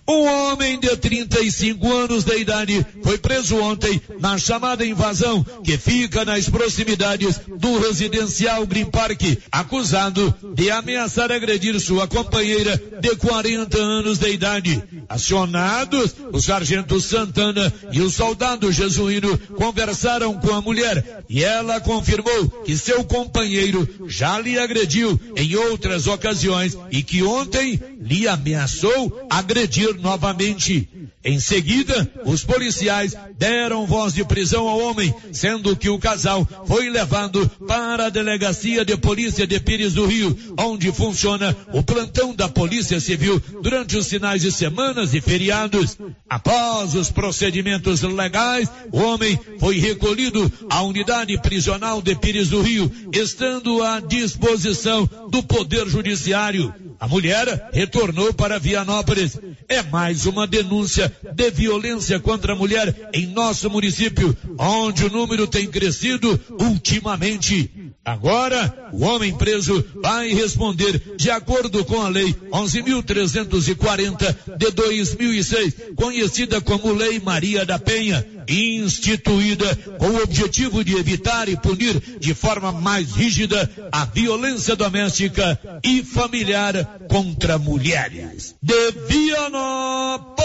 Um 0.09 0.25
homem 0.25 0.79
de 0.79 0.97
35 0.97 1.93
anos 1.93 2.23
de 2.23 2.35
idade 2.35 2.83
foi 3.03 3.19
preso 3.19 3.57
ontem 3.57 4.01
na 4.19 4.39
chamada 4.39 4.83
invasão 4.83 5.45
que 5.63 5.77
fica 5.77 6.25
nas 6.25 6.49
proximidades 6.49 7.39
do 7.47 7.77
residencial 7.77 8.65
Green 8.65 8.85
Park, 8.85 9.21
acusado 9.51 10.33
de 10.55 10.71
ameaçar 10.71 11.31
agredir 11.31 11.79
sua 11.79 12.07
companheira 12.07 12.75
de 12.99 13.15
40 13.17 13.77
anos 13.77 14.17
de 14.17 14.31
idade. 14.31 14.81
Acionados, 15.07 16.15
o 16.33 16.41
sargento 16.41 16.99
Santana 16.99 17.71
e 17.91 18.01
o 18.01 18.09
soldado 18.09 18.71
jesuíno 18.71 19.37
conversaram 19.57 20.33
com 20.39 20.55
a 20.55 20.61
mulher 20.61 21.23
e 21.29 21.43
ela 21.43 21.79
confirmou 21.79 22.49
que 22.65 22.75
seu 22.75 23.03
companheiro 23.03 23.87
já 24.07 24.39
lhe 24.39 24.57
agrediu 24.57 25.19
em 25.35 25.55
outras 25.55 26.07
ocasiões 26.07 26.75
e 26.89 27.03
que 27.03 27.21
ontem 27.21 27.79
lhe 28.01 28.27
ameaçou 28.27 29.27
agredir 29.29 29.98
novamente. 29.99 30.89
Em 31.23 31.39
seguida, 31.39 32.09
os 32.25 32.43
policiais 32.43 33.15
deram 33.37 33.85
voz 33.85 34.13
de 34.13 34.23
prisão 34.23 34.67
ao 34.67 34.79
homem, 34.79 35.13
sendo 35.33 35.75
que 35.75 35.89
o 35.89 35.99
casal 35.99 36.47
foi 36.65 36.89
levado 36.89 37.49
para 37.67 38.05
a 38.05 38.09
delegacia 38.09 38.85
de 38.85 38.95
polícia 38.95 39.45
de 39.45 39.59
Pires 39.59 39.93
do 39.93 40.05
Rio, 40.05 40.37
onde 40.57 40.91
funciona 40.91 41.55
o 41.73 41.83
plantão 41.83 42.33
da 42.33 42.47
Polícia 42.47 42.99
Civil 42.99 43.41
durante 43.61 43.97
os 43.97 44.07
finais 44.07 44.41
de 44.41 44.51
semanas 44.51 45.13
e 45.13 45.21
feriados. 45.21 45.97
Após 46.29 46.95
os 46.95 47.11
procedimentos 47.11 48.01
legais, 48.01 48.69
o 48.91 48.99
homem 48.99 49.37
foi 49.59 49.77
recolhido 49.77 50.51
à 50.69 50.81
unidade 50.81 51.39
prisional 51.41 52.01
de 52.01 52.15
Pires 52.15 52.49
do 52.49 52.61
Rio, 52.61 52.91
estando 53.13 53.83
à 53.83 53.99
disposição 53.99 55.09
do 55.29 55.43
Poder 55.43 55.87
Judiciário. 55.87 56.73
A 56.99 57.07
mulher 57.07 57.69
retornou 57.71 58.33
para 58.33 58.59
Vianópolis. 58.59 59.39
É 59.67 59.81
mais 59.81 60.25
uma 60.25 60.45
denúncia 60.45 61.11
de 61.33 61.49
violência 61.51 62.19
contra 62.19 62.53
a 62.53 62.55
mulher 62.55 63.09
em 63.13 63.27
nosso 63.27 63.69
município, 63.69 64.35
onde 64.57 65.05
o 65.05 65.09
número 65.09 65.47
tem 65.47 65.67
crescido 65.67 66.39
ultimamente. 66.59 67.88
Agora, 68.09 68.89
o 68.91 69.05
homem 69.05 69.37
preso 69.37 69.85
vai 70.01 70.29
responder 70.29 71.15
de 71.15 71.29
acordo 71.29 71.85
com 71.85 72.01
a 72.01 72.09
lei 72.09 72.33
11.340 72.51 74.35
de 74.57 74.71
2006, 74.71 75.75
conhecida 75.95 76.59
como 76.59 76.91
Lei 76.91 77.19
Maria 77.19 77.63
da 77.67 77.77
Penha, 77.77 78.25
instituída 78.47 79.75
com 79.99 80.07
o 80.07 80.23
objetivo 80.23 80.83
de 80.83 80.95
evitar 80.95 81.47
e 81.47 81.55
punir 81.55 82.01
de 82.19 82.33
forma 82.33 82.71
mais 82.71 83.11
rígida 83.11 83.69
a 83.91 84.05
violência 84.05 84.75
doméstica 84.75 85.59
e 85.83 86.01
familiar 86.03 86.73
contra 87.07 87.59
mulheres. 87.59 88.55
De 88.59 88.91
Vianópolis, 89.07 90.43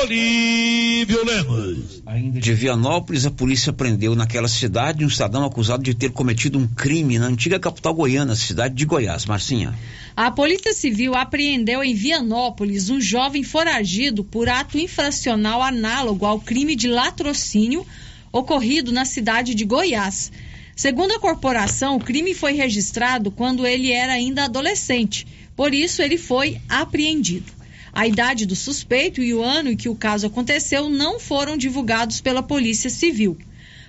Olívio 0.00 1.22
Lemos. 1.22 2.02
De 2.40 2.54
Vianópolis, 2.54 3.26
a 3.26 3.30
polícia 3.30 3.74
prendeu 3.74 4.14
naquela 4.14 4.48
cidade 4.48 5.04
um 5.04 5.10
cidadão 5.10 5.44
acusado 5.44 5.82
de 5.82 5.92
ter 5.92 6.10
cometido 6.10 6.58
um 6.58 6.66
crime 6.66 7.18
na 7.18 7.26
antiga 7.26 7.60
capital 7.60 7.92
goiana, 7.92 8.34
cidade 8.34 8.74
de 8.74 8.86
Goiás. 8.86 9.26
Marcinha. 9.26 9.78
A 10.16 10.30
Polícia 10.30 10.72
Civil 10.72 11.14
apreendeu 11.14 11.84
em 11.84 11.92
Vianópolis 11.92 12.88
um 12.88 12.98
jovem 13.02 13.42
foragido 13.42 14.24
por 14.24 14.48
ato 14.48 14.78
infracional 14.78 15.62
análogo 15.62 16.24
ao 16.24 16.40
crime 16.40 16.74
de 16.74 16.88
latrocínio 16.88 17.86
ocorrido 18.32 18.92
na 18.92 19.04
cidade 19.04 19.54
de 19.54 19.64
Goiás. 19.66 20.32
Segundo 20.74 21.12
a 21.12 21.20
corporação, 21.20 21.96
o 21.96 22.00
crime 22.00 22.34
foi 22.34 22.54
registrado 22.54 23.30
quando 23.30 23.66
ele 23.66 23.92
era 23.92 24.14
ainda 24.14 24.44
adolescente, 24.44 25.26
por 25.54 25.74
isso 25.74 26.00
ele 26.00 26.16
foi 26.16 26.58
apreendido. 26.66 27.61
A 27.92 28.06
idade 28.06 28.46
do 28.46 28.56
suspeito 28.56 29.22
e 29.22 29.34
o 29.34 29.42
ano 29.42 29.70
em 29.70 29.76
que 29.76 29.88
o 29.88 29.94
caso 29.94 30.26
aconteceu 30.26 30.88
não 30.88 31.20
foram 31.20 31.56
divulgados 31.56 32.20
pela 32.20 32.42
Polícia 32.42 32.88
Civil. 32.88 33.36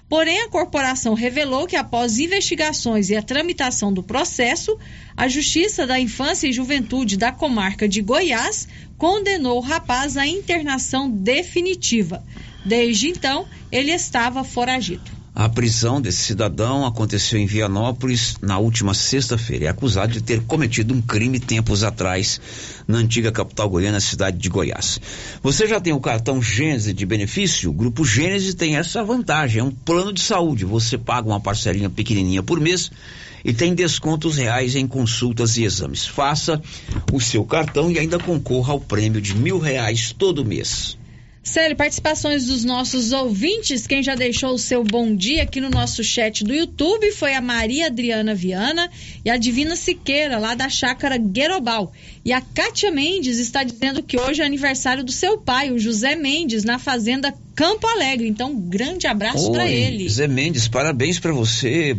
Porém, 0.10 0.42
a 0.42 0.50
corporação 0.50 1.14
revelou 1.14 1.66
que 1.66 1.76
após 1.76 2.20
investigações 2.20 3.10
e 3.10 3.16
a 3.16 3.24
tramitação 3.24 3.94
do 3.94 4.04
processo, 4.04 4.78
a 5.16 5.28
Justiça 5.28 5.88
da 5.88 6.00
Infância 6.00 6.48
e 6.48 6.54
Juventude 6.54 7.18
da 7.18 7.32
comarca 7.32 7.88
de 7.88 8.02
Goiás 8.02 8.68
condenou 8.98 9.58
o 9.58 9.62
rapaz 9.62 10.18
à 10.18 10.28
internação 10.28 11.10
definitiva. 11.10 12.24
Desde 12.66 13.10
então, 13.10 13.48
ele 13.72 13.92
estava 13.92 14.44
foragido. 14.44 15.23
A 15.36 15.50
prisão 15.50 16.00
desse 16.00 16.20
cidadão 16.20 16.86
aconteceu 16.86 17.40
em 17.40 17.48
Vianópolis 17.48 18.36
na 18.40 18.60
última 18.60 18.94
sexta-feira. 18.94 19.66
É 19.66 19.68
acusado 19.68 20.14
de 20.14 20.22
ter 20.22 20.44
cometido 20.44 20.94
um 20.94 21.02
crime 21.02 21.40
tempos 21.40 21.84
atrás 21.84 22.40
na 22.88 23.00
antiga 23.00 23.32
capital 23.32 23.68
goiana, 23.68 24.00
cidade 24.00 24.38
de 24.38 24.48
Goiás. 24.48 25.00
Você 25.42 25.68
já 25.68 25.82
tem 25.82 25.92
o 25.92 26.00
cartão 26.00 26.40
Gênese 26.40 26.94
de 26.94 27.04
benefício? 27.04 27.72
O 27.72 27.74
Grupo 27.74 28.06
Gênese 28.06 28.54
tem 28.54 28.78
essa 28.78 29.04
vantagem, 29.04 29.62
é 29.62 29.64
um 29.64 29.72
plano 29.72 30.14
de 30.14 30.22
saúde. 30.22 30.66
Você 30.66 31.00
paga 31.00 31.28
uma 31.28 31.40
parcelinha 31.40 31.90
pequenininha 31.90 32.44
por 32.44 32.60
mês 32.60 32.92
e 33.44 33.52
tem 33.52 33.74
descontos 33.74 34.38
reais 34.38 34.76
em 34.76 34.86
consultas 34.86 35.58
e 35.58 35.64
exames. 35.64 36.06
Faça 36.06 36.62
o 37.12 37.20
seu 37.20 37.44
cartão 37.44 37.90
e 37.90 37.98
ainda 37.98 38.20
concorra 38.20 38.74
ao 38.74 38.80
prêmio 38.80 39.20
de 39.20 39.36
mil 39.36 39.58
reais 39.58 40.14
todo 40.16 40.46
mês. 40.46 40.96
Célio, 41.44 41.76
participações 41.76 42.46
dos 42.46 42.64
nossos 42.64 43.12
ouvintes. 43.12 43.86
Quem 43.86 44.02
já 44.02 44.16
deixou 44.16 44.54
o 44.54 44.58
seu 44.58 44.82
bom 44.82 45.14
dia 45.14 45.44
aqui 45.44 45.60
no 45.60 45.70
nosso 45.70 46.02
chat 46.02 46.42
do 46.42 46.54
YouTube 46.54 47.12
foi 47.12 47.34
a 47.34 47.42
Maria 47.42 47.88
Adriana 47.88 48.34
Viana 48.34 48.90
e 49.26 49.30
a 49.30 49.36
Divina 49.36 49.76
Siqueira, 49.76 50.38
lá 50.38 50.56
da 50.56 50.70
chácara 50.70 51.18
Guerobal. 51.18 51.92
E 52.24 52.32
a 52.32 52.40
Kátia 52.40 52.90
Mendes 52.92 53.40
está 53.40 53.62
dizendo 53.62 54.02
que 54.02 54.18
hoje 54.18 54.42
é 54.42 54.46
aniversário 54.46 55.04
do 55.04 55.12
seu 55.12 55.38
pai, 55.38 55.70
o 55.70 55.78
José 55.78 56.16
Mendes, 56.16 56.64
na 56.64 56.80
fazenda 56.80 57.34
Campo 57.54 57.86
Alegre. 57.88 58.28
Então, 58.30 58.52
um 58.52 58.60
grande 58.62 59.06
abraço 59.06 59.52
para 59.52 59.70
ele. 59.70 60.08
Zé 60.08 60.30
Mendes, 60.30 60.70
parabéns 60.70 61.20
para 61.20 61.34
você. 61.34 61.96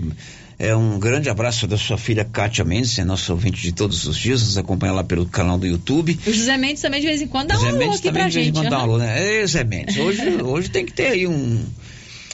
É 0.64 0.74
um 0.74 0.98
grande 0.98 1.28
abraço 1.28 1.66
da 1.66 1.76
sua 1.76 1.98
filha 1.98 2.24
Kátia 2.24 2.64
Mendes, 2.64 2.98
é 2.98 3.04
nosso 3.04 3.32
ouvinte 3.32 3.60
de 3.60 3.72
todos 3.72 4.04
os 4.06 4.16
dias, 4.16 4.42
nos 4.42 4.56
acompanha 4.56 4.92
lá 4.92 5.04
pelo 5.04 5.26
canal 5.26 5.58
do 5.58 5.66
YouTube. 5.66 6.18
O 6.26 6.32
José 6.32 6.56
Mendes 6.56 6.80
também 6.80 7.00
de 7.00 7.06
vez 7.06 7.20
em 7.20 7.26
quando 7.26 7.48
dá 7.48 7.56
um 7.58 7.60
Zé 7.60 7.68
alô 7.68 7.78
Mendes 7.78 7.94
aqui 7.98 8.08
também 8.08 8.22
pra 8.22 8.28
de 8.30 8.34
vez 8.34 8.46
em 8.46 8.48
gente. 8.48 8.54
quando 8.56 8.70
dá 8.70 8.78
um 8.78 8.82
alô, 8.82 8.98
né? 8.98 9.40
Ei, 9.40 9.46
Zé 9.46 9.62
Mendes, 9.64 9.96
hoje, 9.98 10.22
hoje 10.42 10.70
tem 10.70 10.86
que 10.86 10.92
ter 10.92 11.08
aí 11.08 11.26
um, 11.26 11.64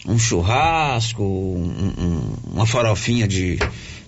um 0.06 0.18
churrasco, 0.18 1.22
um- 1.24 1.92
um- 1.98 2.52
uma 2.52 2.66
farofinha 2.66 3.26
de 3.26 3.58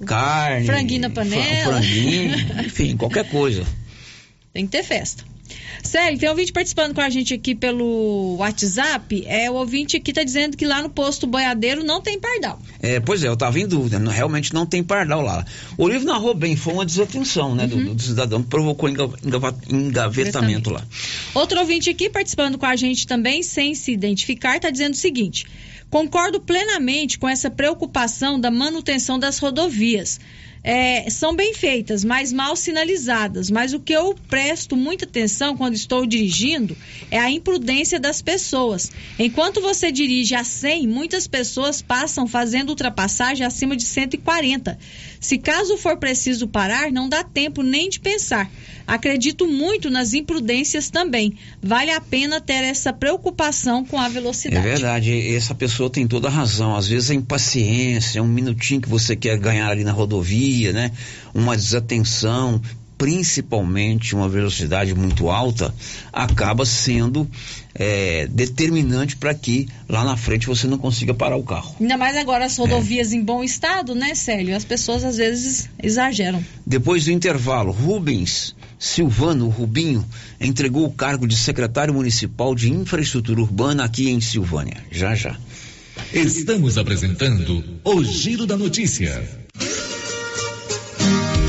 carne. 0.07 0.67
Franguinho 0.67 1.01
na 1.03 1.11
panela. 1.11 1.73
franguinho, 1.81 2.35
enfim, 2.65 2.97
qualquer 2.97 3.29
coisa. 3.29 3.65
Tem 4.53 4.67
que 4.67 4.73
ter 4.73 4.83
festa. 4.85 5.25
Célio, 5.83 6.19
tem 6.19 6.29
um 6.29 6.33
ouvinte 6.33 6.53
participando 6.53 6.95
com 6.95 7.01
a 7.01 7.11
gente 7.11 7.35
aqui 7.35 7.55
pelo 7.55 8.37
WhatsApp. 8.39 9.25
É, 9.27 9.51
o 9.51 9.55
ouvinte 9.55 9.97
aqui 9.97 10.13
tá 10.13 10.23
dizendo 10.23 10.57
que 10.57 10.65
lá 10.65 10.83
no 10.83 10.89
posto 10.91 11.27
boiadeiro 11.27 11.83
não 11.85 12.01
tem 12.01 12.19
pardal. 12.21 12.61
É, 12.81 12.99
pois 13.01 13.23
é, 13.25 13.29
eu 13.29 13.37
tava 13.37 13.59
em 13.61 13.67
dúvida, 13.67 13.99
não- 13.99 14.11
realmente 14.13 14.55
não 14.55 14.65
tem 14.65 14.83
pardal 14.83 15.21
lá. 15.21 15.45
O 15.77 15.89
livro 15.89 16.07
narrou 16.07 16.35
bem, 16.35 16.57
foi 16.57 16.73
uma 16.75 16.87
desatenção, 16.87 17.55
né, 17.55 17.65
Uhum. 17.65 17.85
do, 17.87 17.95
do 17.95 18.03
cidadão, 18.03 18.43
provocou 18.43 18.89
engava- 18.89 19.19
engavetamento 19.71 20.71
lá. 20.71 20.83
Outro 21.35 21.59
ouvinte 21.61 21.91
aqui 21.91 22.09
participando 22.09 22.59
com 22.59 22.67
a 22.67 22.77
gente 22.77 23.07
também, 23.07 23.43
sem 23.43 23.75
se 23.75 23.93
identificar, 23.93 24.57
está 24.57 24.71
dizendo 24.71 24.95
o 24.95 24.97
seguinte: 24.97 25.47
concordo 25.91 26.41
plenamente 26.41 27.19
com 27.19 27.29
essa 27.29 27.51
preocupação 27.51 28.41
da 28.41 28.51
manutenção 28.51 29.19
das 29.19 29.39
rodovias. 29.39 30.19
É, 30.65 31.11
são 31.11 31.35
bem 31.35 31.53
feitas, 31.55 32.05
mas 32.05 32.33
mal 32.33 32.55
sinalizadas. 32.55 33.51
Mas 33.51 33.73
o 33.73 33.81
que 33.81 33.93
eu 33.93 34.15
presto 34.29 34.77
muita 34.77 35.05
atenção 35.05 35.57
quando 35.57 35.75
estou 35.75 36.07
dirigindo 36.07 36.77
é 37.11 37.19
a 37.19 37.31
imprudência 37.31 37.99
das 37.99 38.23
pessoas. 38.23 38.91
Enquanto 39.19 39.61
você 39.61 39.91
dirige 39.91 40.35
a 40.35 40.45
100, 40.45 40.87
muitas 40.87 41.27
pessoas 41.27 41.83
passam 41.83 42.27
fazendo 42.27 42.71
ultrapassagem 42.71 43.45
acima 43.45 43.77
de 43.77 43.85
140. 43.85 44.79
Se 45.21 45.39
caso 45.39 45.77
for 45.77 45.97
preciso 45.97 46.47
parar, 46.47 46.93
não 46.93 47.09
dá 47.09 47.25
tempo 47.25 47.63
nem 47.63 47.89
de 47.89 47.99
pensar. 47.99 48.51
Acredito 48.87 49.47
muito 49.47 49.91
nas 49.91 50.13
imprudências 50.13 50.91
também. 50.91 51.35
Vale 51.63 51.91
a 51.93 52.01
pena 52.01 52.41
ter 52.41 52.65
essa 52.65 52.93
preocupação 52.93 53.85
com 53.85 53.99
a 53.99 54.09
velocidade. 54.09 54.67
É 54.67 54.71
verdade, 54.71 55.35
essa 55.35 55.55
pessoa 55.55 55.89
tem 55.89 56.07
toda 56.07 56.29
a 56.29 56.31
razão. 56.31 56.75
Às 56.77 56.89
vezes 56.89 57.11
a 57.11 57.15
impaciência, 57.15 58.23
um 58.23 58.29
minutinho 58.29 58.81
que 58.81 58.89
você 58.89 59.15
quer 59.15 59.39
ganhar 59.39 59.71
ali 59.71 59.85
na 59.85 59.93
rodovia, 59.93 60.52
né? 60.73 60.93
Uma 61.35 61.57
desatenção, 61.57 62.61
principalmente 62.99 64.15
uma 64.15 64.29
velocidade 64.29 64.95
muito 64.95 65.29
alta, 65.29 65.75
acaba 66.13 66.65
sendo 66.65 67.29
é, 67.75 68.29
determinante 68.29 69.17
para 69.17 69.35
que 69.35 69.69
lá 69.89 70.05
na 70.05 70.17
frente 70.17 70.47
você 70.47 70.67
não 70.67 70.79
consiga 70.79 71.13
parar 71.13 71.37
o 71.37 71.43
carro. 71.43 71.75
Ainda 71.81 71.97
mais 71.97 72.17
agora 72.17 72.45
as 72.45 72.57
rodovias 72.57 73.13
em 73.13 73.23
bom 73.23 73.43
estado, 73.43 73.95
né, 73.95 74.15
Célio? 74.15 74.55
As 74.55 74.65
pessoas 74.65 75.03
às 75.05 75.17
vezes 75.17 75.69
exageram. 75.83 76.45
Depois 76.67 77.05
do 77.05 77.11
intervalo, 77.11 77.73
Rubens 77.73 78.55
Silvano 78.83 79.49
Rubinho 79.49 80.05
entregou 80.41 80.85
o 80.85 80.93
cargo 80.93 81.27
de 81.27 81.37
secretário 81.37 81.95
municipal 81.95 82.53
de 82.53 82.69
infraestrutura 82.69 83.41
urbana 83.41 83.85
aqui 83.85 84.11
em 84.11 84.21
Silvânia. 84.21 84.77
Já 84.91 85.15
já. 85.15 85.37
Estamos 86.13 86.77
apresentando 86.77 87.65
o 87.85 88.03
Giro 88.03 88.45
da 88.45 88.57
Notícia. 88.57 89.23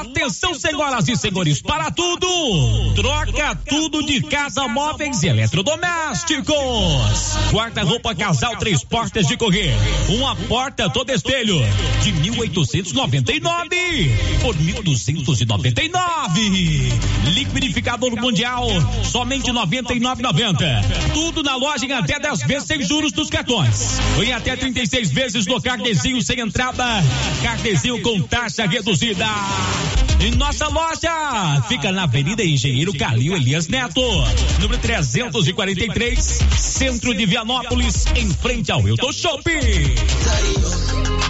Atenção, 0.00 0.54
senhoras 0.54 1.06
e 1.08 1.16
senhores, 1.16 1.60
para 1.60 1.90
tudo! 1.90 2.26
Troca 2.94 3.54
tudo 3.68 4.02
de 4.02 4.22
casa, 4.22 4.66
móveis 4.66 5.22
e 5.22 5.28
eletrodomésticos. 5.28 6.56
Guarda-roupa 7.52 8.14
casal, 8.14 8.56
três 8.56 8.82
portas 8.82 9.26
de 9.26 9.36
correr. 9.36 9.74
Uma 10.08 10.34
porta 10.34 10.88
todo 10.88 11.10
espelho 11.10 11.60
de 12.02 12.12
1899 12.12 14.16
por 14.40 14.56
1299. 14.56 15.74
Liquidificador 17.34 18.18
mundial, 18.18 18.68
somente 19.04 19.52
99,90. 19.52 21.12
Tudo 21.12 21.42
na 21.42 21.56
loja 21.56 21.84
em 21.84 21.92
até 21.92 22.18
10 22.18 22.44
vezes 22.44 22.66
sem 22.66 22.82
juros 22.82 23.12
dos 23.12 23.28
cartões. 23.28 23.98
Em 24.24 24.32
até 24.32 24.56
36 24.56 25.10
vezes 25.10 25.46
no 25.46 25.60
cardezinho 25.60 26.22
sem 26.22 26.40
entrada. 26.40 26.86
Cardezinho 27.42 28.00
com 28.00 28.22
taxa 28.22 28.66
reduzida. 28.66 29.26
Em 30.20 30.32
nossa 30.32 30.68
loja 30.68 31.62
fica 31.68 31.90
na 31.90 32.02
Avenida 32.02 32.44
Engenheiro 32.44 32.92
Calil 32.92 33.36
Elias 33.36 33.68
Neto, 33.68 34.02
número 34.60 34.78
343, 34.78 36.18
centro 36.58 37.14
de 37.14 37.24
Vianópolis, 37.24 38.04
em 38.14 38.30
frente 38.30 38.70
ao 38.70 38.86
Hilton 38.86 39.12
Shopping. 39.12 41.29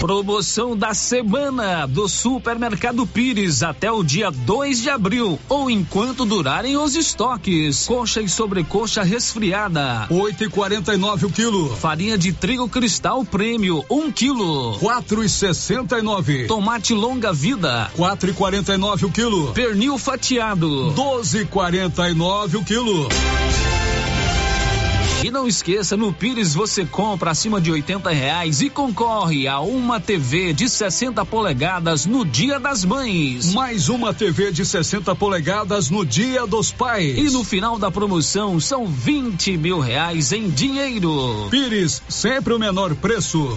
Promoção 0.00 0.76
da 0.76 0.94
semana 0.94 1.84
do 1.84 2.08
Supermercado 2.08 3.04
Pires 3.04 3.64
até 3.64 3.90
o 3.90 4.04
dia 4.04 4.30
2 4.30 4.82
de 4.82 4.90
abril 4.90 5.40
ou 5.48 5.68
enquanto 5.68 6.24
durarem 6.24 6.76
os 6.76 6.94
estoques. 6.94 7.84
Coxa 7.84 8.20
e 8.20 8.28
sobrecoxa 8.28 9.02
resfriada, 9.02 10.06
8,49 10.08 11.24
o 11.24 11.30
quilo. 11.30 11.76
Farinha 11.76 12.16
de 12.16 12.32
trigo 12.32 12.68
cristal 12.68 13.24
prêmio, 13.24 13.84
1 13.90 13.98
um 13.98 14.12
quilo, 14.12 14.78
4,69. 14.78 16.46
Tomate 16.46 16.94
longa 16.94 17.32
vida, 17.32 17.90
4,49 17.96 19.02
o 19.02 19.10
quilo. 19.10 19.52
Pernil 19.52 19.98
fatiado, 19.98 20.94
12,49 20.94 22.54
o 22.54 22.64
quilo. 22.64 23.08
E 25.24 25.32
não 25.32 25.48
esqueça, 25.48 25.96
no 25.96 26.12
Pires 26.12 26.54
você 26.54 26.84
compra 26.84 27.32
acima 27.32 27.60
de 27.60 27.72
80 27.72 28.08
reais 28.10 28.60
e 28.60 28.70
concorre 28.70 29.48
a 29.48 29.58
uma 29.60 29.98
TV 29.98 30.52
de 30.52 30.68
60 30.68 31.24
polegadas 31.26 32.06
no 32.06 32.24
Dia 32.24 32.60
das 32.60 32.84
Mães. 32.84 33.52
Mais 33.52 33.88
uma 33.88 34.14
TV 34.14 34.52
de 34.52 34.64
60 34.64 35.14
polegadas 35.16 35.90
no 35.90 36.06
Dia 36.06 36.46
dos 36.46 36.70
Pais. 36.70 37.18
E 37.18 37.30
no 37.32 37.42
final 37.42 37.78
da 37.78 37.90
promoção 37.90 38.60
são 38.60 38.86
20 38.86 39.56
mil 39.56 39.80
reais 39.80 40.30
em 40.32 40.48
dinheiro. 40.48 41.48
Pires, 41.50 42.00
sempre 42.08 42.54
o 42.54 42.58
menor 42.58 42.94
preço. 42.94 43.56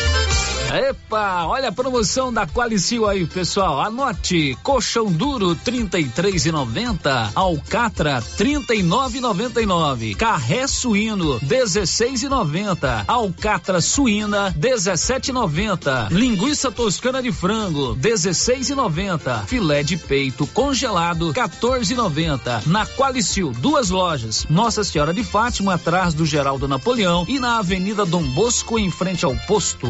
Epa, 0.73 1.47
olha 1.47 1.67
a 1.67 1.71
promoção 1.71 2.31
da 2.31 2.47
Qualicil 2.47 3.05
aí, 3.05 3.27
pessoal. 3.27 3.81
Anote: 3.81 4.57
colchão 4.63 5.11
duro 5.11 5.53
33,90, 5.53 7.31
alcatra 7.35 8.21
39,99, 8.37 10.15
carré 10.15 10.65
suíno 10.67 11.41
16,90, 11.41 13.03
alcatra 13.05 13.81
suína 13.81 14.55
17,90, 14.57 16.09
linguiça 16.09 16.71
toscana 16.71 17.21
de 17.21 17.33
frango 17.33 17.93
16,90, 17.97 19.45
filé 19.47 19.83
de 19.83 19.97
peito 19.97 20.47
congelado 20.47 21.33
14,90. 21.33 22.65
Na 22.67 22.85
Qualicil, 22.85 23.51
duas 23.51 23.89
lojas: 23.89 24.45
Nossa 24.49 24.85
Senhora 24.85 25.13
de 25.13 25.23
Fátima 25.23 25.73
atrás 25.73 26.13
do 26.13 26.25
Geraldo 26.25 26.65
Napoleão 26.65 27.25
e 27.27 27.39
na 27.39 27.57
Avenida 27.57 28.05
Dom 28.05 28.23
Bosco 28.23 28.79
em 28.79 28.89
frente 28.89 29.25
ao 29.25 29.35
posto. 29.35 29.89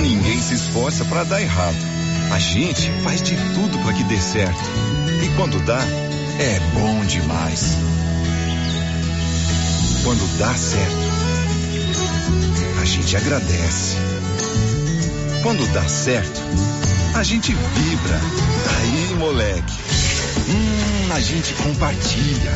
Ninguém 0.00 0.40
se 0.40 0.54
esforça 0.54 1.04
para 1.04 1.24
dar 1.24 1.40
errado. 1.40 1.76
A 2.32 2.38
gente 2.38 2.90
faz 3.02 3.22
de 3.22 3.36
tudo 3.54 3.78
para 3.80 3.92
que 3.92 4.04
dê 4.04 4.18
certo. 4.18 4.58
E 5.22 5.28
quando 5.36 5.58
dá, 5.64 5.80
é 6.38 6.60
bom 6.74 7.04
demais. 7.04 7.76
Quando 10.02 10.38
dá 10.38 10.54
certo, 10.54 10.96
a 12.80 12.84
gente 12.84 13.16
agradece. 13.16 13.96
Quando 15.42 15.66
dá 15.72 15.86
certo, 15.88 16.40
a 17.14 17.22
gente 17.22 17.52
vibra. 17.52 18.20
Aí, 18.78 19.14
moleque. 19.18 19.74
Hum, 20.48 21.12
a 21.12 21.20
gente 21.20 21.54
compartilha. 21.54 22.52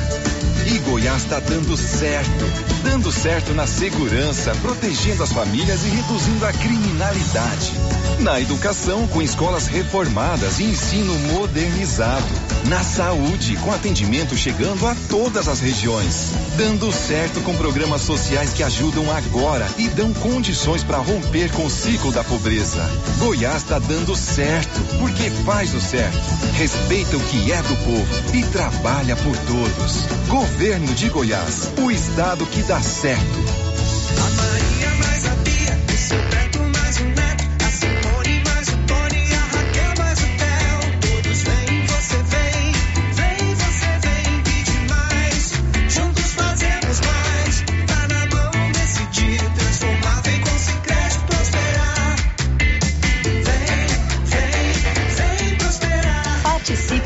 E 0.70 0.78
Goiás 0.80 1.22
está 1.22 1.40
dando 1.40 1.74
certo. 1.78 2.44
Dando 2.84 3.10
certo 3.10 3.54
na 3.54 3.66
segurança, 3.66 4.54
protegendo 4.56 5.22
as 5.22 5.32
famílias 5.32 5.82
e 5.86 5.88
reduzindo 5.88 6.44
a 6.44 6.52
criminalidade. 6.52 7.72
Na 8.20 8.38
educação, 8.38 9.06
com 9.08 9.22
escolas 9.22 9.66
reformadas 9.66 10.58
e 10.58 10.64
ensino 10.64 11.14
modernizado. 11.32 12.26
Na 12.68 12.82
saúde, 12.82 13.56
com 13.56 13.72
atendimento 13.72 14.36
chegando 14.36 14.86
a 14.86 14.94
todas 15.08 15.48
as 15.48 15.60
regiões. 15.60 16.32
Dando 16.56 16.92
certo 16.92 17.40
com 17.40 17.56
programas 17.56 18.02
sociais 18.02 18.52
que 18.52 18.62
ajudam 18.62 19.10
agora 19.10 19.66
e 19.78 19.88
dão 19.88 20.12
condições 20.12 20.82
para 20.82 20.98
romper 20.98 21.50
com 21.52 21.64
o 21.64 21.70
ciclo 21.70 22.12
da 22.12 22.22
pobreza. 22.22 22.84
Goiás 23.18 23.62
está 23.62 23.78
dando 23.78 24.14
certo, 24.14 24.80
porque 24.98 25.30
faz 25.46 25.72
o 25.74 25.80
certo. 25.80 26.18
Respeita 26.54 27.16
o 27.16 27.20
que 27.20 27.52
é 27.52 27.62
do 27.62 27.76
povo 27.76 28.36
e 28.36 28.42
trabalha 28.46 29.16
por 29.16 29.36
todos. 29.36 30.02
Governo 30.28 30.57
de 30.58 31.08
Goiás, 31.08 31.72
o 31.80 31.88
estado 31.88 32.44
que 32.46 32.62
dá 32.64 32.82
certo. 32.82 33.67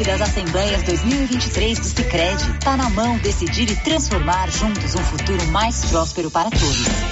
Das 0.05 0.20
Assembleias 0.20 0.83
2023 0.83 1.79
do 1.79 1.87
Sicredi. 1.87 2.53
Tá 2.59 2.77
na 2.77 2.91
mão 2.91 3.16
decidir 3.19 3.70
e 3.70 3.77
transformar 3.77 4.51
juntos 4.51 4.97
um 4.97 5.05
futuro 5.05 5.47
mais 5.53 5.85
próspero 5.85 6.29
para 6.29 6.51
todos. 6.51 7.12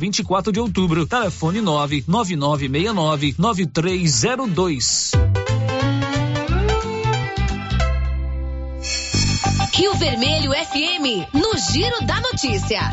24 0.01 0.51
de 0.51 0.59
Outubro. 0.59 1.05
Telefone 1.05 1.61
99969 1.61 3.35
9302. 3.37 5.11
Rio 9.73 9.93
Vermelho 9.95 10.51
FM, 10.51 11.27
no 11.33 11.55
Giro 11.71 12.05
da 12.05 12.19
Notícia. 12.19 12.91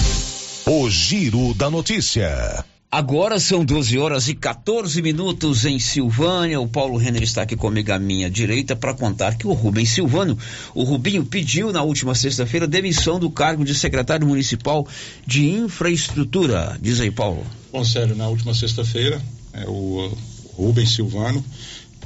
O 0.66 0.90
Giro 0.90 1.54
da 1.54 1.70
Notícia. 1.70 2.64
Agora 2.90 3.38
são 3.38 3.66
12 3.66 3.98
horas 3.98 4.28
e 4.28 4.34
14 4.34 5.02
minutos 5.02 5.66
em 5.66 5.78
Silvânia. 5.78 6.58
O 6.58 6.66
Paulo 6.66 6.96
Renner 6.96 7.22
está 7.22 7.42
aqui 7.42 7.54
comigo 7.54 7.92
à 7.92 7.98
minha 7.98 8.30
direita 8.30 8.74
para 8.74 8.94
contar 8.94 9.36
que 9.36 9.46
o 9.46 9.52
Rubens 9.52 9.90
Silvano, 9.90 10.38
o 10.74 10.84
Rubinho, 10.84 11.22
pediu 11.22 11.70
na 11.70 11.82
última 11.82 12.14
sexta-feira 12.14 12.66
demissão 12.66 13.20
do 13.20 13.30
cargo 13.30 13.62
de 13.62 13.74
secretário 13.74 14.26
municipal 14.26 14.88
de 15.26 15.50
infraestrutura. 15.50 16.78
Diz 16.80 16.98
aí, 16.98 17.10
Paulo. 17.10 17.46
Bom, 17.70 17.84
Sérgio, 17.84 18.16
na 18.16 18.26
última 18.26 18.54
sexta-feira, 18.54 19.20
é, 19.52 19.66
o 19.68 20.10
Rubens 20.54 20.94
Silvano 20.94 21.44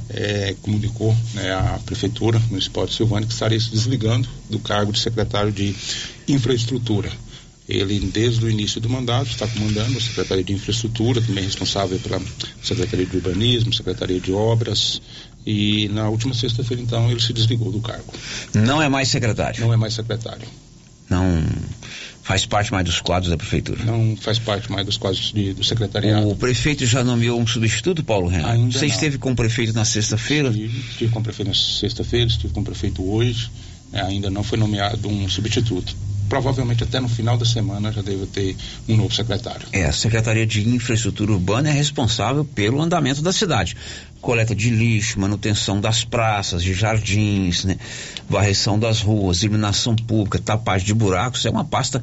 é, 0.09 0.53
comunicou 0.61 1.15
né, 1.33 1.53
à 1.53 1.79
Prefeitura 1.85 2.39
Municipal 2.49 2.85
de 2.85 2.93
Silvânia 2.93 3.25
que 3.25 3.33
estaria 3.33 3.59
se 3.59 3.71
desligando 3.71 4.27
do 4.49 4.59
cargo 4.59 4.91
de 4.91 4.99
secretário 4.99 5.53
de 5.53 5.73
infraestrutura. 6.27 7.09
Ele, 7.75 7.99
desde 7.99 8.45
o 8.45 8.49
início 8.49 8.79
do 8.79 8.89
mandato, 8.89 9.29
está 9.29 9.47
comandando 9.47 9.97
a 9.97 10.01
Secretaria 10.01 10.43
de 10.43 10.53
Infraestrutura, 10.53 11.21
também 11.21 11.43
responsável 11.43 11.99
pela 11.99 12.21
Secretaria 12.61 13.05
de 13.05 13.15
Urbanismo, 13.17 13.73
Secretaria 13.73 14.19
de 14.19 14.31
Obras. 14.31 15.01
E 15.45 15.89
na 15.89 16.07
última 16.07 16.33
sexta-feira, 16.33 16.81
então, 16.81 17.11
ele 17.11 17.19
se 17.19 17.33
desligou 17.33 17.71
do 17.71 17.81
cargo. 17.81 18.13
Não 18.53 18.81
é 18.81 18.87
mais 18.87 19.09
secretário? 19.09 19.59
Não 19.61 19.73
é 19.73 19.77
mais 19.77 19.93
secretário. 19.93 20.47
Não 21.09 21.43
faz 22.23 22.45
parte 22.45 22.71
mais 22.71 22.85
dos 22.85 23.01
quadros 23.01 23.29
da 23.29 23.37
Prefeitura? 23.37 23.83
Não 23.83 24.15
faz 24.15 24.39
parte 24.39 24.71
mais 24.71 24.85
dos 24.85 24.97
quadros 24.97 25.31
de, 25.33 25.53
do 25.53 25.63
secretariado. 25.63 26.29
O 26.29 26.35
prefeito 26.35 26.85
já 26.85 27.03
nomeou 27.03 27.39
um 27.39 27.45
substituto, 27.45 28.03
Paulo 28.03 28.27
Renan? 28.27 28.47
Ainda 28.47 28.71
Você 28.71 28.87
não. 28.87 28.93
esteve 28.93 29.17
com 29.17 29.31
o 29.33 29.35
prefeito 29.35 29.73
na 29.73 29.83
sexta-feira? 29.83 30.49
Estive, 30.49 30.79
estive 30.89 31.11
com 31.11 31.19
o 31.19 31.23
prefeito 31.23 31.49
na 31.49 31.53
sexta-feira, 31.53 32.27
estive 32.27 32.53
com 32.53 32.61
o 32.61 32.63
prefeito 32.63 33.03
hoje. 33.07 33.51
É, 33.91 34.01
ainda 34.01 34.29
não 34.29 34.41
foi 34.41 34.57
nomeado 34.57 35.07
um 35.09 35.27
substituto. 35.29 35.95
Provavelmente 36.33 36.83
até 36.83 36.99
no 36.99 37.07
final 37.07 37.37
da 37.37 37.45
semana 37.45 37.91
já 37.91 38.01
deve 38.01 38.25
ter 38.25 38.55
um 38.89 38.97
novo 38.97 39.13
secretário. 39.13 39.67
É, 39.71 39.85
a 39.85 39.91
Secretaria 39.91 40.47
de 40.47 40.67
Infraestrutura 40.67 41.31
Urbana 41.31 41.69
é 41.69 41.71
responsável 41.71 42.43
pelo 42.43 42.81
andamento 42.81 43.21
da 43.21 43.31
cidade. 43.31 43.77
Coleta 44.19 44.55
de 44.55 44.71
lixo, 44.71 45.19
manutenção 45.19 45.79
das 45.79 46.03
praças, 46.03 46.63
de 46.63 46.73
jardins, 46.73 47.65
né? 47.65 47.77
varreção 48.27 48.79
das 48.79 48.99
ruas, 48.99 49.43
iluminação 49.43 49.95
pública, 49.95 50.39
tapagem 50.39 50.87
de 50.87 50.95
buracos. 50.95 51.45
É 51.45 51.51
uma 51.51 51.63
pasta, 51.63 52.01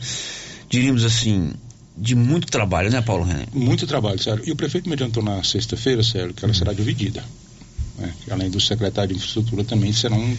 diríamos 0.69 1.05
assim, 1.05 1.51
de 1.99 2.15
muito 2.15 2.47
trabalho, 2.47 2.89
né, 2.89 3.03
Paulo 3.03 3.25
Renan? 3.25 3.47
Muito 3.53 3.85
trabalho, 3.85 4.23
Sérgio. 4.23 4.49
E 4.49 4.53
o 4.53 4.57
prefeito 4.57 4.89
me 4.89 4.95
adiantou 4.95 5.25
na 5.25 5.43
sexta-feira, 5.43 6.05
Sérgio, 6.05 6.35
que 6.35 6.45
ela 6.45 6.55
será 6.55 6.73
dividida. 6.73 7.25
Né? 8.01 8.13
Que 8.25 8.33
Além 8.33 8.51
do 8.51 8.61
secretário 8.61 9.11
de 9.11 9.17
infraestrutura, 9.17 9.63
também 9.63 9.93
serão 9.93 10.37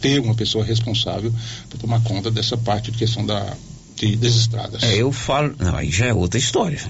ter 0.00 0.20
uma 0.20 0.34
pessoa 0.34 0.64
responsável 0.64 1.32
para 1.68 1.78
tomar 1.78 2.02
conta 2.02 2.30
dessa 2.30 2.56
parte 2.56 2.90
de 2.90 2.98
questão 2.98 3.24
da, 3.24 3.54
de, 3.96 4.16
das 4.16 4.34
estradas. 4.34 4.82
É, 4.82 4.96
eu 4.96 5.12
falo. 5.12 5.54
Não, 5.58 5.76
aí 5.76 5.90
já 5.90 6.06
é 6.06 6.14
outra 6.14 6.38
história. 6.38 6.80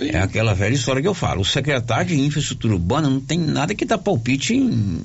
É 0.00 0.18
aquela 0.18 0.54
velha 0.54 0.74
história 0.74 1.00
que 1.00 1.06
eu 1.06 1.14
falo. 1.14 1.42
O 1.42 1.44
secretário 1.44 2.08
de 2.08 2.20
infraestrutura 2.20 2.74
urbana 2.74 3.08
não 3.08 3.20
tem 3.20 3.38
nada 3.38 3.74
que 3.74 3.84
dar 3.84 3.98
palpite 3.98 4.54
em 4.54 5.00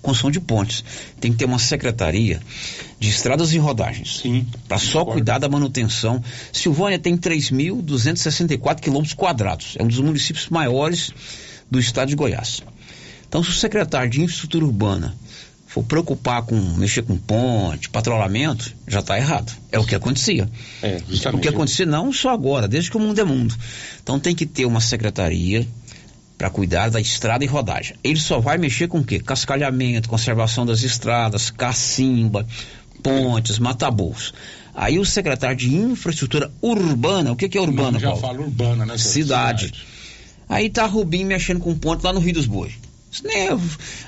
construção 0.00 0.30
de 0.30 0.40
pontes. 0.40 0.84
Tem 1.20 1.32
que 1.32 1.38
ter 1.38 1.44
uma 1.44 1.58
secretaria 1.58 2.40
de 2.98 3.10
estradas 3.10 3.52
e 3.52 3.58
rodagens. 3.58 4.20
Sim. 4.22 4.46
Para 4.66 4.78
só 4.78 5.04
cuidar 5.04 5.38
da 5.38 5.48
manutenção. 5.48 6.22
Silvânia 6.52 6.98
tem 6.98 7.16
3.264 7.18 8.80
quilômetros 8.80 9.14
quadrados. 9.14 9.74
É 9.78 9.82
um 9.82 9.88
dos 9.88 9.98
municípios 9.98 10.48
maiores 10.48 11.12
do 11.70 11.78
estado 11.78 12.08
de 12.08 12.16
Goiás. 12.16 12.62
Então, 13.30 13.44
se 13.44 13.50
o 13.50 13.52
secretário 13.52 14.10
de 14.10 14.20
infraestrutura 14.22 14.64
urbana 14.64 15.14
for 15.64 15.84
preocupar 15.84 16.42
com 16.42 16.56
mexer 16.76 17.02
com 17.02 17.16
ponte, 17.16 17.88
patrulhamento, 17.88 18.72
já 18.88 18.98
está 18.98 19.16
errado. 19.16 19.52
É 19.70 19.78
o 19.78 19.84
que 19.84 19.94
acontecia. 19.94 20.50
É, 20.82 21.00
O 21.32 21.38
que 21.38 21.46
acontecia 21.46 21.86
não 21.86 22.12
só 22.12 22.30
agora, 22.30 22.66
desde 22.66 22.90
que 22.90 22.96
o 22.96 23.00
mundo 23.00 23.20
é 23.20 23.22
mundo. 23.24 23.54
Então 24.02 24.18
tem 24.18 24.34
que 24.34 24.44
ter 24.44 24.64
uma 24.64 24.80
secretaria 24.80 25.64
para 26.36 26.50
cuidar 26.50 26.90
da 26.90 27.00
estrada 27.00 27.44
e 27.44 27.46
rodagem. 27.46 27.94
Ele 28.02 28.18
só 28.18 28.40
vai 28.40 28.58
mexer 28.58 28.88
com 28.88 28.98
o 28.98 29.04
quê? 29.04 29.20
Cascalhamento, 29.20 30.08
conservação 30.08 30.66
das 30.66 30.82
estradas, 30.82 31.50
cacimba, 31.50 32.44
pontes, 33.00 33.60
matabols. 33.60 34.34
Aí 34.74 34.98
o 34.98 35.04
secretário 35.04 35.56
de 35.56 35.72
infraestrutura 35.72 36.50
urbana, 36.60 37.30
o 37.30 37.36
que, 37.36 37.48
que 37.48 37.56
é 37.56 37.60
urbana, 37.60 37.92
Não, 37.92 38.00
já 38.00 38.08
Paulo? 38.08 38.20
falo 38.22 38.42
urbana, 38.42 38.84
né? 38.84 38.98
Sérgio? 38.98 39.22
Cidade. 39.22 39.72
Aí 40.48 40.68
tá 40.68 40.84
Rubim 40.84 41.22
mexendo 41.22 41.60
com 41.60 41.72
ponte 41.78 42.02
lá 42.02 42.12
no 42.12 42.18
Rio 42.18 42.34
dos 42.34 42.46
Bois. 42.46 42.72
Isso 43.10 43.26
nem 43.26 43.48
é, 43.48 43.58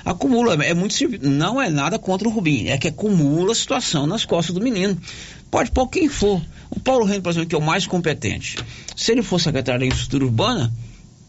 acumula, 0.05 0.53
é 0.63 0.73
muito 0.73 0.95
não 1.21 1.61
é 1.61 1.69
nada 1.69 1.99
contra 1.99 2.27
o 2.27 2.31
Rubim, 2.31 2.67
é 2.67 2.77
que 2.77 2.87
acumula 2.87 3.51
a 3.51 3.55
situação 3.55 4.07
nas 4.07 4.23
costas 4.23 4.55
do 4.55 4.61
menino. 4.61 4.97
Pode 5.51 5.71
pôr 5.71 5.87
quem 5.87 6.07
for. 6.07 6.41
O 6.69 6.79
Paulo 6.79 7.05
Reino, 7.05 7.21
por 7.21 7.29
exemplo, 7.29 7.49
que 7.49 7.55
é 7.55 7.57
o 7.57 7.61
mais 7.61 7.85
competente. 7.85 8.57
Se 8.95 9.11
ele 9.11 9.21
for 9.21 9.39
secretário 9.39 9.81
da 9.81 9.85
infraestrutura 9.85 10.25
urbana, 10.25 10.73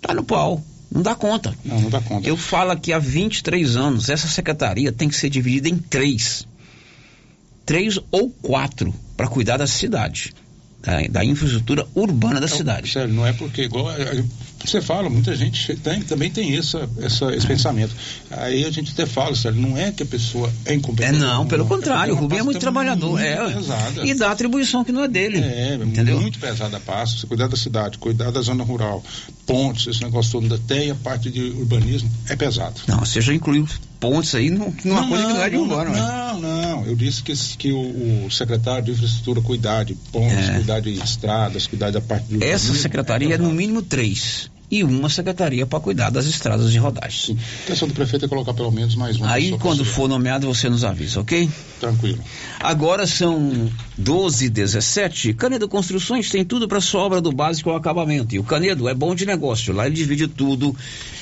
tá 0.01 0.15
no 0.15 0.23
pau. 0.25 0.63
Não 0.91 1.03
dá 1.03 1.15
conta. 1.15 1.55
Não, 1.65 1.81
não 1.81 1.91
dá 1.91 2.01
conta. 2.01 2.29
Eu 2.29 2.37
falo 2.37 2.71
aqui 2.71 2.93
há 2.93 2.99
23 2.99 3.77
anos, 3.77 4.09
essa 4.09 4.29
secretaria 4.29 4.93
tem 4.93 5.09
que 5.09 5.17
ser 5.17 5.29
dividida 5.29 5.69
em 5.69 5.77
três. 5.77 6.47
Três 7.67 7.99
ou 8.13 8.31
quatro 8.31 8.95
para 9.17 9.27
cuidar 9.27 9.57
da 9.57 9.67
cidade. 9.67 10.33
Da, 10.81 11.01
da 11.09 11.25
infraestrutura 11.25 11.87
urbana 11.95 12.41
da 12.41 12.47
cidade. 12.47 12.93
Sério, 12.93 13.13
não 13.13 13.27
é 13.27 13.33
porque 13.33 13.63
igual 13.63 13.91
você 14.71 14.81
fala, 14.81 15.09
muita 15.11 15.35
gente 15.37 15.75
tem, 15.77 16.01
também 16.03 16.31
tem 16.31 16.57
essa, 16.57 16.89
essa, 17.01 17.35
esse 17.35 17.47
pensamento. 17.47 17.95
Aí 18.31 18.65
a 18.65 18.71
gente 18.71 18.93
até 18.93 19.07
fala, 19.07 19.35
sério, 19.37 19.59
não 19.61 19.77
é 19.77 19.91
que 19.93 20.03
a 20.03 20.07
pessoa 20.07 20.51
é 20.65 20.73
É 20.73 20.75
incompetente. 20.75 21.19
não, 21.19 21.47
pelo 21.47 21.67
contrário, 21.67 22.13
o 22.15 22.17
uma 22.17 22.23
Rubim 22.23 22.37
é 22.37 22.43
muito 22.43 22.59
trabalhador. 22.61 23.11
muito 23.11 23.23
é, 23.25 23.53
pesada. 23.53 24.07
e 24.07 24.15
dá 24.15 24.31
atribuição 24.31 24.85
que 24.85 24.93
não 24.93 25.05
é 25.05 25.09
dele. 25.09 25.39
É, 25.39 25.75
entendeu? 25.75 26.21
muito 26.21 26.39
pesada 26.39 26.77
a 26.77 26.81
pasta. 26.81 27.21
Você 27.21 27.27
cuidar 27.27 27.49
da 27.49 27.57
cidade, 27.57 27.99
cuidar 27.99 28.31
da 28.31 28.41
zona 28.41 28.65
rural, 28.65 29.03
pontes, 29.47 29.87
esse 29.87 30.03
negócio 30.03 30.33
todo, 30.41 30.55
até 30.55 30.91
a 30.91 30.95
parte 30.95 31.31
de 31.31 31.43
urbanismo, 31.51 32.11
é 32.29 32.37
pesado. 32.37 32.81
Não, 32.87 33.01
você 33.01 33.21
já 33.21 33.33
incluiu 33.35 33.67
pontes 34.01 34.35
aí 34.35 34.51
num- 34.51 34.75
numa 34.85 35.09
coisa 35.09 35.27
que 35.27 35.33
não 35.33 35.43
é 35.43 35.51
de 35.51 35.57
urbano. 35.57 35.91
né? 35.91 36.01
Não, 36.01 36.41
não, 36.41 36.87
eu 36.87 36.95
disse 36.97 37.23
que, 37.23 37.33
que 37.57 37.73
o, 37.73 38.27
o 38.27 38.31
secretário 38.31 38.85
de 38.85 38.91
infraestrutura 38.93 39.41
cuidar 39.41 39.85
de 39.85 39.95
pontes, 39.95 40.49
É. 40.49 40.55
cuidar 40.55 40.81
de 40.81 40.91
estradas, 40.93 41.67
cuidar 41.67 41.91
da 41.91 42.01
parte 42.01 42.27
de 42.27 42.35
Essa 42.37 42.45
urbanismo, 42.67 42.75
secretaria 42.77 43.35
é 43.35 43.39
no 43.39 43.51
mínimo 43.53 43.81
três. 43.83 44.51
E 44.75 44.83
uma 44.83 45.09
secretaria 45.09 45.65
para 45.65 45.79
cuidar 45.79 46.11
das 46.11 46.27
estradas 46.27 46.73
de 46.73 46.79
rodagens. 46.79 47.39
A 47.63 47.67
questão 47.69 47.87
do 47.87 47.95
prefeito 47.95 48.25
é 48.25 48.29
colocar 48.29 48.53
pelo 48.53 48.73
menos 48.73 48.97
mais 48.97 49.17
uma 49.17 49.31
Aí 49.31 49.57
quando 49.57 49.85
for 49.85 50.09
nomeado 50.09 50.49
você 50.49 50.69
nos 50.69 50.83
avisa, 50.83 51.21
ok? 51.21 51.49
Tranquilo. 51.79 52.19
Agora 52.59 53.07
são 53.07 53.71
12 53.97 54.47
e 54.47 54.51
17. 54.51 55.33
Canedo 55.35 55.69
Construções 55.69 56.29
tem 56.29 56.45
tudo 56.45 56.67
para 56.67 56.81
sua 56.81 57.03
obra 57.03 57.21
do 57.21 57.31
básico 57.31 57.71
ao 57.71 57.77
acabamento. 57.77 58.35
E 58.35 58.41
o 58.41 58.43
Canedo 58.43 58.89
é 58.89 58.95
bom 58.95 59.15
de 59.15 59.25
negócio. 59.25 59.73
Lá 59.73 59.87
ele 59.87 59.95
divide 59.95 60.27
tudo 60.27 60.75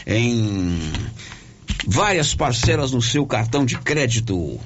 em 0.07 0.79
várias 1.87 2.35
parcelas 2.35 2.91
no 2.91 3.03
seu 3.03 3.27
cartão 3.27 3.67
de 3.67 3.77
crédito. 3.77 4.59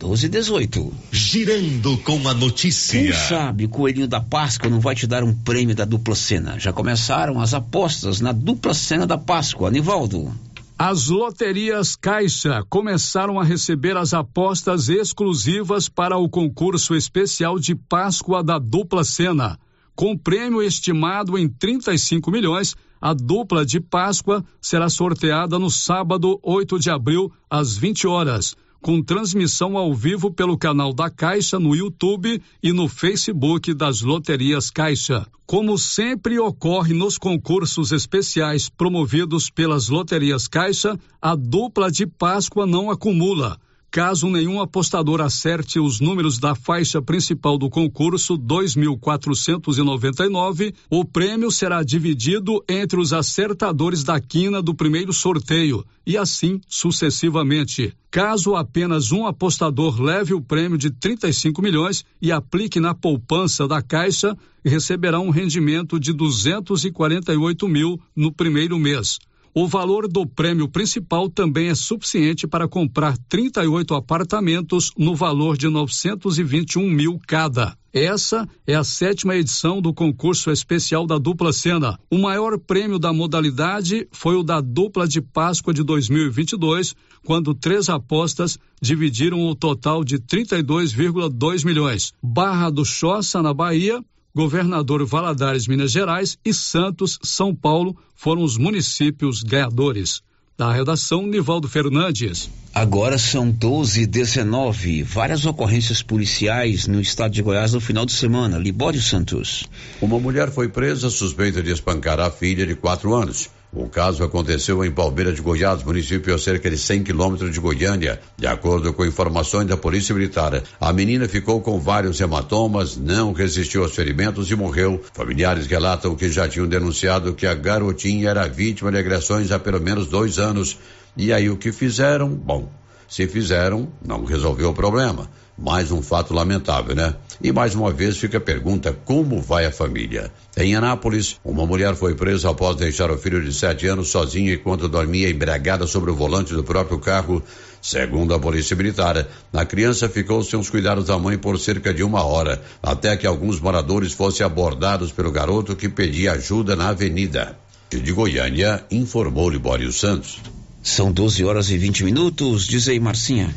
12 0.00 0.24
e 0.24 0.28
18. 0.30 0.92
Girando 1.12 1.98
com 1.98 2.26
a 2.26 2.32
notícia. 2.32 2.98
Quem 2.98 3.12
sabe 3.12 3.66
o 3.66 3.68
Coelhinho 3.68 4.08
da 4.08 4.18
Páscoa 4.18 4.70
não 4.70 4.80
vai 4.80 4.94
te 4.94 5.06
dar 5.06 5.22
um 5.22 5.34
prêmio 5.34 5.76
da 5.76 5.84
dupla 5.84 6.14
cena? 6.14 6.58
Já 6.58 6.72
começaram 6.72 7.38
as 7.38 7.52
apostas 7.52 8.18
na 8.18 8.32
dupla 8.32 8.72
cena 8.72 9.06
da 9.06 9.18
Páscoa. 9.18 9.68
Anivaldo. 9.68 10.32
As 10.78 11.08
loterias 11.08 11.96
Caixa 11.96 12.64
começaram 12.70 13.38
a 13.38 13.44
receber 13.44 13.94
as 13.94 14.14
apostas 14.14 14.88
exclusivas 14.88 15.86
para 15.86 16.16
o 16.16 16.30
concurso 16.30 16.94
especial 16.94 17.58
de 17.58 17.74
Páscoa 17.74 18.42
da 18.42 18.58
Dupla 18.58 19.04
Cena. 19.04 19.58
Com 19.94 20.16
prêmio 20.16 20.62
estimado 20.62 21.36
em 21.36 21.46
35 21.46 22.30
milhões, 22.30 22.74
a 22.98 23.12
dupla 23.12 23.66
de 23.66 23.78
Páscoa 23.78 24.42
será 24.62 24.88
sorteada 24.88 25.58
no 25.58 25.70
sábado, 25.70 26.40
8 26.42 26.78
de 26.78 26.88
abril, 26.88 27.30
às 27.50 27.76
20 27.76 28.06
horas, 28.06 28.56
com 28.80 29.02
transmissão 29.02 29.76
ao 29.76 29.94
vivo 29.94 30.30
pelo 30.30 30.56
canal 30.56 30.92
da 30.92 31.10
Caixa 31.10 31.58
no 31.58 31.74
YouTube 31.74 32.40
e 32.62 32.72
no 32.72 32.88
Facebook 32.88 33.74
das 33.74 34.00
Loterias 34.00 34.70
Caixa. 34.70 35.26
Como 35.46 35.76
sempre 35.76 36.38
ocorre 36.38 36.94
nos 36.94 37.18
concursos 37.18 37.92
especiais 37.92 38.68
promovidos 38.68 39.50
pelas 39.50 39.88
Loterias 39.88 40.48
Caixa, 40.48 40.98
a 41.20 41.34
dupla 41.34 41.90
de 41.90 42.06
Páscoa 42.06 42.64
não 42.64 42.90
acumula. 42.90 43.58
Caso 43.90 44.30
nenhum 44.30 44.60
apostador 44.60 45.20
acerte 45.20 45.80
os 45.80 45.98
números 45.98 46.38
da 46.38 46.54
faixa 46.54 47.02
principal 47.02 47.58
do 47.58 47.68
concurso 47.68 48.38
2.499, 48.38 50.72
o 50.88 51.04
prêmio 51.04 51.50
será 51.50 51.82
dividido 51.82 52.62
entre 52.68 53.00
os 53.00 53.12
acertadores 53.12 54.04
da 54.04 54.20
quina 54.20 54.62
do 54.62 54.76
primeiro 54.76 55.12
sorteio 55.12 55.84
e 56.06 56.16
assim 56.16 56.60
sucessivamente. 56.68 57.92
Caso 58.12 58.54
apenas 58.54 59.10
um 59.10 59.26
apostador 59.26 60.00
leve 60.00 60.34
o 60.34 60.40
prêmio 60.40 60.78
de 60.78 60.90
35 60.90 61.60
milhões 61.60 62.04
e 62.22 62.30
aplique 62.30 62.78
na 62.78 62.94
poupança 62.94 63.66
da 63.66 63.82
Caixa, 63.82 64.38
receberá 64.64 65.18
um 65.18 65.30
rendimento 65.30 65.98
de 65.98 66.12
248 66.12 67.66
mil 67.66 68.00
no 68.14 68.32
primeiro 68.32 68.78
mês. 68.78 69.18
O 69.52 69.66
valor 69.66 70.06
do 70.06 70.24
prêmio 70.24 70.68
principal 70.68 71.28
também 71.28 71.68
é 71.68 71.74
suficiente 71.74 72.46
para 72.46 72.68
comprar 72.68 73.18
38 73.28 73.96
apartamentos 73.96 74.92
no 74.96 75.16
valor 75.16 75.58
de 75.58 75.68
921 75.68 76.88
mil 76.88 77.18
cada. 77.26 77.76
Essa 77.92 78.48
é 78.64 78.76
a 78.76 78.84
sétima 78.84 79.34
edição 79.34 79.82
do 79.82 79.92
concurso 79.92 80.52
especial 80.52 81.04
da 81.04 81.18
dupla 81.18 81.52
cena. 81.52 81.98
O 82.08 82.16
maior 82.16 82.56
prêmio 82.60 82.96
da 82.96 83.12
modalidade 83.12 84.06
foi 84.12 84.36
o 84.36 84.44
da 84.44 84.60
dupla 84.60 85.08
de 85.08 85.20
Páscoa 85.20 85.74
de 85.74 85.82
2022, 85.82 86.94
quando 87.24 87.52
três 87.52 87.88
apostas 87.88 88.56
dividiram 88.80 89.44
o 89.44 89.56
total 89.56 90.04
de 90.04 90.20
32,2 90.20 91.64
milhões. 91.64 92.12
Barra 92.22 92.70
do 92.70 92.84
Choça, 92.84 93.42
na 93.42 93.52
Bahia, 93.52 94.00
Governador 94.34 95.04
Valadares, 95.04 95.66
Minas 95.66 95.90
Gerais 95.90 96.38
e 96.44 96.54
Santos, 96.54 97.18
São 97.22 97.54
Paulo 97.54 97.96
foram 98.14 98.42
os 98.42 98.56
municípios 98.56 99.42
ganhadores. 99.42 100.22
Da 100.56 100.70
redação, 100.70 101.26
Nivaldo 101.26 101.68
Fernandes. 101.68 102.50
Agora 102.74 103.16
são 103.16 103.50
12 103.50 104.02
e 104.02 104.06
19 104.06 105.02
Várias 105.02 105.46
ocorrências 105.46 106.02
policiais 106.02 106.86
no 106.86 107.00
estado 107.00 107.32
de 107.32 107.42
Goiás 107.42 107.72
no 107.72 107.80
final 107.80 108.04
de 108.04 108.12
semana. 108.12 108.58
Libório 108.58 109.00
Santos. 109.00 109.64
Uma 110.00 110.20
mulher 110.20 110.50
foi 110.50 110.68
presa 110.68 111.08
suspeita 111.08 111.62
de 111.62 111.72
espancar 111.72 112.20
a 112.20 112.30
filha 112.30 112.66
de 112.66 112.74
quatro 112.74 113.14
anos. 113.14 113.48
O 113.72 113.88
caso 113.88 114.24
aconteceu 114.24 114.84
em 114.84 114.90
Palmeira 114.90 115.32
de 115.32 115.40
Goiás, 115.40 115.84
município 115.84 116.34
a 116.34 116.38
cerca 116.38 116.68
de 116.68 116.76
100 116.76 117.04
quilômetros 117.04 117.52
de 117.52 117.60
Goiânia. 117.60 118.20
De 118.36 118.48
acordo 118.48 118.92
com 118.92 119.06
informações 119.06 119.68
da 119.68 119.76
Polícia 119.76 120.12
Militar, 120.12 120.60
a 120.80 120.92
menina 120.92 121.28
ficou 121.28 121.60
com 121.60 121.78
vários 121.78 122.20
hematomas, 122.20 122.96
não 122.96 123.32
resistiu 123.32 123.84
aos 123.84 123.94
ferimentos 123.94 124.50
e 124.50 124.56
morreu. 124.56 125.00
Familiares 125.12 125.68
relatam 125.68 126.16
que 126.16 126.28
já 126.28 126.48
tinham 126.48 126.66
denunciado 126.66 127.32
que 127.32 127.46
a 127.46 127.54
garotinha 127.54 128.30
era 128.30 128.48
vítima 128.48 128.90
de 128.90 128.98
agressões 128.98 129.52
há 129.52 129.58
pelo 129.60 129.80
menos 129.80 130.08
dois 130.08 130.40
anos. 130.40 130.76
E 131.16 131.32
aí 131.32 131.48
o 131.48 131.56
que 131.56 131.70
fizeram? 131.70 132.28
Bom, 132.28 132.68
se 133.08 133.28
fizeram, 133.28 133.88
não 134.04 134.24
resolveu 134.24 134.70
o 134.70 134.74
problema. 134.74 135.30
Mais 135.60 135.92
um 135.92 136.00
fato 136.00 136.32
lamentável, 136.32 136.96
né? 136.96 137.14
E 137.42 137.52
mais 137.52 137.74
uma 137.74 137.92
vez 137.92 138.16
fica 138.16 138.38
a 138.38 138.40
pergunta: 138.40 138.96
como 139.04 139.42
vai 139.42 139.66
a 139.66 139.70
família? 139.70 140.32
Em 140.56 140.74
Anápolis, 140.74 141.36
uma 141.44 141.66
mulher 141.66 141.94
foi 141.94 142.14
presa 142.14 142.48
após 142.48 142.76
deixar 142.76 143.10
o 143.10 143.18
filho 143.18 143.44
de 143.44 143.52
sete 143.52 143.86
anos 143.86 144.08
sozinho 144.08 144.54
enquanto 144.54 144.88
dormia 144.88 145.28
embriagada 145.28 145.86
sobre 145.86 146.10
o 146.10 146.16
volante 146.16 146.54
do 146.54 146.64
próprio 146.64 146.98
carro. 146.98 147.42
Segundo 147.82 148.32
a 148.32 148.38
Polícia 148.38 148.74
Militar, 148.74 149.26
a 149.52 149.64
criança 149.66 150.08
ficou 150.08 150.42
sem 150.42 150.58
os 150.58 150.70
cuidados 150.70 151.06
da 151.06 151.18
mãe 151.18 151.36
por 151.36 151.58
cerca 151.58 151.92
de 151.92 152.02
uma 152.02 152.24
hora, 152.24 152.62
até 152.82 153.16
que 153.16 153.26
alguns 153.26 153.60
moradores 153.60 154.12
fossem 154.12 154.44
abordados 154.44 155.12
pelo 155.12 155.30
garoto 155.30 155.76
que 155.76 155.88
pedia 155.88 156.32
ajuda 156.32 156.74
na 156.74 156.88
avenida. 156.88 157.56
De 157.90 158.12
Goiânia, 158.12 158.84
informou 158.90 159.50
Libório 159.50 159.92
Santos. 159.92 160.40
São 160.82 161.12
12 161.12 161.44
horas 161.44 161.70
e 161.70 161.76
20 161.76 162.04
minutos. 162.04 162.66
Diz 162.66 162.88
aí, 162.88 162.98
Marcinha. 162.98 163.54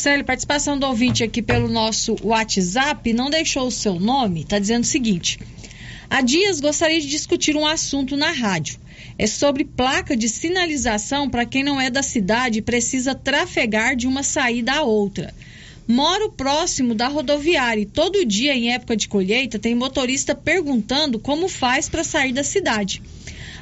Célio, 0.00 0.24
participação 0.24 0.78
do 0.78 0.86
ouvinte 0.86 1.24
aqui 1.24 1.42
pelo 1.42 1.66
nosso 1.66 2.14
WhatsApp, 2.22 3.12
não 3.12 3.28
deixou 3.28 3.66
o 3.66 3.70
seu 3.72 3.98
nome, 3.98 4.42
está 4.42 4.56
dizendo 4.56 4.84
o 4.84 4.86
seguinte. 4.86 5.40
Há 6.08 6.20
dias 6.20 6.60
gostaria 6.60 7.00
de 7.00 7.08
discutir 7.08 7.56
um 7.56 7.66
assunto 7.66 8.16
na 8.16 8.30
rádio. 8.30 8.78
É 9.18 9.26
sobre 9.26 9.64
placa 9.64 10.16
de 10.16 10.28
sinalização 10.28 11.28
para 11.28 11.44
quem 11.44 11.64
não 11.64 11.80
é 11.80 11.90
da 11.90 12.02
cidade 12.02 12.60
e 12.60 12.62
precisa 12.62 13.12
trafegar 13.12 13.96
de 13.96 14.06
uma 14.06 14.22
saída 14.22 14.74
a 14.74 14.82
outra. 14.82 15.34
Moro 15.86 16.30
próximo 16.30 16.94
da 16.94 17.08
rodoviária 17.08 17.80
e 17.80 17.86
todo 17.86 18.24
dia, 18.24 18.54
em 18.54 18.72
época 18.72 18.96
de 18.96 19.08
colheita, 19.08 19.58
tem 19.58 19.74
motorista 19.74 20.32
perguntando 20.32 21.18
como 21.18 21.48
faz 21.48 21.88
para 21.88 22.04
sair 22.04 22.32
da 22.32 22.44
cidade. 22.44 23.02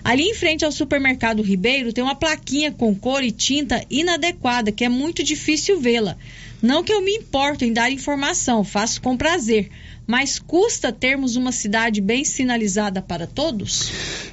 Ali 0.07 0.23
em 0.23 0.35
frente 0.35 0.65
ao 0.65 0.71
supermercado 0.71 1.43
Ribeiro 1.43 1.93
tem 1.93 2.05
uma 2.05 2.15
plaquinha 2.15 2.71
com 2.71 2.95
cor 2.95 3.25
e 3.25 3.33
tinta 3.33 3.85
inadequada 3.91 4.71
que 4.71 4.85
é 4.85 4.89
muito 4.89 5.21
difícil 5.25 5.81
vê-la. 5.81 6.17
Não 6.63 6.85
que 6.85 6.93
eu 6.93 7.03
me 7.03 7.11
importo 7.11 7.65
em 7.65 7.73
dar 7.73 7.91
informação, 7.91 8.63
faço 8.63 9.03
com 9.03 9.17
prazer, 9.17 9.69
mas 10.07 10.39
custa 10.39 10.93
termos 10.93 11.35
uma 11.35 11.51
cidade 11.51 12.01
bem 12.01 12.25
sinalizada 12.25 13.03
para 13.03 13.27
todos? 13.27 13.91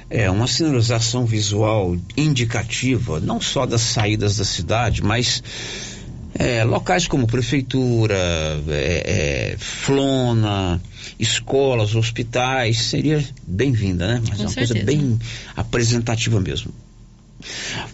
É 0.08 0.30
uma 0.30 0.46
sinalização 0.46 1.26
visual 1.26 1.96
indicativa, 2.16 3.18
não 3.18 3.40
só 3.40 3.66
das 3.66 3.80
saídas 3.80 4.36
da 4.36 4.44
cidade, 4.44 5.02
mas 5.02 5.42
é, 6.38 6.62
locais 6.62 7.08
como 7.08 7.26
prefeitura, 7.26 8.14
é, 8.68 9.54
é, 9.54 9.56
flona, 9.58 10.80
escolas, 11.18 11.94
hospitais, 11.94 12.78
seria 12.78 13.24
bem-vinda, 13.46 14.06
né? 14.06 14.20
Mas 14.20 14.36
Com 14.36 14.42
é 14.42 14.46
uma 14.46 14.52
certeza. 14.52 14.74
coisa 14.74 14.86
bem 14.86 15.18
apresentativa 15.56 16.40
mesmo. 16.40 16.72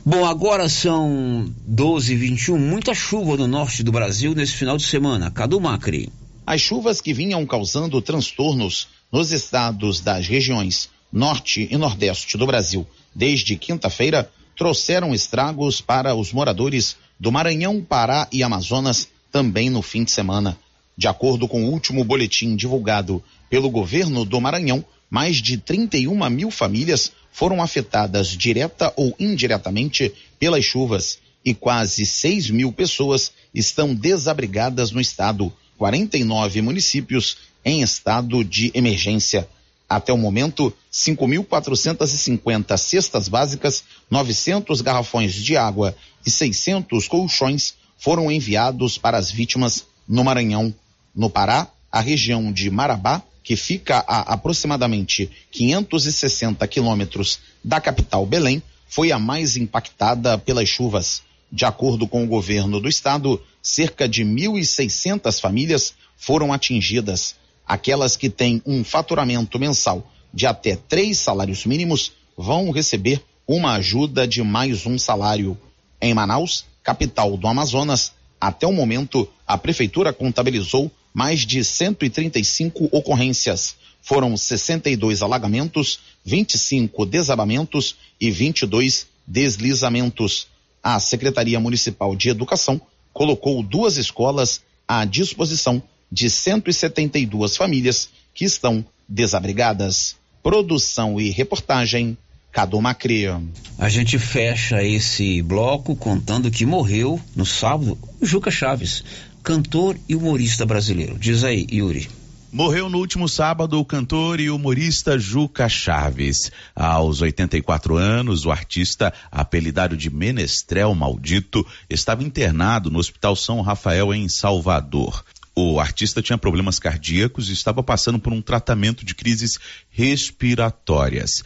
Bom, 0.04 0.24
agora 0.24 0.68
são 0.68 1.52
12 1.66 2.12
e 2.12 2.16
21 2.16 2.58
muita 2.58 2.94
chuva 2.94 3.36
no 3.36 3.46
norte 3.46 3.82
do 3.82 3.90
Brasil 3.90 4.34
nesse 4.34 4.52
final 4.52 4.76
de 4.76 4.84
semana. 4.84 5.30
Cadu 5.30 5.60
Macri. 5.60 6.12
As 6.46 6.60
chuvas 6.60 7.00
que 7.00 7.12
vinham 7.12 7.44
causando 7.46 8.00
transtornos 8.00 8.88
nos 9.10 9.32
estados 9.32 10.00
das 10.00 10.26
regiões 10.26 10.88
norte 11.12 11.68
e 11.70 11.76
nordeste 11.76 12.38
do 12.38 12.46
Brasil 12.46 12.86
desde 13.14 13.56
quinta-feira 13.56 14.30
trouxeram 14.56 15.14
estragos 15.14 15.80
para 15.80 16.14
os 16.14 16.32
moradores 16.32 16.96
do 17.18 17.32
Maranhão, 17.32 17.82
Pará 17.82 18.28
e 18.30 18.42
Amazonas 18.42 19.08
também 19.32 19.70
no 19.70 19.82
fim 19.82 20.04
de 20.04 20.10
semana. 20.10 20.56
De 21.00 21.08
acordo 21.08 21.48
com 21.48 21.64
o 21.64 21.70
último 21.70 22.04
boletim 22.04 22.54
divulgado 22.54 23.24
pelo 23.48 23.70
governo 23.70 24.22
do 24.22 24.38
Maranhão, 24.38 24.84
mais 25.08 25.36
de 25.36 25.56
31 25.56 26.28
mil 26.28 26.50
famílias 26.50 27.10
foram 27.32 27.62
afetadas 27.62 28.28
direta 28.28 28.92
ou 28.94 29.16
indiretamente 29.18 30.12
pelas 30.38 30.62
chuvas 30.62 31.18
e 31.42 31.54
quase 31.54 32.04
6 32.04 32.50
mil 32.50 32.70
pessoas 32.70 33.32
estão 33.54 33.94
desabrigadas 33.94 34.90
no 34.90 35.00
estado, 35.00 35.50
49 35.78 36.60
municípios 36.60 37.38
em 37.64 37.80
estado 37.80 38.44
de 38.44 38.70
emergência. 38.74 39.48
Até 39.88 40.12
o 40.12 40.18
momento, 40.18 40.70
5.450 40.92 42.76
cestas 42.76 43.26
básicas, 43.26 43.84
900 44.10 44.82
garrafões 44.82 45.32
de 45.32 45.56
água 45.56 45.96
e 46.26 46.30
600 46.30 47.08
colchões 47.08 47.72
foram 47.96 48.30
enviados 48.30 48.98
para 48.98 49.16
as 49.16 49.30
vítimas 49.30 49.86
no 50.06 50.22
Maranhão. 50.22 50.74
No 51.14 51.28
Pará, 51.28 51.68
a 51.90 52.00
região 52.00 52.52
de 52.52 52.70
Marabá, 52.70 53.22
que 53.42 53.56
fica 53.56 54.04
a 54.06 54.32
aproximadamente 54.32 55.30
560 55.50 56.66
quilômetros 56.68 57.40
da 57.64 57.80
capital 57.80 58.24
Belém, 58.24 58.62
foi 58.88 59.12
a 59.12 59.18
mais 59.18 59.56
impactada 59.56 60.38
pelas 60.38 60.68
chuvas. 60.68 61.22
De 61.50 61.64
acordo 61.64 62.06
com 62.06 62.22
o 62.22 62.28
governo 62.28 62.78
do 62.78 62.88
estado, 62.88 63.42
cerca 63.62 64.08
de 64.08 64.24
1.600 64.24 65.40
famílias 65.40 65.94
foram 66.16 66.52
atingidas. 66.52 67.34
Aquelas 67.66 68.16
que 68.16 68.30
têm 68.30 68.62
um 68.64 68.84
faturamento 68.84 69.58
mensal 69.58 70.08
de 70.32 70.46
até 70.46 70.76
três 70.76 71.18
salários 71.18 71.66
mínimos 71.66 72.12
vão 72.36 72.70
receber 72.70 73.22
uma 73.46 73.74
ajuda 73.74 74.28
de 74.28 74.42
mais 74.42 74.86
um 74.86 74.96
salário. 74.96 75.58
Em 76.00 76.14
Manaus, 76.14 76.64
capital 76.82 77.36
do 77.36 77.48
Amazonas, 77.48 78.12
até 78.40 78.66
o 78.66 78.72
momento, 78.72 79.28
a 79.46 79.58
prefeitura 79.58 80.12
contabilizou 80.12 80.90
mais 81.12 81.40
de 81.40 81.64
135 81.64 82.88
ocorrências. 82.92 83.76
Foram 84.02 84.36
62 84.36 85.22
alagamentos, 85.22 86.00
25 86.24 87.04
desabamentos 87.04 87.96
e 88.20 88.30
22 88.30 89.06
deslizamentos. 89.26 90.46
A 90.82 90.98
Secretaria 90.98 91.60
Municipal 91.60 92.16
de 92.16 92.30
Educação 92.30 92.80
colocou 93.12 93.62
duas 93.62 93.96
escolas 93.96 94.62
à 94.88 95.04
disposição 95.04 95.82
de 96.10 96.30
172 96.30 97.56
famílias 97.56 98.08
que 98.34 98.44
estão 98.44 98.84
desabrigadas. 99.08 100.16
Produção 100.42 101.20
e 101.20 101.30
reportagem 101.30 102.16
Cadu 102.52 102.80
Macria. 102.80 103.40
A 103.78 103.88
gente 103.88 104.18
fecha 104.18 104.82
esse 104.82 105.40
bloco 105.42 105.94
contando 105.94 106.50
que 106.50 106.66
morreu 106.66 107.20
no 107.36 107.46
sábado 107.46 107.96
Juca 108.20 108.50
Chaves, 108.50 109.04
cantor 109.42 109.96
e 110.08 110.14
humorista 110.14 110.64
brasileiro. 110.66 111.18
Diz 111.18 111.44
aí, 111.44 111.66
Yuri. 111.70 112.08
Morreu 112.52 112.90
no 112.90 112.98
último 112.98 113.28
sábado 113.28 113.78
o 113.78 113.84
cantor 113.84 114.40
e 114.40 114.50
humorista 114.50 115.16
Juca 115.16 115.68
Chaves. 115.68 116.50
Aos 116.74 117.22
84 117.22 117.96
anos, 117.96 118.44
o 118.44 118.50
artista, 118.50 119.14
apelidado 119.30 119.96
de 119.96 120.10
Menestrel 120.10 120.92
Maldito, 120.92 121.64
estava 121.88 122.24
internado 122.24 122.90
no 122.90 122.98
Hospital 122.98 123.36
São 123.36 123.60
Rafael, 123.60 124.12
em 124.12 124.28
Salvador. 124.28 125.24
O 125.54 125.78
artista 125.78 126.22
tinha 126.22 126.38
problemas 126.38 126.78
cardíacos 126.78 127.50
e 127.50 127.52
estava 127.52 127.82
passando 127.82 128.18
por 128.18 128.32
um 128.32 128.40
tratamento 128.40 129.04
de 129.04 129.14
crises 129.14 129.58
respiratórias. 129.90 131.44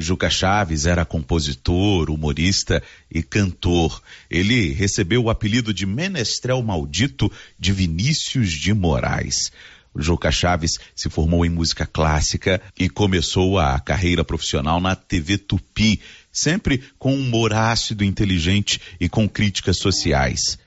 Juca 0.00 0.30
Chaves 0.30 0.86
era 0.86 1.04
compositor, 1.04 2.10
humorista 2.10 2.82
e 3.10 3.22
cantor. 3.22 4.02
Ele 4.30 4.72
recebeu 4.72 5.24
o 5.24 5.30
apelido 5.30 5.74
de 5.74 5.84
Menestrel 5.84 6.62
Maldito 6.62 7.30
de 7.58 7.72
Vinícius 7.72 8.50
de 8.50 8.72
Moraes. 8.72 9.52
Juca 9.94 10.30
Chaves 10.30 10.78
se 10.94 11.10
formou 11.10 11.44
em 11.44 11.50
música 11.50 11.84
clássica 11.84 12.62
e 12.78 12.88
começou 12.88 13.58
a 13.58 13.78
carreira 13.78 14.24
profissional 14.24 14.80
na 14.80 14.96
TV 14.96 15.36
Tupi, 15.36 16.00
sempre 16.32 16.82
com 16.98 17.14
humor 17.14 17.52
ácido, 17.52 18.02
inteligente 18.02 18.80
e 18.98 19.08
com 19.08 19.28
críticas 19.28 19.78
sociais. 19.78 20.58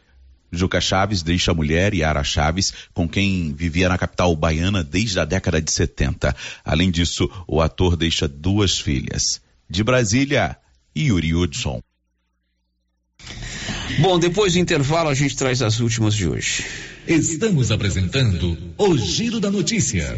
Juca 0.53 0.79
Chaves 0.79 1.23
deixa 1.23 1.51
a 1.51 1.53
mulher 1.53 1.93
Yara 1.93 2.23
Chaves, 2.23 2.71
com 2.93 3.07
quem 3.07 3.53
vivia 3.53 3.89
na 3.89 3.97
capital 3.97 4.35
baiana 4.35 4.83
desde 4.83 5.19
a 5.19 5.25
década 5.25 5.61
de 5.61 5.71
70. 5.71 6.35
Além 6.63 6.91
disso, 6.91 7.29
o 7.47 7.59
ator 7.59 7.95
deixa 7.95 8.27
duas 8.27 8.79
filhas. 8.79 9.41
De 9.69 9.83
Brasília, 9.83 10.55
Yuri 10.95 11.33
Hudson. 11.33 11.81
Bom, 13.99 14.19
depois 14.19 14.53
do 14.53 14.59
intervalo 14.59 15.09
a 15.09 15.13
gente 15.13 15.35
traz 15.35 15.61
as 15.61 15.79
últimas 15.79 16.13
de 16.15 16.27
hoje. 16.27 16.65
Estamos 17.07 17.71
apresentando 17.71 18.57
o 18.77 18.97
Giro 18.97 19.39
da 19.39 19.51
Notícia. 19.51 20.17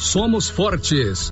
somos 0.01 0.49
fortes. 0.49 1.31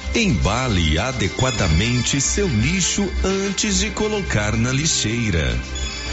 embale 0.13 0.99
adequadamente 0.99 2.19
seu 2.19 2.47
lixo 2.47 3.09
antes 3.23 3.79
de 3.79 3.89
colocar 3.91 4.55
na 4.57 4.71
lixeira. 4.71 5.57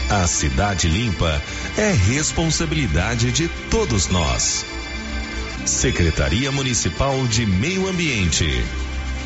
A 0.09 0.25
cidade 0.25 0.87
limpa 0.87 1.41
é 1.77 1.91
responsabilidade 1.91 3.31
de 3.31 3.47
todos 3.69 4.07
nós. 4.07 4.65
Secretaria 5.65 6.51
Municipal 6.51 7.27
de 7.27 7.45
Meio 7.45 7.87
Ambiente. 7.87 8.63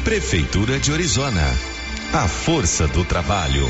Prefeitura 0.03 0.79
de 0.79 0.91
Orizona. 0.91 1.55
A 2.11 2.27
força 2.27 2.87
do 2.87 3.05
trabalho. 3.05 3.69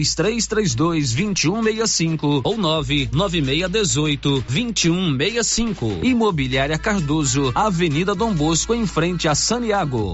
3332 0.03 1.13
2165 1.13 2.41
ou 2.43 2.57
99618 2.57 4.43
2165. 4.47 5.99
Imobiliária 6.03 6.77
Cardoso, 6.77 7.51
Avenida 7.53 8.15
Dom 8.15 8.33
Bosco, 8.33 8.73
em 8.73 8.85
frente 8.85 9.27
a 9.27 9.35
Saniago. 9.35 10.13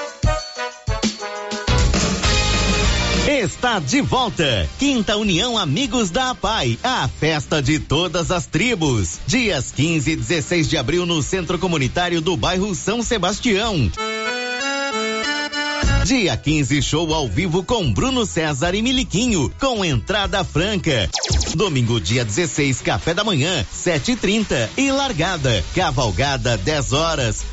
Está 3.41 3.79
de 3.79 4.01
volta. 4.01 4.69
Quinta 4.77 5.17
União 5.17 5.57
Amigos 5.57 6.11
da 6.11 6.29
APAI, 6.29 6.77
a 6.83 7.07
festa 7.07 7.59
de 7.59 7.79
todas 7.79 8.29
as 8.29 8.45
tribos. 8.45 9.17
Dias 9.25 9.71
15 9.71 10.11
e 10.11 10.15
16 10.15 10.69
de 10.69 10.77
abril 10.77 11.07
no 11.07 11.23
Centro 11.23 11.57
Comunitário 11.57 12.21
do 12.21 12.37
bairro 12.37 12.75
São 12.75 13.01
Sebastião. 13.01 13.89
Dia 16.05 16.37
15, 16.37 16.83
show 16.83 17.11
ao 17.15 17.27
vivo 17.27 17.63
com 17.63 17.91
Bruno 17.91 18.27
César 18.27 18.75
e 18.75 18.81
Miliquinho, 18.83 19.51
com 19.59 19.83
entrada 19.83 20.43
franca. 20.43 21.09
Domingo, 21.55 21.99
dia 21.99 22.23
16, 22.23 22.81
café 22.81 23.13
da 23.13 23.23
manhã, 23.23 23.65
7h30 23.73 24.69
e 24.77 24.91
largada. 24.91 25.63
Cavalgada, 25.73 26.57
10 26.57 26.93
horas. 26.93 27.43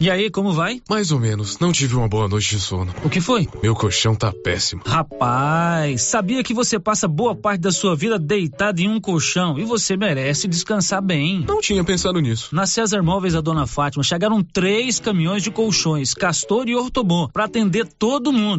E 0.00 0.08
aí, 0.08 0.30
como 0.30 0.52
vai? 0.52 0.80
Mais 0.88 1.10
ou 1.10 1.18
menos. 1.18 1.58
Não 1.58 1.72
tive 1.72 1.96
uma 1.96 2.06
boa 2.06 2.28
noite 2.28 2.50
de 2.50 2.60
sono. 2.60 2.94
O 3.02 3.10
que 3.10 3.20
foi? 3.20 3.48
Meu 3.60 3.74
colchão 3.74 4.14
tá 4.14 4.32
péssimo. 4.32 4.80
Rapaz, 4.86 6.02
sabia 6.02 6.44
que 6.44 6.54
você 6.54 6.78
passa 6.78 7.08
boa 7.08 7.34
parte 7.34 7.62
da 7.62 7.72
sua 7.72 7.96
vida 7.96 8.16
deitado 8.16 8.80
em 8.80 8.88
um 8.88 9.00
colchão 9.00 9.58
e 9.58 9.64
você 9.64 9.96
merece 9.96 10.46
descansar 10.46 11.02
bem. 11.02 11.44
Não 11.48 11.60
tinha 11.60 11.82
pensado 11.82 12.20
nisso. 12.20 12.54
Na 12.54 12.64
César 12.64 13.02
Móveis 13.02 13.34
da 13.34 13.40
Dona 13.40 13.66
Fátima 13.66 14.04
chegaram 14.04 14.40
três 14.40 15.00
caminhões 15.00 15.42
de 15.42 15.50
colchões, 15.50 16.14
Castor 16.14 16.68
e 16.68 16.76
Ortobon, 16.76 17.28
para 17.32 17.46
atender 17.46 17.88
todo 17.98 18.32
mundo. 18.32 18.56